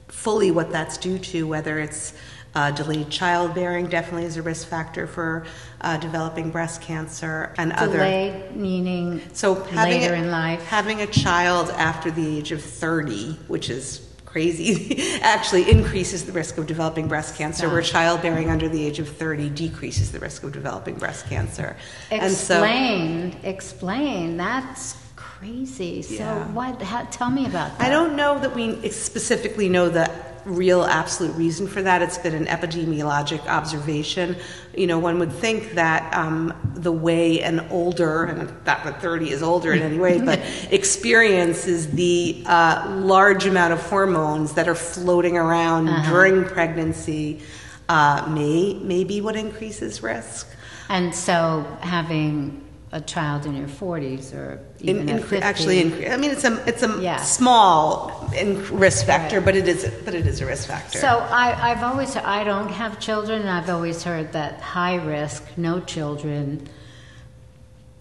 fully 0.07 0.51
what 0.51 0.71
that's 0.71 0.97
due 0.97 1.19
to, 1.19 1.47
whether 1.47 1.79
it's 1.79 2.13
uh, 2.55 2.71
delayed 2.71 3.09
childbearing 3.09 3.87
definitely 3.87 4.25
is 4.25 4.37
a 4.37 4.41
risk 4.41 4.67
factor 4.67 5.05
for 5.05 5.45
uh, 5.81 5.97
developing 5.97 6.49
breast 6.49 6.81
cancer 6.81 7.53
and 7.57 7.71
other. 7.73 7.97
delayed 7.97 8.55
meaning 8.55 9.21
So 9.33 9.55
having 9.55 10.01
later 10.01 10.13
a, 10.15 10.17
in 10.17 10.31
life? 10.31 10.63
having 10.65 11.01
a 11.01 11.07
child 11.07 11.69
after 11.71 12.09
the 12.09 12.37
age 12.37 12.51
of 12.51 12.63
30, 12.63 13.33
which 13.47 13.69
is 13.69 14.07
crazy, 14.25 15.19
actually 15.21 15.69
increases 15.69 16.25
the 16.25 16.31
risk 16.31 16.57
of 16.57 16.67
developing 16.67 17.07
breast 17.07 17.35
cancer, 17.35 17.69
where 17.69 17.81
childbearing 17.81 18.49
under 18.49 18.67
the 18.67 18.83
age 18.83 18.99
of 18.99 19.07
30 19.07 19.49
decreases 19.49 20.11
the 20.11 20.19
risk 20.19 20.43
of 20.43 20.51
developing 20.51 20.95
breast 20.95 21.27
cancer. 21.27 21.75
And 22.11 22.31
so 22.33 22.63
Explain, 22.63 23.35
explain. 23.43 24.37
That's 24.37 24.95
crazy. 25.39 26.01
So 26.01 26.15
Yeah. 26.15 26.47
what? 26.51 26.81
How, 26.81 27.03
tell 27.05 27.29
me 27.29 27.45
about 27.45 27.77
that. 27.77 27.87
I 27.87 27.89
don't 27.89 28.15
know 28.15 28.39
that 28.39 28.53
we 28.53 28.89
specifically 28.89 29.69
know 29.69 29.89
the 29.89 30.09
real 30.45 30.83
absolute 30.83 31.35
reason 31.35 31.67
for 31.67 31.81
that. 31.81 32.01
It's 32.01 32.17
been 32.17 32.33
an 32.33 32.45
epidemiologic 32.45 33.45
observation. 33.47 34.35
You 34.75 34.87
know, 34.87 34.99
one 34.99 35.19
would 35.19 35.31
think 35.31 35.73
that 35.73 36.13
um, 36.13 36.53
the 36.75 36.91
way 36.91 37.41
an 37.41 37.67
older, 37.69 38.25
and 38.25 38.49
not 38.65 38.83
that 38.83 39.01
30 39.01 39.31
is 39.31 39.43
older 39.43 39.73
in 39.73 39.81
any 39.81 39.97
way, 39.97 40.19
but 40.25 40.39
experiences 40.71 41.91
the 41.91 42.43
uh, 42.45 42.97
large 42.99 43.45
amount 43.45 43.73
of 43.73 43.81
hormones 43.81 44.53
that 44.53 44.67
are 44.67 44.75
floating 44.75 45.37
around 45.37 46.09
during 46.09 46.45
pregnancy 46.45 47.41
uh, 47.87 48.25
may, 48.29 48.73
may 48.75 49.03
be 49.03 49.21
what 49.21 49.35
increases 49.35 50.01
risk. 50.03 50.47
And 50.89 51.13
so 51.13 51.65
having 51.81 52.68
a 52.91 52.99
child 53.01 53.45
in 53.45 53.55
your 53.55 53.67
40s 53.67 54.33
or 54.33 54.59
even 54.79 55.03
In, 55.09 55.17
in, 55.17 55.23
50, 55.23 55.37
actually, 55.37 55.79
in, 55.81 56.11
I 56.11 56.17
mean, 56.17 56.31
it's 56.31 56.43
a 56.43 56.63
it's 56.67 56.81
a 56.81 56.97
Yeah. 57.01 57.17
small 57.17 58.29
in 58.35 58.65
risk 58.75 59.05
factor, 59.05 59.37
Right. 59.37 59.45
but 59.45 59.55
it 59.55 59.67
is 59.67 59.89
but 60.05 60.15
it 60.15 60.25
is 60.25 60.41
a 60.41 60.45
risk 60.47 60.67
factor. 60.67 60.97
So 60.97 61.07
I, 61.29 61.71
I've 61.71 61.83
always 61.83 62.15
I 62.15 62.43
don't 62.43 62.69
have 62.69 62.99
children, 62.99 63.41
and 63.41 63.49
I've 63.49 63.69
always 63.69 64.03
heard 64.03 64.31
that 64.33 64.59
high 64.61 64.95
risk, 64.95 65.43
no 65.55 65.79
children, 65.81 66.67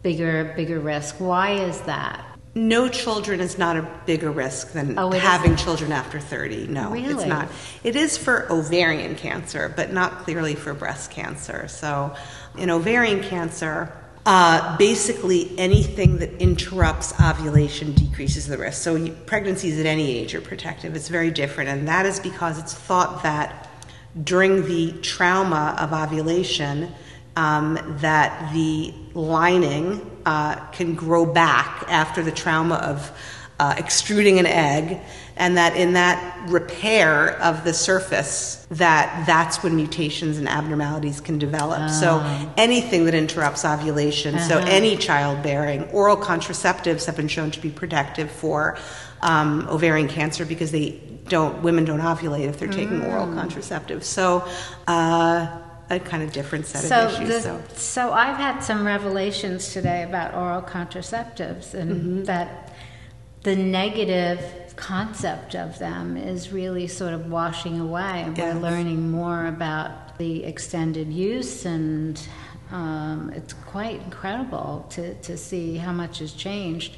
bigger 0.02 0.52
bigger 0.56 0.80
risk. 0.80 1.16
Why 1.18 1.52
is 1.52 1.80
that? 1.82 2.24
No 2.54 2.88
children 2.88 3.40
is 3.40 3.58
not 3.58 3.76
a 3.76 3.86
bigger 4.06 4.30
risk 4.30 4.72
than 4.72 4.98
Oh, 4.98 5.10
having 5.12 5.52
isn't? 5.52 5.64
children 5.64 5.92
after 5.92 6.18
30. 6.18 6.66
No, 6.66 6.90
really? 6.90 7.12
it's 7.14 7.26
not. 7.26 7.48
It 7.84 7.94
is 7.94 8.16
for 8.16 8.50
ovarian 8.50 9.14
cancer, 9.16 9.72
but 9.76 9.92
not 9.92 10.20
clearly 10.24 10.54
for 10.54 10.74
breast 10.74 11.10
cancer. 11.10 11.68
So, 11.68 12.14
in 12.56 12.70
ovarian 12.70 13.22
cancer, 13.22 13.92
uh, 14.28 14.76
basically 14.76 15.58
anything 15.58 16.18
that 16.18 16.30
interrupts 16.34 17.18
ovulation 17.18 17.94
decreases 17.94 18.46
the 18.46 18.58
risk. 18.58 18.82
So, 18.82 19.08
pregnancies 19.24 19.80
at 19.80 19.86
any 19.86 20.18
age 20.18 20.34
are 20.34 20.42
protective. 20.42 20.94
It's 20.94 21.08
very 21.08 21.30
different, 21.30 21.70
and 21.70 21.88
that 21.88 22.04
is 22.04 22.20
because 22.20 22.58
it's 22.58 22.74
thought 22.74 23.22
that 23.22 23.70
during 24.22 24.66
the 24.66 24.92
trauma 25.00 25.74
of 25.78 25.94
ovulation, 25.94 26.92
um, 27.36 27.78
that 28.02 28.52
the 28.52 28.92
lining 29.14 30.10
uh, 30.26 30.56
can 30.72 30.94
grow 30.94 31.24
back 31.24 31.84
after 31.88 32.22
the 32.22 32.32
trauma 32.32 32.74
of 32.74 33.10
uh, 33.58 33.76
extruding 33.78 34.38
an 34.38 34.46
egg, 34.46 35.00
and 35.38 35.56
that 35.56 35.76
in 35.76 35.94
that 35.94 36.18
repair 36.48 37.40
of 37.40 37.64
the 37.64 37.72
surface, 37.72 38.66
that 38.70 39.24
that's 39.26 39.62
when 39.62 39.76
mutations 39.76 40.36
and 40.38 40.48
abnormalities 40.48 41.20
can 41.20 41.38
develop. 41.38 41.88
So 41.90 42.20
anything 42.56 43.04
that 43.06 43.14
interrupts 43.14 43.64
ovulation, 43.64 44.38
so 44.40 44.58
any 44.58 44.96
childbearing, 44.96 45.84
oral 45.90 46.16
contraceptives 46.16 47.06
have 47.06 47.16
been 47.16 47.28
shown 47.28 47.50
to 47.52 47.60
be 47.60 47.70
protective 47.70 48.30
for 48.30 48.76
um, 49.22 49.66
ovarian 49.68 50.08
cancer 50.08 50.44
because 50.44 50.70
they 50.72 51.00
don't 51.28 51.62
women 51.62 51.84
don't 51.84 52.00
ovulate 52.00 52.48
if 52.48 52.58
they're 52.58 52.68
taking 52.68 53.02
oral 53.04 53.26
contraceptives. 53.28 54.04
So. 54.04 54.46
Uh, 54.86 55.58
a 55.90 55.98
kind 55.98 56.22
of 56.22 56.32
different 56.32 56.66
set 56.66 56.82
So, 56.82 57.06
of 57.06 57.14
issues. 57.14 57.28
the, 57.28 57.40
so. 57.40 57.62
so 57.74 58.12
I've 58.12 58.36
had 58.36 58.60
some 58.60 58.86
revelations 58.86 59.72
today 59.72 60.02
about 60.02 60.34
oral 60.34 60.60
contraceptives, 60.60 61.72
and 61.72 61.90
Mm-hmm. 61.90 62.24
that 62.24 62.74
the 63.42 63.56
negative 63.56 64.38
concept 64.78 65.54
of 65.54 65.78
them 65.78 66.16
is 66.16 66.52
really 66.52 66.86
sort 66.86 67.12
of 67.12 67.30
washing 67.30 67.80
away. 67.80 68.22
And 68.24 68.38
Yes. 68.38 68.54
We're 68.54 68.60
learning 68.62 69.10
more 69.10 69.46
about 69.46 70.16
the 70.18 70.44
extended 70.44 71.12
use, 71.12 71.66
and 71.66 72.20
um, 72.70 73.32
it's 73.34 73.52
quite 73.52 74.00
incredible 74.02 74.86
to, 74.90 75.14
to 75.22 75.36
see 75.36 75.76
how 75.76 75.92
much 75.92 76.20
has 76.20 76.32
changed. 76.32 76.96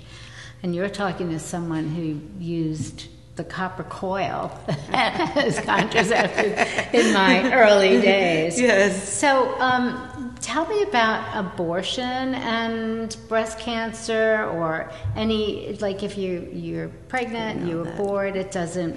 and 0.63 0.75
you're 0.75 0.91
talking 0.91 1.31
to 1.31 1.39
someone 1.39 1.89
who 1.89 2.21
used 2.39 3.09
the 3.37 3.45
copper 3.45 3.85
coil 3.85 4.51
as 4.93 5.59
contraceptive 5.61 6.53
in 6.93 7.15
my 7.15 7.51
early 7.55 7.99
days. 8.01 8.61
Yes. 8.61 9.09
So, 9.09 9.59
um, 9.59 10.10
tell 10.41 10.67
me 10.67 10.83
about 10.83 11.37
abortion 11.37 12.35
and 12.35 13.17
breast 13.29 13.59
cancer, 13.59 14.45
or 14.55 14.91
any 15.17 15.77
like 15.81 16.03
if 16.03 16.17
you 16.19 16.49
you're 16.53 16.89
pregnant, 17.09 17.67
you 17.67 17.81
abort, 17.83 18.37
it 18.37 18.51
doesn't 18.51 18.97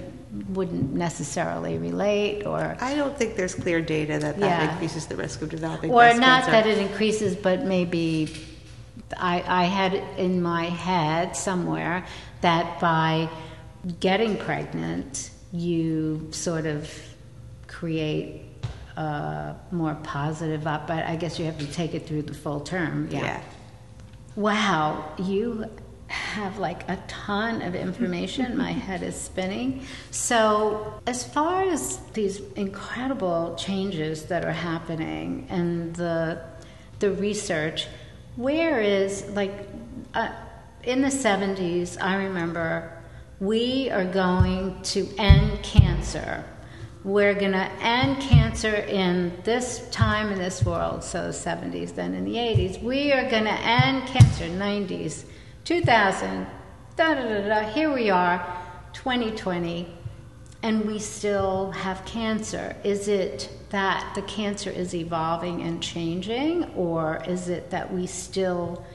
wouldn't 0.49 0.93
necessarily 0.93 1.77
relate, 1.77 2.45
or 2.45 2.75
I 2.81 2.95
don't 2.95 3.15
think 3.15 3.35
there's 3.35 3.53
clear 3.53 3.81
data 3.81 4.17
that 4.19 4.39
that 4.39 4.49
Yeah. 4.49 4.71
increases 4.71 5.05
the 5.05 5.15
risk 5.15 5.41
of 5.43 5.49
developing 5.49 5.91
breast 5.91 6.13
cancer. 6.13 6.15
or 6.15 6.19
breast 6.19 6.21
not 6.21 6.51
cancer. 6.51 6.51
that 6.51 6.65
it 6.67 6.77
increases, 6.89 7.35
but 7.35 7.65
maybe 7.65 8.33
I, 9.17 9.43
I 9.47 9.63
had 9.65 9.93
it 9.93 10.03
in 10.17 10.41
my 10.41 10.65
head 10.65 11.35
somewhere 11.35 12.05
that 12.41 12.79
by 12.79 13.29
getting 13.99 14.37
pregnant, 14.37 15.29
you 15.51 16.29
sort 16.31 16.65
of 16.65 16.89
create 17.67 18.41
a 18.97 19.55
more 19.71 19.95
positive 20.03 20.67
up. 20.67 20.87
But 20.87 21.05
I 21.05 21.15
guess 21.15 21.39
you 21.39 21.45
have 21.45 21.57
to 21.59 21.67
take 21.67 21.93
it 21.93 22.07
through 22.07 22.23
the 22.23 22.33
full 22.33 22.61
term. 22.61 23.07
Yeah. 23.11 23.21
yeah. 23.21 23.41
Wow, 24.35 25.13
you 25.17 25.65
have 26.07 26.57
like 26.59 26.87
a 26.89 26.97
ton 27.07 27.61
of 27.61 27.75
information. 27.75 28.57
My 28.57 28.71
head 28.87 29.03
is 29.03 29.15
spinning. 29.15 29.85
So, 30.11 31.01
as 31.07 31.23
far 31.23 31.63
as 31.63 31.97
these 32.13 32.41
incredible 32.55 33.55
changes 33.57 34.25
that 34.25 34.45
are 34.45 34.51
happening 34.51 35.47
and 35.49 35.95
the 35.95 36.41
the 36.99 37.11
research, 37.11 37.87
where 38.35 38.79
is 38.81 39.25
like 39.31 39.67
uh, 40.13 40.29
in 40.83 41.01
the 41.01 41.07
70s, 41.07 42.01
I 42.01 42.15
remember 42.15 42.91
we 43.39 43.89
are 43.89 44.05
going 44.05 44.81
to 44.83 45.07
end 45.17 45.63
cancer. 45.63 46.45
We're 47.03 47.33
going 47.33 47.51
to 47.51 47.69
end 47.81 48.21
cancer 48.21 48.73
in 48.73 49.33
this 49.43 49.89
time 49.89 50.31
in 50.31 50.39
this 50.39 50.63
world, 50.63 51.03
so 51.03 51.29
70s, 51.31 51.93
then 51.93 52.13
in 52.13 52.23
the 52.23 52.35
80s. 52.35 52.81
We 52.81 53.11
are 53.11 53.29
going 53.29 53.43
to 53.43 53.59
end 53.59 54.07
cancer, 54.07 54.45
90s, 54.45 55.25
2000, 55.65 56.47
da 56.95 57.13
da 57.13 57.21
da 57.21 57.41
da. 57.41 57.69
Here 57.71 57.91
we 57.93 58.09
are, 58.09 58.39
2020, 58.93 59.85
and 60.61 60.85
we 60.85 60.97
still 60.97 61.71
have 61.71 62.05
cancer. 62.05 62.73
Is 62.85 63.09
it 63.09 63.49
that 63.71 64.13
the 64.15 64.21
cancer 64.21 64.69
is 64.69 64.95
evolving 64.95 65.61
and 65.61 65.83
changing, 65.83 66.71
or 66.73 67.21
is 67.27 67.49
it 67.49 67.69
that 67.71 67.93
we 67.93 68.07
still 68.07 68.85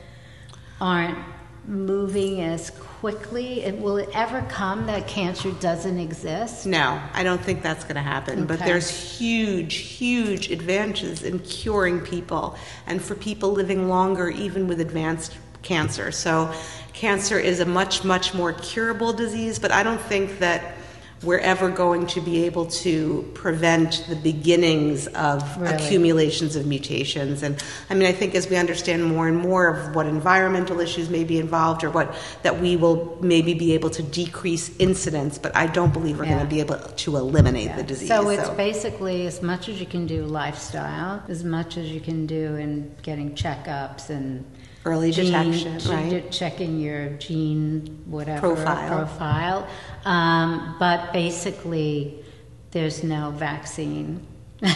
aren't 0.80 1.18
moving 1.66 2.40
as 2.40 2.70
quickly? 2.70 2.87
It, 3.02 3.78
will 3.78 3.96
it 3.96 4.08
ever 4.12 4.42
come 4.48 4.86
that 4.86 5.06
cancer 5.06 5.52
doesn't 5.52 5.98
exist? 5.98 6.66
No, 6.66 7.00
I 7.12 7.22
don't 7.22 7.40
think 7.40 7.62
that's 7.62 7.84
going 7.84 7.94
to 7.94 8.02
happen. 8.02 8.44
But 8.44 8.58
there's 8.58 8.90
huge, 8.90 9.74
huge 9.76 10.50
advantages 10.50 11.22
in 11.22 11.38
curing 11.40 12.00
people 12.00 12.56
and 12.86 13.00
for 13.00 13.14
people 13.14 13.52
living 13.52 13.88
longer, 13.88 14.30
even 14.30 14.66
with 14.66 14.80
advanced 14.80 15.36
cancer. 15.62 16.10
So, 16.10 16.52
cancer 16.92 17.38
is 17.38 17.60
a 17.60 17.66
much, 17.66 18.02
much 18.02 18.34
more 18.34 18.52
curable 18.54 19.12
disease, 19.12 19.58
but 19.58 19.70
I 19.70 19.84
don't 19.84 20.00
think 20.00 20.40
that 20.40 20.77
we're 21.22 21.38
ever 21.38 21.68
going 21.68 22.06
to 22.06 22.20
be 22.20 22.44
able 22.44 22.66
to 22.66 23.28
prevent 23.34 24.04
the 24.08 24.14
beginnings 24.14 25.06
of 25.08 25.42
Really? 25.60 25.74
accumulations 25.74 26.54
of 26.54 26.66
mutations. 26.66 27.42
And 27.42 27.62
I 27.90 27.94
mean, 27.94 28.06
I 28.08 28.12
think 28.12 28.34
as 28.36 28.48
we 28.48 28.56
understand 28.56 29.04
more 29.04 29.26
and 29.26 29.36
more 29.36 29.66
of 29.66 29.96
what 29.96 30.06
environmental 30.06 30.78
issues 30.80 31.10
may 31.10 31.24
be 31.24 31.38
involved 31.38 31.82
or 31.82 31.90
what, 31.90 32.14
that 32.42 32.60
we 32.60 32.76
will 32.76 33.18
maybe 33.20 33.52
be 33.54 33.72
able 33.74 33.90
to 33.90 34.02
decrease 34.02 34.70
incidence, 34.78 35.38
but 35.38 35.56
I 35.56 35.66
don't 35.66 35.92
believe 35.92 36.18
we're 36.18 36.26
Yeah. 36.26 36.36
going 36.36 36.46
to 36.48 36.54
be 36.54 36.60
able 36.60 36.76
to 36.78 37.16
eliminate 37.16 37.74
the 37.74 37.82
disease. 37.82 38.08
So 38.08 38.28
it's 38.28 38.50
basically 38.50 39.26
as 39.26 39.42
much 39.42 39.68
as 39.68 39.80
you 39.80 39.86
can 39.86 40.06
do 40.06 40.24
lifestyle, 40.24 41.22
as 41.28 41.42
much 41.42 41.76
as 41.76 41.90
you 41.90 42.00
can 42.00 42.26
do 42.26 42.54
in 42.56 42.94
getting 43.02 43.32
checkups 43.34 44.08
and 44.08 44.44
Early 44.88 45.10
gene- 45.12 45.26
detection, 45.26 45.78
ge- 45.78 45.86
right? 45.86 46.30
Checking 46.32 46.80
your 46.80 47.10
gene 47.10 48.02
whatever 48.06 48.40
Profile. 48.54 48.88
profile. 48.88 49.68
Um, 50.04 50.76
but 50.78 51.12
basically, 51.12 52.24
there's 52.70 53.02
no 53.04 53.30
vaccine. 53.30 54.26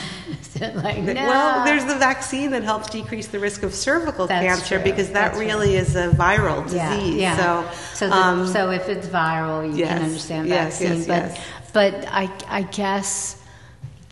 Like 0.60 0.98
no? 1.02 1.14
Well, 1.14 1.64
there's 1.64 1.84
the 1.86 1.96
vaccine 1.96 2.50
that 2.52 2.62
helps 2.62 2.88
decrease 2.90 3.26
the 3.28 3.40
risk 3.40 3.64
of 3.64 3.74
cervical 3.74 4.26
That's 4.28 4.44
cancer 4.46 4.76
true. 4.76 4.84
because 4.84 5.08
that 5.08 5.32
That's 5.32 5.38
really 5.38 5.74
is 5.74 5.96
a 5.96 6.10
viral 6.10 6.62
disease. 6.62 6.78
yeah, 7.16 7.36
yeah. 7.36 7.36
So, 7.36 7.74
so, 7.94 8.08
the, 8.08 8.14
um, 8.16 8.46
so 8.46 8.70
if 8.70 8.88
it's 8.88 9.08
viral, 9.08 9.68
you 9.68 9.78
yes, 9.78 9.88
can 9.88 10.02
understand 10.02 10.48
yes, 10.48 10.78
vaccine. 10.78 11.02
yes, 11.08 11.38
but 11.72 11.92
but 12.02 12.06
I 12.12 12.30
I 12.48 12.62
guess 12.62 13.42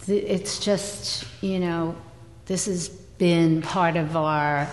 it's 0.09 0.59
just 0.59 1.25
you 1.41 1.61
know 1.61 1.95
this 2.47 2.67
has 2.67 2.89
been 2.89 3.63
part 3.63 3.97
of 3.97 4.17
our 4.17 4.67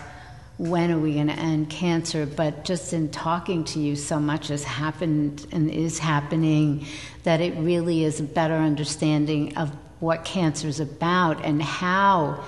when 0.57 0.91
are 0.91 0.99
we 0.99 1.13
going 1.13 1.27
to 1.27 1.33
end 1.33 1.69
cancer? 1.69 2.25
But 2.25 2.65
just 2.65 2.93
in 2.93 3.09
talking 3.09 3.63
to 3.65 3.79
you, 3.79 3.95
so 3.95 4.19
much 4.19 4.47
has 4.47 4.63
happened 4.63 5.45
and 5.51 5.69
is 5.69 5.99
happening 5.99 6.85
that 7.23 7.41
it 7.41 7.55
really 7.57 8.03
is 8.03 8.19
a 8.19 8.23
better 8.23 8.55
understanding 8.55 9.55
of 9.57 9.71
what 9.99 10.25
cancer 10.25 10.67
is 10.67 10.79
about 10.79 11.43
and 11.43 11.61
how 11.61 12.43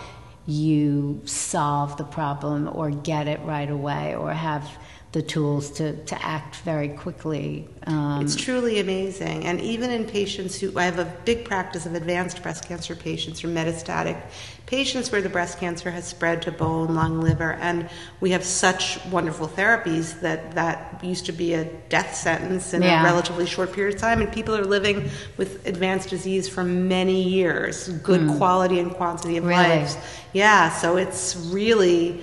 you 0.45 1.21
solve 1.25 1.97
the 1.97 2.03
problem 2.03 2.69
or 2.73 2.89
get 2.89 3.27
it 3.27 3.39
right 3.41 3.69
away 3.69 4.15
or 4.15 4.33
have 4.33 4.67
the 5.11 5.21
tools 5.23 5.71
to, 5.71 5.95
to 6.05 6.23
act 6.23 6.57
very 6.57 6.89
quickly. 6.89 7.67
Um, 7.87 8.21
It's 8.21 8.35
truly 8.35 8.79
amazing. 8.79 9.43
And 9.45 9.59
even 9.59 9.89
in 9.89 10.05
patients 10.05 10.59
who, 10.59 10.77
I 10.77 10.83
have 10.85 10.99
a 10.99 11.11
big 11.25 11.45
practice 11.45 11.87
of 11.87 11.95
advanced 11.95 12.43
breast 12.43 12.67
cancer 12.67 12.95
patients 12.95 13.43
or 13.43 13.47
metastatic 13.47 14.21
patients 14.67 15.11
where 15.11 15.19
the 15.19 15.29
breast 15.29 15.59
cancer 15.59 15.89
has 15.89 16.05
spread 16.05 16.43
to 16.43 16.51
bone, 16.51 16.93
lung, 16.93 17.21
liver, 17.21 17.53
and 17.53 17.89
we 18.21 18.29
have 18.29 18.43
such 18.43 19.03
wonderful 19.05 19.47
therapies 19.47 20.19
that 20.21 20.51
that 20.53 21.03
used 21.03 21.25
to 21.25 21.31
be 21.31 21.55
a 21.55 21.63
death 21.89 22.13
sentence 22.13 22.71
in 22.75 22.83
Yeah. 22.83 23.01
a 23.01 23.03
relatively 23.03 23.47
short 23.47 23.73
period 23.73 23.95
of 23.95 24.01
time, 24.01 24.21
and 24.21 24.31
people 24.31 24.55
are 24.55 24.63
living 24.63 25.09
with 25.37 25.65
advanced 25.65 26.09
disease 26.11 26.47
for 26.47 26.63
many 26.63 27.23
years, 27.23 27.89
good 28.03 28.27
quality 28.37 28.79
and 28.79 28.91
quantity 28.91 29.37
of. 29.37 29.43
Really? 29.45 29.63
lives. 29.63 29.97
Yeah, 30.33 30.69
so 30.69 30.97
it's 30.97 31.35
really 31.49 32.21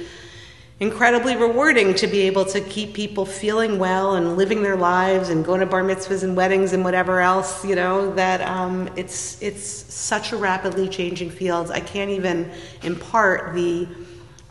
incredibly 0.79 1.37
rewarding 1.37 1.95
to 1.95 2.07
be 2.07 2.21
able 2.23 2.45
to 2.45 2.61
keep 2.61 2.93
people 2.93 3.25
feeling 3.25 3.79
well 3.79 4.17
and 4.17 4.37
living 4.37 4.63
their 4.63 4.77
lives 4.77 5.31
and 5.31 5.43
going 5.43 5.61
to 5.61 5.67
bar 5.67 5.83
mitzvahs 5.83 6.23
and 6.23 6.37
weddings 6.37 6.75
and 6.75 6.85
whatever 6.85 7.21
else 7.21 7.65
you 7.65 7.75
know 7.75 8.13
that 8.15 8.43
um, 8.43 8.87
it's 8.95 9.41
it's 9.43 9.65
such 9.67 10.33
a 10.33 10.37
rapidly 10.37 10.87
changing 10.87 11.31
field 11.31 11.71
i 11.71 11.81
can't 11.81 12.11
even 12.11 12.51
impart 12.83 13.55
the 13.55 13.89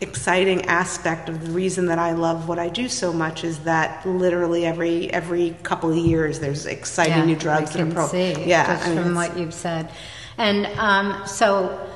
exciting 0.00 0.62
aspect 0.66 1.28
of 1.28 1.46
the 1.46 1.50
reason 1.52 1.86
that 1.86 1.98
i 1.98 2.10
love 2.12 2.48
what 2.48 2.58
i 2.58 2.68
do 2.68 2.88
so 2.88 3.12
much 3.12 3.44
is 3.44 3.60
that 3.60 4.04
literally 4.04 4.66
every 4.66 5.08
every 5.12 5.56
couple 5.62 5.90
of 5.90 5.96
years 5.96 6.40
there's 6.40 6.66
exciting 6.66 7.14
Yeah, 7.14 7.24
new 7.24 7.36
drugs 7.36 7.70
I 7.70 7.72
that 7.74 7.78
can 7.78 7.92
are 7.92 7.94
pro 7.94 8.06
see 8.08 8.44
yeah 8.44 8.66
just 8.66 8.88
I 8.88 8.94
mean, 8.94 9.04
from 9.04 9.14
what 9.14 9.38
you've 9.38 9.54
said. 9.54 9.90
And 10.38 10.66
um, 10.78 11.26
so, 11.26 11.88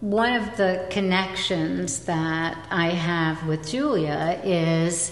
one 0.00 0.32
of 0.32 0.56
the 0.56 0.86
connections 0.90 2.04
that 2.04 2.66
I 2.70 2.90
have 2.90 3.46
with 3.46 3.68
Julia 3.68 4.40
is 4.44 5.10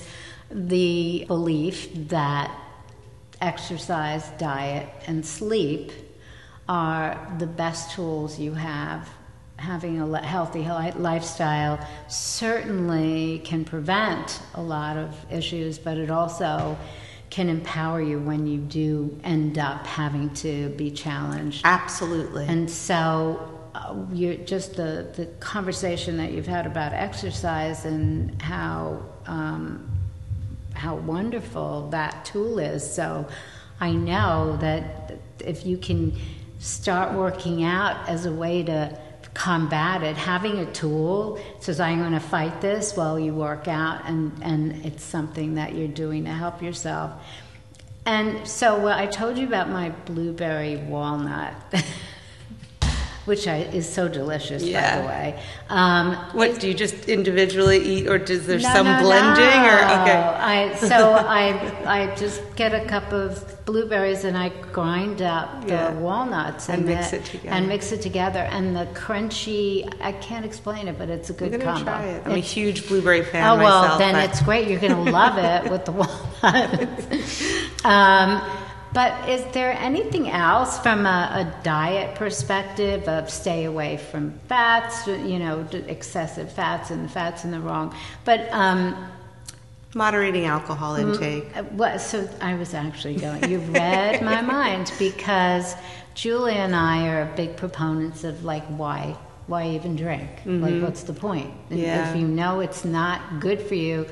the 0.51 1.24
belief 1.26 1.89
that 2.09 2.57
exercise, 3.41 4.28
diet, 4.39 4.89
and 5.07 5.26
sleep 5.26 5.93
are 6.68 7.34
the 7.39 7.47
best 7.47 7.95
tools 7.95 8.39
you 8.39 8.55
have. 8.55 9.09
Having 9.57 10.01
a 10.01 10.22
healthy 10.22 10.62
lifestyle 10.62 11.84
certainly 12.09 13.41
can 13.45 13.64
prevent 13.64 14.41
a 14.55 14.62
lot 14.62 14.97
of 14.97 15.16
issues, 15.32 15.78
but 15.78 15.97
it 15.97 16.11
also 16.11 16.76
can 17.30 17.49
empower 17.49 18.01
you 18.01 18.20
when 18.20 18.47
you 18.47 18.59
do 18.59 19.18
end 19.24 19.59
up 19.59 19.87
having 19.87 20.30
to 20.34 20.68
be 20.70 20.91
challenged. 20.91 21.62
absolutely 21.64 22.47
And 22.47 22.70
so, 22.70 23.55
uh, 23.76 23.94
you're 24.12 24.36
just 24.36 24.76
the, 24.76 25.06
the 25.16 25.26
conversation 25.38 26.16
that 26.16 26.32
you've 26.32 26.46
had 26.46 26.66
about 26.66 26.92
exercise 26.94 27.84
and 27.84 28.40
how 28.40 29.02
um, 29.26 29.90
how 30.74 30.94
wonderful 30.94 31.88
that 31.90 32.24
tool 32.24 32.58
is. 32.58 32.88
So, 32.88 33.26
I 33.80 33.92
know 33.92 34.56
that 34.60 35.18
if 35.40 35.66
you 35.66 35.76
can 35.76 36.16
start 36.58 37.12
working 37.14 37.64
out 37.64 38.08
as 38.08 38.24
a 38.24 38.32
way 38.32 38.62
to 38.62 38.98
combat 39.34 40.02
it, 40.02 40.16
having 40.16 40.58
a 40.58 40.72
tool 40.72 41.38
says, 41.60 41.78
"I'm 41.78 41.98
going 41.98 42.12
to 42.12 42.20
fight 42.20 42.62
this." 42.62 42.96
While 42.96 43.20
you 43.20 43.34
work 43.34 43.68
out, 43.68 44.06
and 44.06 44.32
and 44.42 44.86
it's 44.86 45.04
something 45.04 45.56
that 45.56 45.74
you're 45.74 45.88
doing 45.88 46.24
to 46.24 46.32
help 46.32 46.62
yourself. 46.62 47.12
And 48.06 48.48
so, 48.48 48.78
what 48.78 48.96
I 48.96 49.06
told 49.06 49.36
you 49.36 49.46
about 49.46 49.68
my 49.68 49.90
blueberry 50.06 50.76
walnut. 50.76 51.52
which 53.26 53.46
I, 53.48 53.56
is 53.74 53.86
so 53.88 54.08
delicious, 54.08 54.62
Yeah. 54.62 54.96
by 54.96 55.02
the 55.02 55.08
way. 55.08 55.40
Um, 55.68 56.14
What 56.32 56.58
do 56.60 56.68
you 56.68 56.74
just 56.74 57.08
individually 57.08 57.78
eat, 57.78 58.06
or 58.08 58.18
does 58.18 58.46
there 58.46 58.58
no, 58.58 58.72
some 58.72 58.86
no, 58.86 59.00
blending? 59.00 59.44
no. 59.62 59.68
Or 59.68 59.78
okay, 60.02 60.16
I 60.16 60.74
so 60.76 61.12
I 61.42 61.42
I 61.86 62.14
just 62.16 62.40
get 62.56 62.72
a 62.72 62.84
cup 62.86 63.12
of 63.12 63.64
blueberries 63.66 64.22
and 64.24 64.36
I 64.38 64.48
grind 64.72 65.20
up 65.22 65.62
the 65.66 65.72
Yeah. 65.74 65.92
walnuts 65.94 66.68
And 66.68 66.86
mix 66.86 67.10
the- 67.10 67.16
it 67.16 67.24
together. 67.24 67.54
and 67.56 67.68
mix 67.68 67.90
it 67.92 68.00
together 68.00 68.38
and 68.56 68.76
the 68.76 68.86
crunchy. 68.94 69.92
I 70.00 70.12
can't 70.12 70.44
explain 70.44 70.86
it, 70.86 70.96
but 70.98 71.10
it's 71.10 71.28
a 71.30 71.32
I'm 71.32 71.38
good 71.38 71.50
gonna 71.60 71.64
combo. 71.64 71.84
try 71.90 72.04
it. 72.04 72.22
I'm 72.24 72.30
a 72.30 72.34
It's- 72.38 72.52
huge 72.52 72.86
blueberry 72.88 73.24
fan 73.24 73.44
Oh 73.44 73.56
well, 73.62 73.82
myself. 73.82 73.98
then 73.98 74.14
but- 74.14 74.24
it's 74.30 74.40
great. 74.42 74.68
You're 74.68 74.78
going 74.80 74.94
to 75.04 75.10
love 75.10 75.36
it 75.38 75.68
with 75.70 75.84
the 75.84 75.92
walnuts. 76.00 77.42
um, 77.84 78.40
but 78.97 79.28
is 79.28 79.44
there 79.53 79.72
anything 79.72 80.30
else 80.30 80.78
from 80.78 81.05
a, 81.05 81.28
a 81.34 81.62
diet 81.62 82.14
perspective 82.14 83.07
of 83.07 83.28
stay 83.28 83.64
away 83.64 83.99
from 83.99 84.32
fats? 84.49 85.07
You 85.07 85.38
know, 85.38 85.68
excessive 85.86 86.51
fats 86.51 86.88
and 86.90 87.11
fats 87.11 87.44
in 87.44 87.51
the 87.51 87.61
wrong. 87.61 87.94
But 88.24 88.51
um, 88.53 88.97
moderating 89.94 90.47
alcohol 90.47 90.94
intake. 90.97 91.55
uh, 91.55 91.64
what? 91.64 92.01
So 92.01 92.26
I 92.40 92.55
was 92.55 92.72
actually 92.72 93.16
going. 93.16 93.51
You 93.51 93.59
read 93.59 94.22
my 94.22 94.40
mind 94.59 94.90
because 94.99 95.74
Julia 96.14 96.55
and 96.55 96.74
I 96.74 97.07
are 97.09 97.26
big 97.36 97.59
proponents 97.59 98.24
of 98.24 98.47
like 98.47 98.64
why. 98.64 99.14
Why 99.47 99.68
even 99.72 99.94
drink? 99.94 100.28
Like, 100.44 100.82
what's 100.82 101.03
the 101.03 101.12
point? 101.12 101.53
Yeah. 101.68 102.11
If 102.11 102.16
you 102.16 102.26
know 102.26 102.61
it's 102.61 102.84
not 102.84 103.40
good 103.40 103.61
for 103.61 103.74
you, 103.74 104.09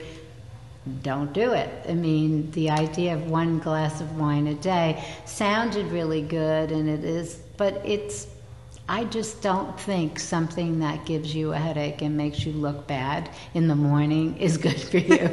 don't 1.03 1.33
do 1.33 1.53
it. 1.53 1.71
I 1.89 1.95
mean, 1.95 2.51
the 2.53 2.71
idea 2.71 3.15
of 3.15 3.31
one 3.31 3.59
glass 3.59 4.01
of 4.01 4.19
wine 4.19 4.47
a 4.47 4.55
day 4.55 5.05
sounded 5.25 5.87
really 5.87 6.23
good, 6.23 6.71
and 6.71 6.89
it 6.89 7.05
is, 7.05 7.37
but 7.57 7.81
it's, 7.85 8.27
I 8.89 9.05
just 9.05 9.41
don't 9.41 9.79
think 9.81 10.19
something 10.19 10.81
that 10.81 11.07
gives 11.07 11.35
you 11.35 11.53
a 11.53 11.57
headache 11.57 12.03
and 12.03 12.17
makes 12.17 12.45
you 12.45 12.53
look 12.53 12.87
bad 12.87 13.31
in 13.55 13.69
the 13.69 13.75
morning 13.75 14.37
is 14.37 14.59
good 14.59 14.81
for 14.81 14.99
you. 14.99 15.31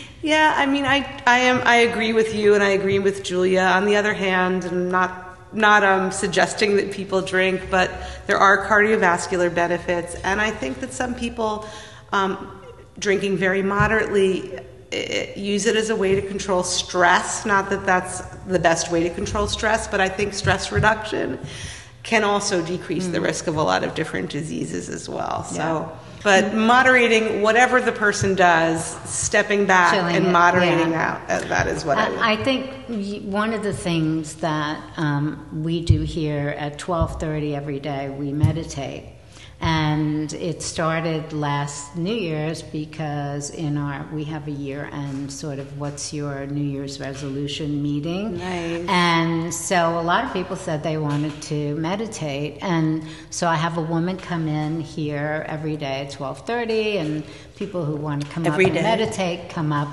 Yeah, 0.26 0.54
I 0.56 0.66
mean, 0.66 0.84
I, 0.84 1.22
I 1.24 1.38
am, 1.38 1.60
I 1.64 1.76
agree 1.76 2.12
with 2.12 2.34
you, 2.34 2.54
and 2.54 2.62
I 2.64 2.70
agree 2.70 2.98
with 2.98 3.22
Julia. 3.22 3.60
On 3.60 3.86
the 3.86 3.94
other 3.94 4.12
hand, 4.12 4.64
I'm 4.64 4.90
not, 4.90 5.54
not 5.54 5.84
um, 5.84 6.10
suggesting 6.10 6.74
that 6.78 6.90
people 6.90 7.22
drink, 7.22 7.70
but 7.70 7.92
there 8.26 8.36
are 8.36 8.66
cardiovascular 8.66 9.54
benefits, 9.54 10.16
and 10.24 10.40
I 10.40 10.50
think 10.50 10.80
that 10.80 10.92
some 10.92 11.14
people 11.14 11.64
um, 12.12 12.55
drinking 12.98 13.36
very 13.36 13.62
moderately 13.62 14.58
eh, 14.92 15.38
use 15.38 15.66
it 15.66 15.76
as 15.76 15.90
a 15.90 15.96
way 15.96 16.14
to 16.14 16.22
control 16.22 16.62
stress. 16.62 17.44
Not 17.46 17.70
that 17.70 17.84
that's 17.86 18.20
the 18.46 18.58
best 18.58 18.90
way 18.90 19.02
to 19.02 19.10
control 19.10 19.46
stress, 19.46 19.86
but 19.86 20.00
I 20.00 20.08
think 20.08 20.34
stress 20.34 20.72
reduction 20.72 21.38
can 22.02 22.22
also 22.22 22.64
decrease 22.64 23.08
the 23.08 23.20
risk 23.20 23.48
of 23.48 23.56
a 23.56 23.62
lot 23.62 23.82
of 23.82 23.94
different 23.96 24.30
diseases 24.30 24.88
as 24.88 25.08
well. 25.08 25.44
Yeah. 25.50 25.56
So, 25.56 25.98
but 26.22 26.54
moderating 26.54 27.42
whatever 27.42 27.80
the 27.80 27.92
person 27.92 28.34
does, 28.34 28.84
stepping 29.08 29.66
back 29.66 29.94
Chilling 29.94 30.16
and 30.16 30.32
moderating 30.32 30.90
yeah. 30.90 31.20
out. 31.28 31.30
uh, 31.30 31.46
That 31.48 31.66
is 31.66 31.84
what 31.84 31.98
I 31.98 32.08
would. 32.08 32.18
I, 32.18 32.32
I 32.32 32.36
think 32.44 33.24
one 33.24 33.52
of 33.52 33.62
the 33.62 33.72
things 33.72 34.36
that 34.36 34.82
um, 34.96 35.62
we 35.64 35.84
do 35.84 36.02
here 36.02 36.54
at 36.58 36.78
12:30 36.78 37.54
every 37.56 37.80
day, 37.80 38.08
we 38.08 38.32
meditate. 38.32 39.15
And 39.58 40.32
it 40.34 40.60
started 40.60 41.32
last 41.32 41.96
New 41.96 42.14
Year's 42.14 42.60
because 42.60 43.50
in 43.50 43.78
our 43.78 44.06
we 44.12 44.24
have 44.24 44.46
a 44.48 44.50
year 44.50 44.88
end 44.92 45.32
sort 45.32 45.58
of 45.58 45.80
what's 45.80 46.12
your 46.12 46.46
New 46.46 46.62
Year's 46.62 47.00
resolution 47.00 47.82
meeting. 47.82 48.36
Nice. 48.36 48.86
And 48.88 49.54
so 49.54 49.98
a 49.98 50.02
lot 50.02 50.24
of 50.24 50.32
people 50.32 50.56
said 50.56 50.82
they 50.82 50.98
wanted 50.98 51.40
to 51.42 51.74
meditate, 51.76 52.58
and 52.62 53.02
so 53.30 53.48
I 53.48 53.54
have 53.54 53.78
a 53.78 53.82
woman 53.82 54.18
come 54.18 54.46
in 54.46 54.80
here 54.80 55.46
every 55.48 55.76
day 55.78 56.04
at 56.06 56.10
twelve 56.10 56.46
thirty, 56.46 56.98
and 56.98 57.24
people 57.56 57.84
who 57.84 57.96
want 57.96 58.26
to 58.26 58.30
come 58.30 58.46
Every 58.46 58.66
up 58.66 58.72
day? 58.72 58.78
and 58.80 59.00
meditate 59.00 59.48
come 59.48 59.72
up, 59.72 59.88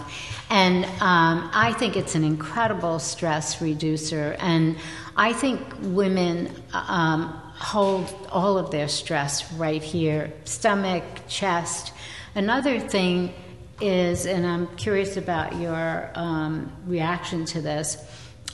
and 0.49 0.83
um, 1.01 1.49
I 1.53 1.73
think 1.79 1.95
it's 1.95 2.15
an 2.15 2.25
incredible 2.25 2.99
stress 2.99 3.61
reducer, 3.61 4.35
and 4.39 4.75
I 5.15 5.31
think 5.31 5.61
women. 5.79 6.51
Um, 6.73 7.39
hold 7.55 8.13
all 8.31 8.57
of 8.57 8.71
their 8.71 8.87
stress 8.87 9.51
right 9.53 9.83
here 9.83 10.33
stomach 10.43 11.03
chest 11.27 11.93
another 12.35 12.79
thing 12.79 13.33
is, 13.81 14.25
and 14.25 14.45
I'm 14.45 14.67
curious 14.75 15.17
about 15.17 15.55
your 15.59 16.09
um, 16.15 16.71
reaction 16.85 17.45
to 17.45 17.61
this. 17.61 17.97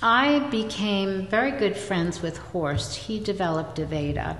I 0.01 0.39
became 0.49 1.27
very 1.27 1.51
good 1.51 1.75
friends 1.75 2.21
with 2.21 2.37
Horst. 2.37 2.95
He 2.95 3.19
developed 3.19 3.77
Aveda, 3.77 4.37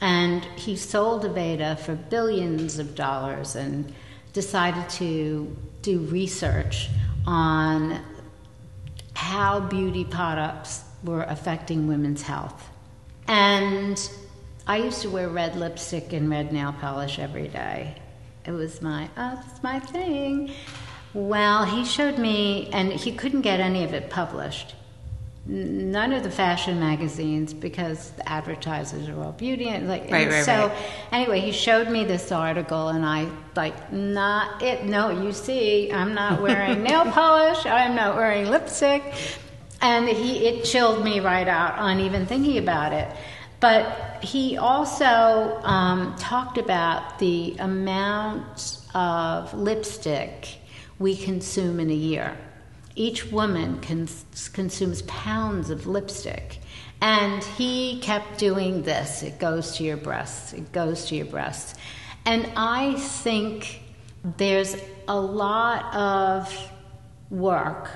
and 0.00 0.44
he 0.56 0.76
sold 0.76 1.24
Aveda 1.24 1.78
for 1.78 1.94
billions 1.94 2.78
of 2.78 2.94
dollars 2.94 3.54
and 3.54 3.92
decided 4.32 4.88
to 4.90 5.56
do 5.82 6.00
research 6.00 6.88
on 7.26 8.00
how 9.14 9.60
beauty 9.60 10.04
products 10.04 10.84
were 11.04 11.22
affecting 11.22 11.86
women's 11.86 12.22
health. 12.22 12.68
And 13.28 14.10
I 14.66 14.78
used 14.78 15.02
to 15.02 15.10
wear 15.10 15.28
red 15.28 15.54
lipstick 15.56 16.12
and 16.12 16.28
red 16.30 16.52
nail 16.52 16.74
polish 16.80 17.18
every 17.18 17.48
day. 17.48 17.94
It 18.44 18.52
was 18.52 18.80
my, 18.80 19.08
oh, 19.16 19.42
it's 19.50 19.62
my 19.62 19.78
thing. 19.78 20.50
Well, 21.14 21.64
he 21.64 21.84
showed 21.84 22.18
me, 22.18 22.70
and 22.72 22.92
he 22.92 23.12
couldn't 23.12 23.42
get 23.42 23.60
any 23.60 23.84
of 23.84 23.92
it 23.92 24.08
published. 24.10 24.74
None 25.46 26.12
of 26.12 26.22
the 26.22 26.30
fashion 26.30 26.78
magazines 26.78 27.54
because 27.54 28.10
the 28.10 28.28
advertisers 28.28 29.08
are 29.08 29.18
all 29.22 29.32
beauty 29.32 29.68
and 29.68 29.88
like 29.88 30.02
Right, 30.10 30.24
and 30.24 30.32
right, 30.32 30.44
so 30.44 30.66
right. 30.66 30.76
anyway 31.10 31.40
he 31.40 31.52
showed 31.52 31.88
me 31.88 32.04
this 32.04 32.30
article 32.30 32.88
and 32.88 33.02
I 33.02 33.26
like 33.56 33.90
not 33.90 34.62
it 34.62 34.84
no 34.84 35.08
you 35.08 35.32
see 35.32 35.90
I'm 35.90 36.12
not 36.12 36.42
wearing 36.42 36.82
nail 36.82 37.06
polish 37.06 37.64
I'm 37.64 37.94
not 37.94 38.14
wearing 38.16 38.50
lipstick 38.50 39.14
and 39.80 40.08
he 40.08 40.46
it 40.46 40.64
chilled 40.64 41.04
me 41.04 41.20
right 41.20 41.48
out 41.48 41.78
on 41.78 42.00
even 42.00 42.26
thinking 42.26 42.58
about 42.58 42.92
it. 42.92 43.08
But 43.60 44.22
he 44.22 44.56
also 44.56 45.60
um, 45.62 46.14
talked 46.16 46.58
about 46.58 47.18
the 47.18 47.56
amount 47.58 48.78
of 48.94 49.52
lipstick 49.54 50.58
we 50.98 51.16
consume 51.16 51.80
in 51.80 51.90
a 51.90 51.94
year. 51.94 52.36
Each 52.94 53.30
woman 53.30 53.80
cons- 53.80 54.50
consumes 54.52 55.02
pounds 55.02 55.70
of 55.70 55.86
lipstick. 55.86 56.60
And 57.00 57.42
he 57.44 58.00
kept 58.00 58.38
doing 58.38 58.82
this. 58.82 59.22
It 59.22 59.38
goes 59.38 59.76
to 59.76 59.84
your 59.84 59.96
breasts. 59.96 60.52
It 60.52 60.72
goes 60.72 61.06
to 61.06 61.14
your 61.14 61.26
breasts. 61.26 61.74
And 62.24 62.50
i 62.56 62.94
think 62.94 63.80
there's 64.36 64.76
a 65.06 65.18
lot 65.18 65.94
of 65.94 66.70
work 67.30 67.90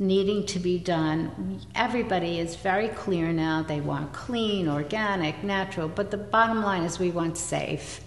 needing 0.00 0.46
to 0.46 0.58
be 0.58 0.78
done. 0.78 1.60
Everybody 1.74 2.40
is 2.40 2.56
very 2.56 2.88
clear 2.88 3.32
now. 3.32 3.62
They 3.62 3.82
want 3.82 4.14
clean, 4.14 4.66
organic, 4.66 5.44
natural, 5.44 5.88
but 5.88 6.10
the 6.10 6.16
bottom 6.16 6.62
line 6.62 6.82
is 6.84 6.98
we 6.98 7.10
want 7.10 7.36
safe. 7.36 8.00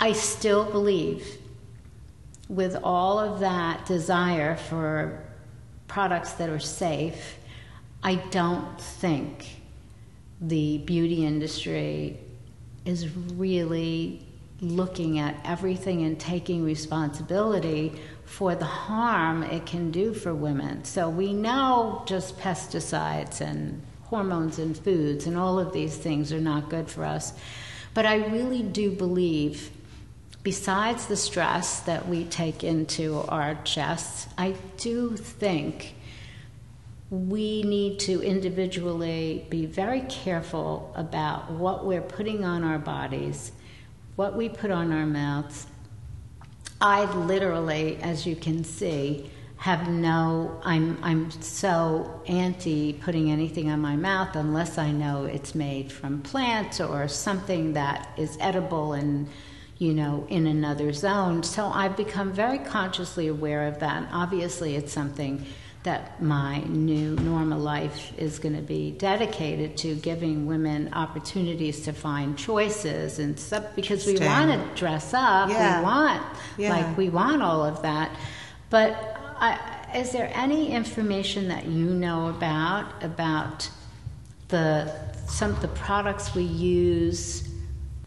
I 0.00 0.12
still 0.12 0.64
believe, 0.64 1.38
with 2.48 2.76
all 2.82 3.20
of 3.20 3.38
that 3.38 3.86
desire 3.86 4.56
for 4.56 5.24
products 5.86 6.32
that 6.32 6.48
are 6.48 6.58
safe, 6.58 7.38
I 8.02 8.16
don't 8.16 8.80
think 8.80 9.60
the 10.40 10.78
beauty 10.78 11.24
industry 11.24 12.18
is 12.84 13.16
really 13.16 14.26
looking 14.62 15.18
at 15.18 15.34
everything 15.44 16.04
and 16.04 16.18
taking 16.18 16.64
responsibility 16.64 17.92
for 18.24 18.54
the 18.54 18.64
harm 18.64 19.42
it 19.42 19.66
can 19.66 19.90
do 19.90 20.14
for 20.14 20.32
women. 20.32 20.84
So 20.84 21.10
we 21.10 21.32
know 21.32 22.02
just 22.06 22.38
pesticides 22.38 23.40
and 23.40 23.82
hormones 24.04 24.58
and 24.58 24.78
foods 24.78 25.26
and 25.26 25.36
all 25.36 25.58
of 25.58 25.72
these 25.72 25.96
things 25.96 26.32
are 26.32 26.40
not 26.40 26.70
good 26.70 26.88
for 26.88 27.04
us. 27.04 27.32
But 27.92 28.06
I 28.06 28.26
really 28.26 28.62
do 28.62 28.92
believe, 28.92 29.70
besides 30.42 31.06
the 31.06 31.16
stress 31.16 31.80
that 31.80 32.08
we 32.08 32.24
take 32.24 32.62
into 32.62 33.18
our 33.28 33.56
chests, 33.64 34.28
I 34.38 34.54
do 34.78 35.16
think 35.16 35.96
we 37.10 37.62
need 37.62 37.98
to 38.00 38.22
individually 38.22 39.46
be 39.50 39.66
very 39.66 40.00
careful 40.02 40.92
about 40.96 41.50
what 41.50 41.84
we're 41.84 42.00
putting 42.00 42.44
on 42.44 42.64
our 42.64 42.78
bodies, 42.78 43.52
what 44.16 44.36
we 44.36 44.48
put 44.48 44.70
on 44.70 44.92
our 44.92 45.06
mouths. 45.06 45.66
I 46.80 47.04
literally, 47.14 47.98
as 48.02 48.26
you 48.26 48.36
can 48.36 48.64
see, 48.64 49.30
have 49.62 49.88
no 49.88 50.60
I'm 50.64 50.98
I'm 51.04 51.30
so 51.30 52.20
anti 52.26 52.94
putting 52.94 53.30
anything 53.30 53.70
on 53.70 53.78
my 53.78 53.94
mouth 53.94 54.34
unless 54.34 54.76
I 54.76 54.90
know 54.90 55.24
it's 55.24 55.54
made 55.54 55.92
from 55.92 56.20
plants 56.20 56.80
or 56.80 57.06
something 57.06 57.74
that 57.74 58.08
is 58.16 58.36
edible 58.40 58.94
and 58.94 59.28
you 59.78 59.94
know 59.94 60.26
in 60.28 60.48
another 60.48 60.92
zone. 60.92 61.44
So 61.44 61.66
I've 61.66 61.96
become 61.96 62.32
very 62.32 62.58
consciously 62.58 63.28
aware 63.28 63.68
of 63.68 63.78
that. 63.78 63.98
And 63.98 64.08
obviously 64.10 64.74
it's 64.74 64.92
something 64.92 65.46
that 65.82 66.22
my 66.22 66.58
new 66.60 67.16
normal 67.16 67.58
life 67.58 68.12
is 68.16 68.38
going 68.38 68.54
to 68.54 68.62
be 68.62 68.92
dedicated 68.92 69.76
to 69.76 69.94
giving 69.96 70.46
women 70.46 70.92
opportunities 70.94 71.80
to 71.82 71.92
find 71.92 72.38
choices 72.38 73.18
and 73.18 73.38
stuff 73.38 73.64
because 73.74 74.06
we 74.06 74.16
want 74.18 74.50
to 74.50 74.80
dress 74.80 75.12
up 75.12 75.48
yeah. 75.50 75.78
we 75.78 75.84
want 75.84 76.22
Yeah. 76.56 76.70
like 76.70 76.96
we 76.96 77.08
want 77.08 77.42
all 77.42 77.64
of 77.64 77.82
that 77.82 78.16
but 78.70 79.18
I, 79.38 79.58
is 79.94 80.12
there 80.12 80.30
any 80.34 80.70
information 80.70 81.48
that 81.48 81.66
you 81.66 81.86
know 81.86 82.28
about 82.28 83.02
about 83.02 83.68
the 84.48 84.92
some 85.26 85.50
of 85.50 85.60
the 85.62 85.68
products 85.68 86.34
we 86.34 86.44
use 86.44 87.48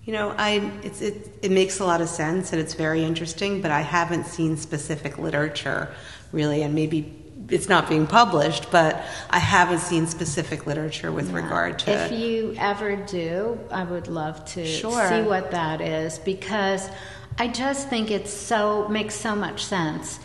You 0.05 0.13
know, 0.13 0.35
I 0.37 0.71
it's 0.83 1.01
it, 1.01 1.15
it 1.41 1.51
makes 1.51 1.79
a 1.79 1.85
lot 1.85 1.99
of 1.99 2.07
sense 2.07 2.53
and 2.53 2.61
it's 2.61 2.75
very 2.75 3.03
interesting, 3.03 3.59
but 3.61 3.71
I 3.71 3.81
haven't 3.81 4.27
seen 4.27 4.55
specific 4.55 5.17
literature 5.17 5.89
really, 6.31 6.61
and 6.61 6.75
maybe 6.75 7.24
it's 7.49 7.69
not 7.69 7.87
being 7.89 8.07
published, 8.07 8.71
but 8.71 9.03
I 9.29 9.39
haven't 9.39 9.79
seen 9.79 10.07
specific 10.07 10.65
literature 10.65 11.11
with 11.11 11.31
regard 11.31 11.79
to. 11.79 11.91
If 11.91 12.11
you 12.11 12.55
ever 12.57 12.95
do, 12.95 13.59
I 13.71 13.83
would 13.83 14.07
love 14.07 14.43
to 14.53 14.65
Sure. 14.65 15.07
see 15.09 15.21
what 15.21 15.51
that 15.51 15.81
is 15.81 16.19
because 16.19 16.89
I 17.37 17.47
just 17.47 17.89
think 17.89 18.11
it's 18.11 18.33
so 18.33 18.87
makes 18.87 19.15
so 19.15 19.35
much 19.35 19.63
sense. 19.65 20.19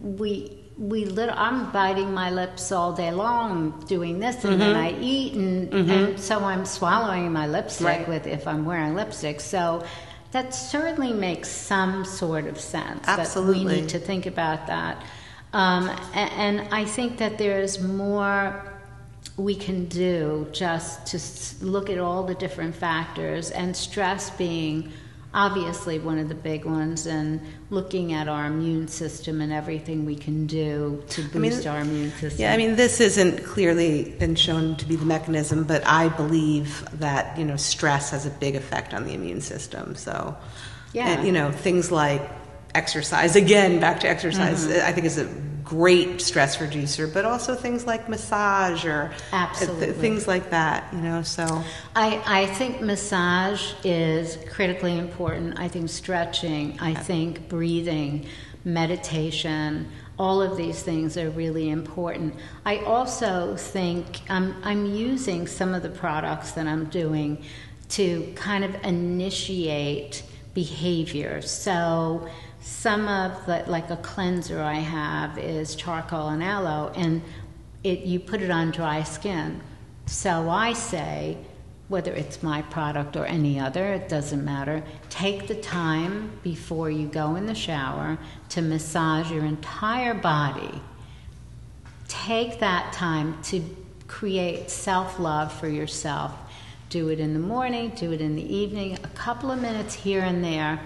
We 0.00 0.62
we 0.78 1.06
lit, 1.06 1.30
I'm 1.34 1.70
biting 1.72 2.12
my 2.12 2.30
lips 2.30 2.70
all 2.70 2.92
day 2.92 3.10
long 3.10 3.82
doing 3.88 4.18
this 4.18 4.44
and 4.44 4.60
then 4.60 4.76
I 4.76 4.92
eat 5.00 5.32
and, 5.32 5.72
and 5.72 6.20
so 6.20 6.40
I'm 6.40 6.66
swallowing 6.66 7.32
my 7.32 7.46
lipstick 7.46 7.86
Mm-hmm. 7.86 7.98
Right. 8.00 8.08
with 8.08 8.26
if 8.26 8.46
I'm 8.46 8.66
wearing 8.66 8.94
lipstick. 8.94 9.40
So 9.40 9.82
that 10.32 10.52
certainly 10.54 11.14
makes 11.14 11.48
some 11.48 12.04
sort 12.04 12.46
of 12.46 12.60
sense. 12.60 13.06
that 13.06 13.34
we 13.42 13.64
need 13.64 13.88
to 13.88 13.98
think 13.98 14.26
about 14.26 14.66
that. 14.66 15.02
Um, 15.56 15.88
and, 16.12 16.68
I 16.70 16.84
think 16.84 17.16
that 17.16 17.38
there's 17.38 17.80
more 17.80 18.62
we 19.38 19.54
can 19.54 19.86
do 19.86 20.46
just 20.52 21.06
to 21.06 21.64
look 21.64 21.88
at 21.88 21.98
all 21.98 22.24
the 22.24 22.34
different 22.34 22.74
factors, 22.74 23.50
and 23.50 23.74
stress 23.74 24.28
being 24.28 24.92
obviously 25.32 25.98
one 25.98 26.18
of 26.18 26.28
the 26.28 26.34
big 26.34 26.66
ones, 26.66 27.06
and 27.06 27.40
looking 27.70 28.12
at 28.12 28.28
our 28.28 28.46
immune 28.46 28.86
system 28.86 29.40
and 29.40 29.50
everything 29.50 30.04
we 30.04 30.14
can 30.14 30.46
do 30.46 31.02
to 31.08 31.22
boost 31.22 31.34
mean, 31.64 31.68
our 31.68 31.80
immune 31.80 32.10
system. 32.12 32.42
Yeah, 32.42 32.52
I 32.52 32.58
mean, 32.58 32.76
this 32.76 33.00
isn't 33.00 33.42
clearly 33.42 34.14
been 34.18 34.34
shown 34.34 34.76
to 34.76 34.84
be 34.84 34.96
the 34.96 35.06
mechanism, 35.06 35.64
but 35.64 35.86
I 35.86 36.08
believe 36.10 36.84
that 37.00 37.38
you 37.38 37.46
know 37.46 37.56
stress 37.56 38.10
has 38.10 38.26
a 38.26 38.30
big 38.30 38.56
effect 38.56 38.92
on 38.92 39.04
the 39.04 39.14
immune 39.14 39.40
system. 39.40 39.94
So, 39.94 40.36
Yeah. 40.92 41.08
and, 41.08 41.26
you 41.26 41.32
know, 41.32 41.50
things 41.50 41.90
like 41.90 42.20
exercise. 42.74 43.36
Again, 43.36 43.80
back 43.80 44.00
to 44.00 44.08
exercise. 44.08 44.66
Mm-hmm. 44.66 44.86
I 44.86 44.92
think 44.92 45.06
is 45.06 45.18
a 45.18 45.45
great 45.66 46.20
stress 46.20 46.60
reducer, 46.60 47.08
but 47.08 47.24
also 47.24 47.54
things 47.54 47.86
like 47.86 48.08
massage 48.08 48.84
or 48.84 49.10
uh, 49.32 49.36
Absolutely. 49.36 49.86
th- 49.86 49.98
things 49.98 50.28
like 50.28 50.50
that. 50.50 50.90
You 50.92 51.00
know, 51.00 51.22
so 51.22 51.62
I, 51.94 52.22
I 52.24 52.46
think 52.46 52.80
massage 52.80 53.72
is 53.84 54.38
critically 54.50 54.96
important. 54.96 55.58
I 55.58 55.68
think 55.68 55.90
stretching, 55.90 56.78
I 56.80 56.94
think 56.94 57.48
breathing, 57.48 58.26
meditation, 58.64 59.90
all 60.18 60.40
of 60.40 60.56
these 60.56 60.82
things 60.82 61.16
are 61.18 61.30
really 61.30 61.68
important. 61.68 62.34
I 62.64 62.78
also 62.78 63.56
think 63.56 64.20
I'm, 64.30 64.54
I'm 64.62 64.86
using 64.86 65.46
some 65.48 65.74
of 65.74 65.82
the 65.82 65.90
products 65.90 66.52
that 66.52 66.66
I'm 66.66 66.86
doing 66.86 67.44
to 67.90 68.32
kind 68.36 68.64
of 68.64 68.74
initiate 68.84 70.22
behavior. 70.54 71.42
So, 71.42 72.28
some 72.66 73.06
of 73.06 73.46
the, 73.46 73.62
like 73.68 73.90
a 73.90 73.96
cleanser 73.98 74.60
I 74.60 74.74
have 74.74 75.38
is 75.38 75.76
charcoal 75.76 76.28
and 76.28 76.42
aloe, 76.42 76.90
and 76.96 77.22
it, 77.84 78.00
you 78.00 78.18
put 78.18 78.42
it 78.42 78.50
on 78.50 78.72
dry 78.72 79.04
skin. 79.04 79.60
So 80.06 80.50
I 80.50 80.72
say, 80.72 81.38
whether 81.86 82.12
it's 82.12 82.42
my 82.42 82.62
product 82.62 83.16
or 83.16 83.24
any 83.24 83.60
other, 83.60 83.92
it 83.92 84.08
doesn't 84.08 84.44
matter. 84.44 84.82
Take 85.10 85.46
the 85.46 85.54
time 85.54 86.40
before 86.42 86.90
you 86.90 87.06
go 87.06 87.36
in 87.36 87.46
the 87.46 87.54
shower 87.54 88.18
to 88.48 88.62
massage 88.62 89.30
your 89.30 89.44
entire 89.44 90.14
body. 90.14 90.82
Take 92.08 92.58
that 92.58 92.92
time 92.92 93.40
to 93.44 93.62
create 94.08 94.70
self 94.70 95.20
love 95.20 95.52
for 95.52 95.68
yourself. 95.68 96.32
Do 96.88 97.10
it 97.10 97.20
in 97.20 97.32
the 97.32 97.38
morning, 97.38 97.90
do 97.90 98.10
it 98.10 98.20
in 98.20 98.34
the 98.34 98.54
evening, 98.54 98.94
a 99.04 99.08
couple 99.14 99.52
of 99.52 99.60
minutes 99.60 99.94
here 99.94 100.22
and 100.22 100.42
there. 100.42 100.80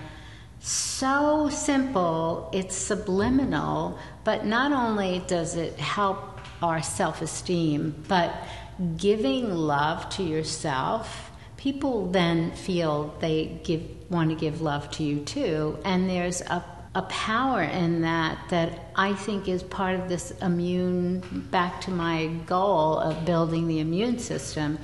So 0.62 1.48
simple, 1.48 2.50
it's 2.52 2.76
subliminal, 2.76 3.98
but 4.24 4.44
not 4.44 4.72
only 4.72 5.22
does 5.26 5.56
it 5.56 5.78
help 5.80 6.38
our 6.62 6.82
self 6.82 7.22
esteem, 7.22 8.04
but 8.08 8.34
giving 8.98 9.54
love 9.54 10.08
to 10.10 10.22
yourself, 10.22 11.30
people 11.56 12.10
then 12.10 12.52
feel 12.52 13.14
they 13.20 13.58
give, 13.64 13.82
want 14.10 14.28
to 14.30 14.36
give 14.36 14.60
love 14.60 14.90
to 14.92 15.02
you 15.02 15.20
too. 15.20 15.78
And 15.84 16.08
there's 16.08 16.42
a, 16.42 16.62
a 16.94 17.02
power 17.02 17.62
in 17.62 18.02
that 18.02 18.38
that 18.50 18.90
I 18.94 19.14
think 19.14 19.48
is 19.48 19.62
part 19.62 19.98
of 19.98 20.10
this 20.10 20.30
immune, 20.42 21.20
back 21.50 21.80
to 21.82 21.90
my 21.90 22.26
goal 22.44 22.98
of 22.98 23.24
building 23.24 23.66
the 23.66 23.80
immune 23.80 24.18
system. 24.18 24.78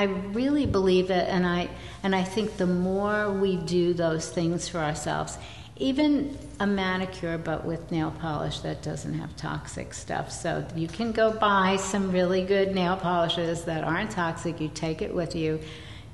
I 0.00 0.04
really 0.04 0.64
believe 0.64 1.10
it, 1.10 1.28
and 1.28 1.44
I 1.46 1.68
and 2.02 2.16
I 2.16 2.24
think 2.24 2.56
the 2.56 2.66
more 2.66 3.30
we 3.30 3.56
do 3.56 3.92
those 3.92 4.30
things 4.30 4.66
for 4.66 4.78
ourselves, 4.78 5.36
even 5.76 6.38
a 6.58 6.66
manicure, 6.66 7.36
but 7.36 7.66
with 7.66 7.90
nail 7.90 8.10
polish 8.18 8.60
that 8.60 8.82
doesn't 8.82 9.12
have 9.12 9.36
toxic 9.36 9.92
stuff. 9.92 10.32
So 10.32 10.66
you 10.74 10.88
can 10.88 11.12
go 11.12 11.30
buy 11.30 11.76
some 11.76 12.10
really 12.12 12.42
good 12.42 12.74
nail 12.74 12.96
polishes 12.96 13.64
that 13.64 13.84
aren't 13.84 14.10
toxic. 14.10 14.58
You 14.58 14.70
take 14.72 15.02
it 15.02 15.14
with 15.14 15.36
you, 15.36 15.60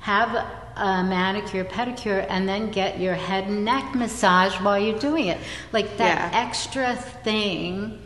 have 0.00 0.34
a 0.34 1.04
manicure, 1.04 1.64
pedicure, 1.64 2.26
and 2.28 2.48
then 2.48 2.72
get 2.72 2.98
your 2.98 3.14
head 3.14 3.44
and 3.44 3.64
neck 3.64 3.94
massage 3.94 4.60
while 4.60 4.80
you're 4.80 4.98
doing 4.98 5.28
it. 5.28 5.38
Like 5.70 5.96
that 5.98 6.32
Yeah. 6.32 6.40
extra 6.46 6.96
thing. 6.96 8.00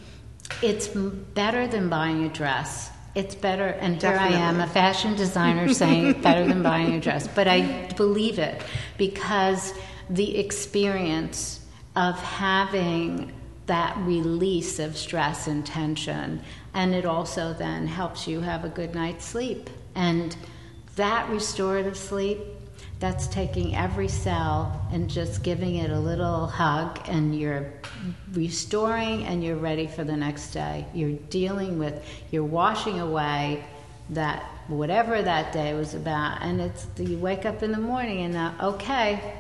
It's 0.61 0.89
better 0.89 1.67
than 1.67 1.89
buying 1.89 2.25
a 2.25 2.29
dress. 2.29 2.91
It's 3.15 3.35
better, 3.35 3.67
and 3.67 4.01
here 4.01 4.17
I 4.17 4.29
am, 4.29 4.61
a 4.61 4.67
fashion 4.69 5.17
designer 5.17 5.73
saying 5.75 6.21
better 6.23 6.47
than 6.47 6.63
buying 6.63 6.95
a 6.95 7.01
dress, 7.01 7.27
but 7.27 7.49
I 7.49 7.89
believe 7.97 8.39
it 8.39 8.63
because 8.99 9.75
the 10.09 10.39
experience 10.39 11.67
of 11.97 12.19
having 12.21 13.33
that 13.67 13.97
release 13.99 14.79
of 14.79 14.97
stress 14.97 15.47
and 15.47 15.67
tension, 15.67 16.41
and 16.75 16.95
it 16.95 17.05
also 17.05 17.53
then 17.53 17.87
helps 17.87 18.29
you 18.29 18.41
have 18.41 18.65
a 18.65 18.69
good 18.69 18.95
night's 18.95 19.25
sleep. 19.25 19.71
And 19.95 20.37
that 20.97 21.29
restorative 21.31 21.97
sleep, 21.97 22.39
that's 23.01 23.27
taking 23.29 23.75
every 23.75 24.09
cell 24.09 24.87
and 24.93 25.09
just 25.09 25.43
giving 25.43 25.77
it 25.77 25.91
a 25.91 25.99
little 25.99 26.47
hug, 26.47 27.01
and 27.09 27.35
you're 27.39 27.73
restoring 28.33 29.25
and 29.25 29.43
you're 29.43 29.57
ready 29.57 29.87
for 29.87 30.05
the 30.05 30.17
next 30.17 30.51
day. 30.53 30.85
You're 30.95 31.19
dealing 31.31 31.79
with, 31.79 32.05
you're 32.31 32.45
washing 32.45 33.01
away 33.01 33.65
that 34.11 34.43
whatever 34.69 35.23
that 35.23 35.53
day 35.53 35.73
was 35.75 35.95
about, 35.95 36.43
and 36.43 36.61
it's 36.61 36.87
you 36.99 37.17
wake 37.19 37.47
up 37.47 37.63
in 37.63 37.73
the 37.73 37.79
morning 37.79 38.21
and 38.25 38.37
uh, 38.37 38.53
okay, 38.75 39.35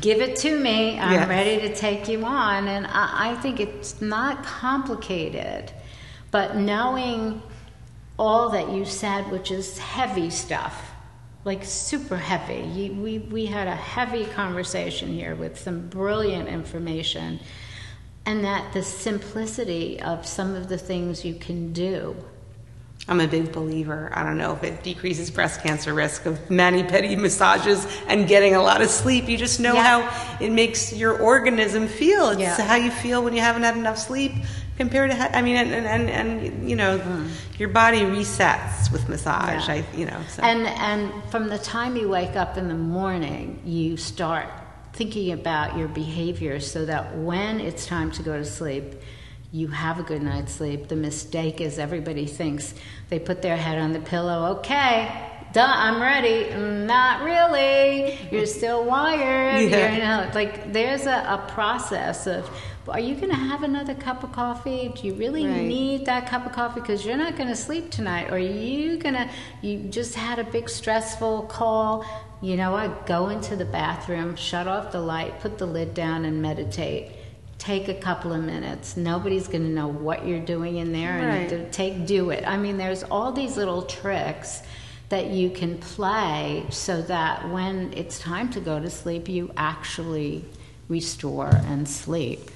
give 0.00 0.20
it 0.20 0.36
to 0.38 0.58
me. 0.58 0.98
I'm 0.98 1.12
Yes. 1.12 1.28
ready 1.28 1.60
to 1.68 1.74
take 1.74 2.08
you 2.08 2.24
on, 2.24 2.66
and 2.66 2.86
I, 2.86 3.32
I 3.32 3.34
think 3.36 3.60
it's 3.60 4.00
not 4.00 4.42
complicated, 4.42 5.70
but 6.30 6.56
knowing 6.56 7.42
all 8.18 8.50
that 8.50 8.70
you 8.70 8.84
said, 8.84 9.30
which 9.30 9.50
is 9.50 9.76
heavy 9.78 10.30
stuff, 10.30 10.92
like 11.44 11.64
super 11.64 12.16
heavy. 12.16 12.90
We, 12.90 13.18
we 13.18 13.46
had 13.46 13.68
a 13.68 13.76
heavy 13.76 14.24
conversation 14.24 15.12
here 15.12 15.34
with 15.34 15.58
some 15.58 15.88
brilliant 15.88 16.48
information, 16.48 17.40
and 18.26 18.44
that 18.44 18.72
the 18.72 18.82
simplicity 18.82 20.00
of 20.00 20.26
some 20.26 20.54
of 20.54 20.68
the 20.68 20.78
things 20.78 21.24
you 21.24 21.34
can 21.34 21.72
do. 21.72 22.16
I'm 23.06 23.20
a 23.20 23.28
big 23.28 23.52
believer. 23.52 24.10
I 24.14 24.22
don't 24.22 24.38
know 24.38 24.54
if 24.54 24.64
it 24.64 24.82
decreases 24.82 25.30
breast 25.30 25.60
cancer 25.62 25.92
risk 25.92 26.24
of 26.24 26.48
mani 26.50 26.82
pedi 26.84 27.18
massages 27.18 27.86
and 28.08 28.26
getting 28.26 28.54
a 28.54 28.62
lot 28.62 28.80
of 28.80 28.88
sleep. 28.88 29.28
You 29.28 29.36
just 29.36 29.60
know 29.60 29.74
Yeah. 29.74 29.82
how 30.08 30.38
it 30.40 30.50
makes 30.50 30.90
your 30.94 31.18
organism 31.18 31.86
feel. 31.86 32.30
It's 32.30 32.40
Yeah. 32.40 32.62
how 32.62 32.76
you 32.76 32.90
feel 32.90 33.22
when 33.22 33.34
you 33.34 33.42
haven't 33.42 33.62
had 33.64 33.76
enough 33.76 33.98
sleep 33.98 34.32
compared 34.76 35.10
to, 35.10 35.36
I 35.36 35.42
mean, 35.42 35.56
and, 35.56 35.86
and, 35.86 36.10
and, 36.10 36.68
you 36.68 36.76
know, 36.76 37.26
your 37.58 37.68
body 37.68 38.00
resets 38.00 38.90
with 38.90 39.08
massage. 39.08 39.68
Yeah. 39.68 39.74
I, 39.74 39.96
you 39.96 40.06
know, 40.06 40.20
so. 40.28 40.42
And 40.42 40.66
and 40.66 41.12
from 41.30 41.48
the 41.48 41.58
time 41.58 41.96
you 41.96 42.08
wake 42.08 42.36
up 42.36 42.56
in 42.56 42.68
the 42.68 42.74
morning, 42.74 43.60
you 43.64 43.96
start 43.96 44.48
thinking 44.92 45.32
about 45.32 45.76
your 45.76 45.88
behavior 45.88 46.60
so 46.60 46.84
that 46.86 47.16
when 47.18 47.60
it's 47.60 47.86
time 47.86 48.10
to 48.12 48.22
go 48.22 48.36
to 48.36 48.44
sleep, 48.44 48.94
you 49.52 49.68
have 49.68 49.98
a 50.00 50.02
good 50.02 50.22
night's 50.22 50.54
sleep. 50.54 50.88
The 50.88 50.96
mistake 50.96 51.60
is 51.60 51.78
everybody 51.78 52.26
thinks 52.26 52.74
they 53.08 53.18
put 53.18 53.42
their 53.42 53.56
head 53.56 53.78
on 53.78 53.92
the 53.92 54.00
pillow, 54.00 54.56
okay, 54.58 55.30
duh, 55.52 55.64
I'm 55.64 56.02
ready. 56.02 56.50
Mm, 56.50 56.86
Not 56.86 57.22
really. 57.22 58.18
You're 58.30 58.46
still 58.60 58.84
wired. 58.84 59.70
Yeah. 59.70 59.94
You 59.94 59.98
know, 60.00 60.30
like 60.34 60.72
there's 60.72 61.06
a, 61.06 61.18
a 61.38 61.50
process 61.52 62.26
of. 62.26 62.50
Are 62.86 63.00
you 63.00 63.14
going 63.14 63.30
to 63.30 63.34
have 63.36 63.62
another 63.62 63.94
cup 63.94 64.22
of 64.24 64.32
coffee? 64.32 64.92
Do 64.94 65.06
you 65.06 65.14
really 65.14 65.46
Right. 65.46 65.64
need 65.66 66.06
that 66.06 66.26
cup 66.26 66.44
of 66.44 66.52
coffee 66.52 66.80
because 66.80 67.04
you're 67.04 67.16
not 67.16 67.36
going 67.36 67.48
to 67.48 67.56
sleep 67.56 67.90
tonight? 67.90 68.28
Or 68.30 68.34
are 68.34 68.38
you 68.38 68.98
going 68.98 69.14
to, 69.14 69.28
you 69.62 69.78
just 69.88 70.14
had 70.14 70.38
a 70.38 70.44
big 70.44 70.68
stressful 70.68 71.42
call? 71.44 72.04
You 72.42 72.56
know 72.56 72.72
what? 72.72 73.06
Go 73.06 73.30
into 73.30 73.56
the 73.56 73.64
bathroom, 73.64 74.36
shut 74.36 74.68
off 74.68 74.92
the 74.92 75.00
light, 75.00 75.40
put 75.40 75.56
the 75.56 75.66
lid 75.66 75.94
down, 75.94 76.26
and 76.26 76.42
meditate. 76.42 77.12
Take 77.56 77.88
a 77.88 77.94
couple 77.94 78.34
of 78.34 78.44
minutes. 78.44 78.98
Nobody's 78.98 79.48
going 79.48 79.62
to 79.64 79.70
know 79.70 79.88
what 79.88 80.26
you're 80.26 80.44
doing 80.44 80.76
in 80.76 80.92
there, 80.92 81.16
and 81.16 81.26
Right. 81.26 81.48
to 81.48 81.70
take 81.70 82.04
do 82.04 82.28
it. 82.30 82.44
I 82.46 82.58
mean, 82.58 82.76
there's 82.76 83.02
all 83.04 83.32
these 83.32 83.56
little 83.56 83.82
tricks 83.82 84.62
that 85.08 85.28
you 85.28 85.48
can 85.48 85.78
play 85.78 86.66
so 86.68 87.00
that 87.02 87.48
when 87.48 87.94
it's 87.96 88.18
time 88.18 88.50
to 88.50 88.60
go 88.60 88.78
to 88.78 88.90
sleep, 88.90 89.28
you 89.28 89.50
actually 89.56 90.44
restore 90.88 91.48
and 91.68 91.88
sleep. 91.88 92.50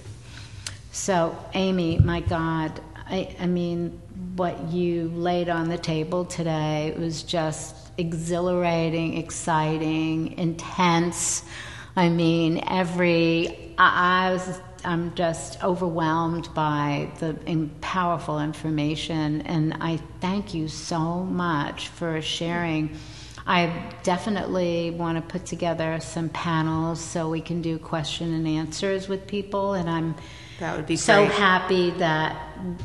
So, 0.91 1.37
Amy, 1.55 1.99
my 1.99 2.21
God, 2.21 2.81
I, 3.07 3.35
I 3.41 3.47
mean, 3.47 4.01
what 4.37 4.71
you 4.71 5.09
laid 5.09 5.49
on 5.49 5.69
the 5.69 5.79
table 5.79 6.25
today 6.25 6.95
was 6.99 7.23
just 7.23 7.75
exhilarating, 7.99 9.17
exciting, 9.17 10.39
intense. 10.39 11.43
I 11.97 12.09
mean, 12.09 12.63
every, 12.69 13.75
I, 13.79 14.29
I 14.29 14.33
was, 14.33 14.61
I'm 14.85 15.15
just 15.15 15.63
overwhelmed 15.65 16.53
by 16.55 17.11
the 17.19 17.37
in, 17.47 17.71
powerful 17.81 18.41
information, 18.41 19.43
and 19.43 19.75
I 19.81 19.99
thank 20.21 20.55
you 20.55 20.69
so 20.69 21.25
much 21.25 21.89
for 21.89 22.21
sharing. 22.23 22.97
I 23.47 23.73
definitely 24.03 24.91
want 24.91 25.17
to 25.17 25.23
put 25.23 25.47
together 25.47 25.99
some 26.01 26.29
panels 26.29 27.01
so 27.01 27.31
we 27.31 27.41
can 27.41 27.63
do 27.63 27.79
question 27.79 28.33
and 28.35 28.47
answers 28.47 29.09
with 29.09 29.27
people, 29.27 29.73
and 29.73 29.89
I'm 29.89 30.15
That 30.59 30.77
would 30.77 30.87
be 30.87 30.97
so 30.97 31.25
great. 31.25 31.39
happy 31.39 31.91
that 31.93 32.37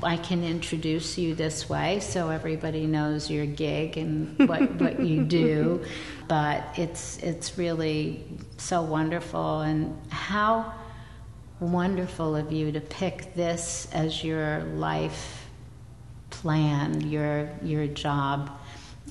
I 0.03 0.17
can 0.17 0.43
introduce 0.43 1.17
you 1.17 1.33
this 1.33 1.67
way 1.67 1.99
so 2.01 2.29
everybody 2.29 2.85
knows 2.85 3.31
your 3.31 3.47
gig 3.47 3.97
and 3.97 4.37
what, 4.47 4.75
what 4.75 4.99
you 4.99 5.23
do. 5.41 5.83
But 6.27 6.63
it's 6.77 7.17
it's 7.17 7.57
really 7.57 8.23
so 8.57 8.83
wonderful 8.83 9.61
and 9.61 9.99
how 10.09 10.73
wonderful 11.59 12.35
of 12.35 12.51
you 12.51 12.71
to 12.71 12.81
pick 12.81 13.33
this 13.33 13.87
as 13.91 14.23
your 14.23 14.59
life 14.75 15.47
plan, 16.29 17.01
your 17.09 17.49
your 17.63 17.87
job. 17.87 18.51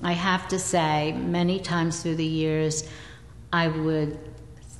I 0.04 0.12
have 0.12 0.46
to 0.48 0.58
say, 0.58 1.12
many 1.12 1.58
times 1.58 2.02
through 2.02 2.16
the 2.16 2.24
years, 2.24 2.88
I 3.52 3.68
would 3.68 4.18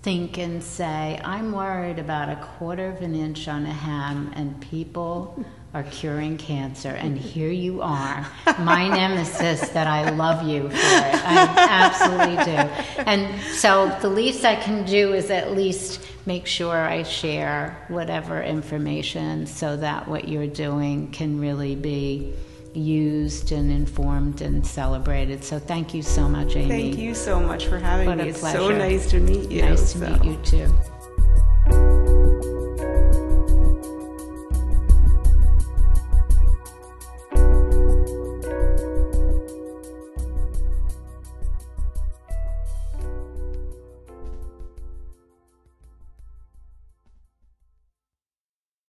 think 0.03 0.37
and 0.37 0.63
say, 0.63 1.21
I'm 1.25 1.53
worried 1.53 2.01
about 2.01 2.29
a 2.29 2.37
quarter 2.37 2.89
of 2.89 3.03
an 3.03 3.15
inch 3.15 3.47
on 3.47 3.65
a 3.65 3.73
ham, 3.73 4.33
and 4.35 4.61
people 4.61 5.45
are 5.75 5.85
curing 5.85 6.37
cancer, 6.37 6.91
and 6.91 7.17
here 7.17 7.51
you 7.51 7.81
are, 7.83 8.27
my 8.59 8.89
nemesis 8.97 9.69
that 9.71 9.87
I 9.87 10.11
love 10.11 10.47
you 10.47 10.63
for 10.63 10.75
it. 10.75 10.75
I 10.75 11.67
absolutely 11.71 12.45
do. 12.45 13.05
And 13.07 13.41
so 13.55 13.97
the 14.03 14.09
least 14.09 14.45
I 14.45 14.57
can 14.57 14.85
do 14.85 15.15
is 15.15 15.31
at 15.31 15.53
least 15.53 16.05
make 16.27 16.47
sure 16.47 16.77
I 16.77 17.05
share 17.05 17.85
whatever 17.89 18.43
information 18.43 19.47
so 19.47 19.77
that 19.77 20.09
what 20.09 20.29
you're 20.29 20.47
doing 20.49 21.13
can 21.13 21.41
really 21.41 21.77
be 21.77 22.35
used 22.75 23.53
and 23.53 23.71
informed 23.71 24.41
and 24.41 24.67
celebrated. 24.67 25.45
So 25.45 25.59
thank 25.59 25.95
you 25.95 26.03
so 26.03 26.29
much, 26.29 26.57
Amy. 26.57 26.69
Thank 26.69 26.99
you 26.99 27.15
so 27.15 27.41
much 27.41 27.67
for 27.67 27.79
having 27.79 28.07
what 28.07 28.19
me. 28.19 28.29
It's 28.29 28.41
so 28.41 28.71
nice 28.71 29.11
to 29.11 29.21
meet 29.21 29.51
you. 29.51 29.63
Nice 29.63 29.93
to 29.93 29.99
so. 29.99 30.09
meet 30.09 30.25
you 30.25 30.37
too. 30.45 32.02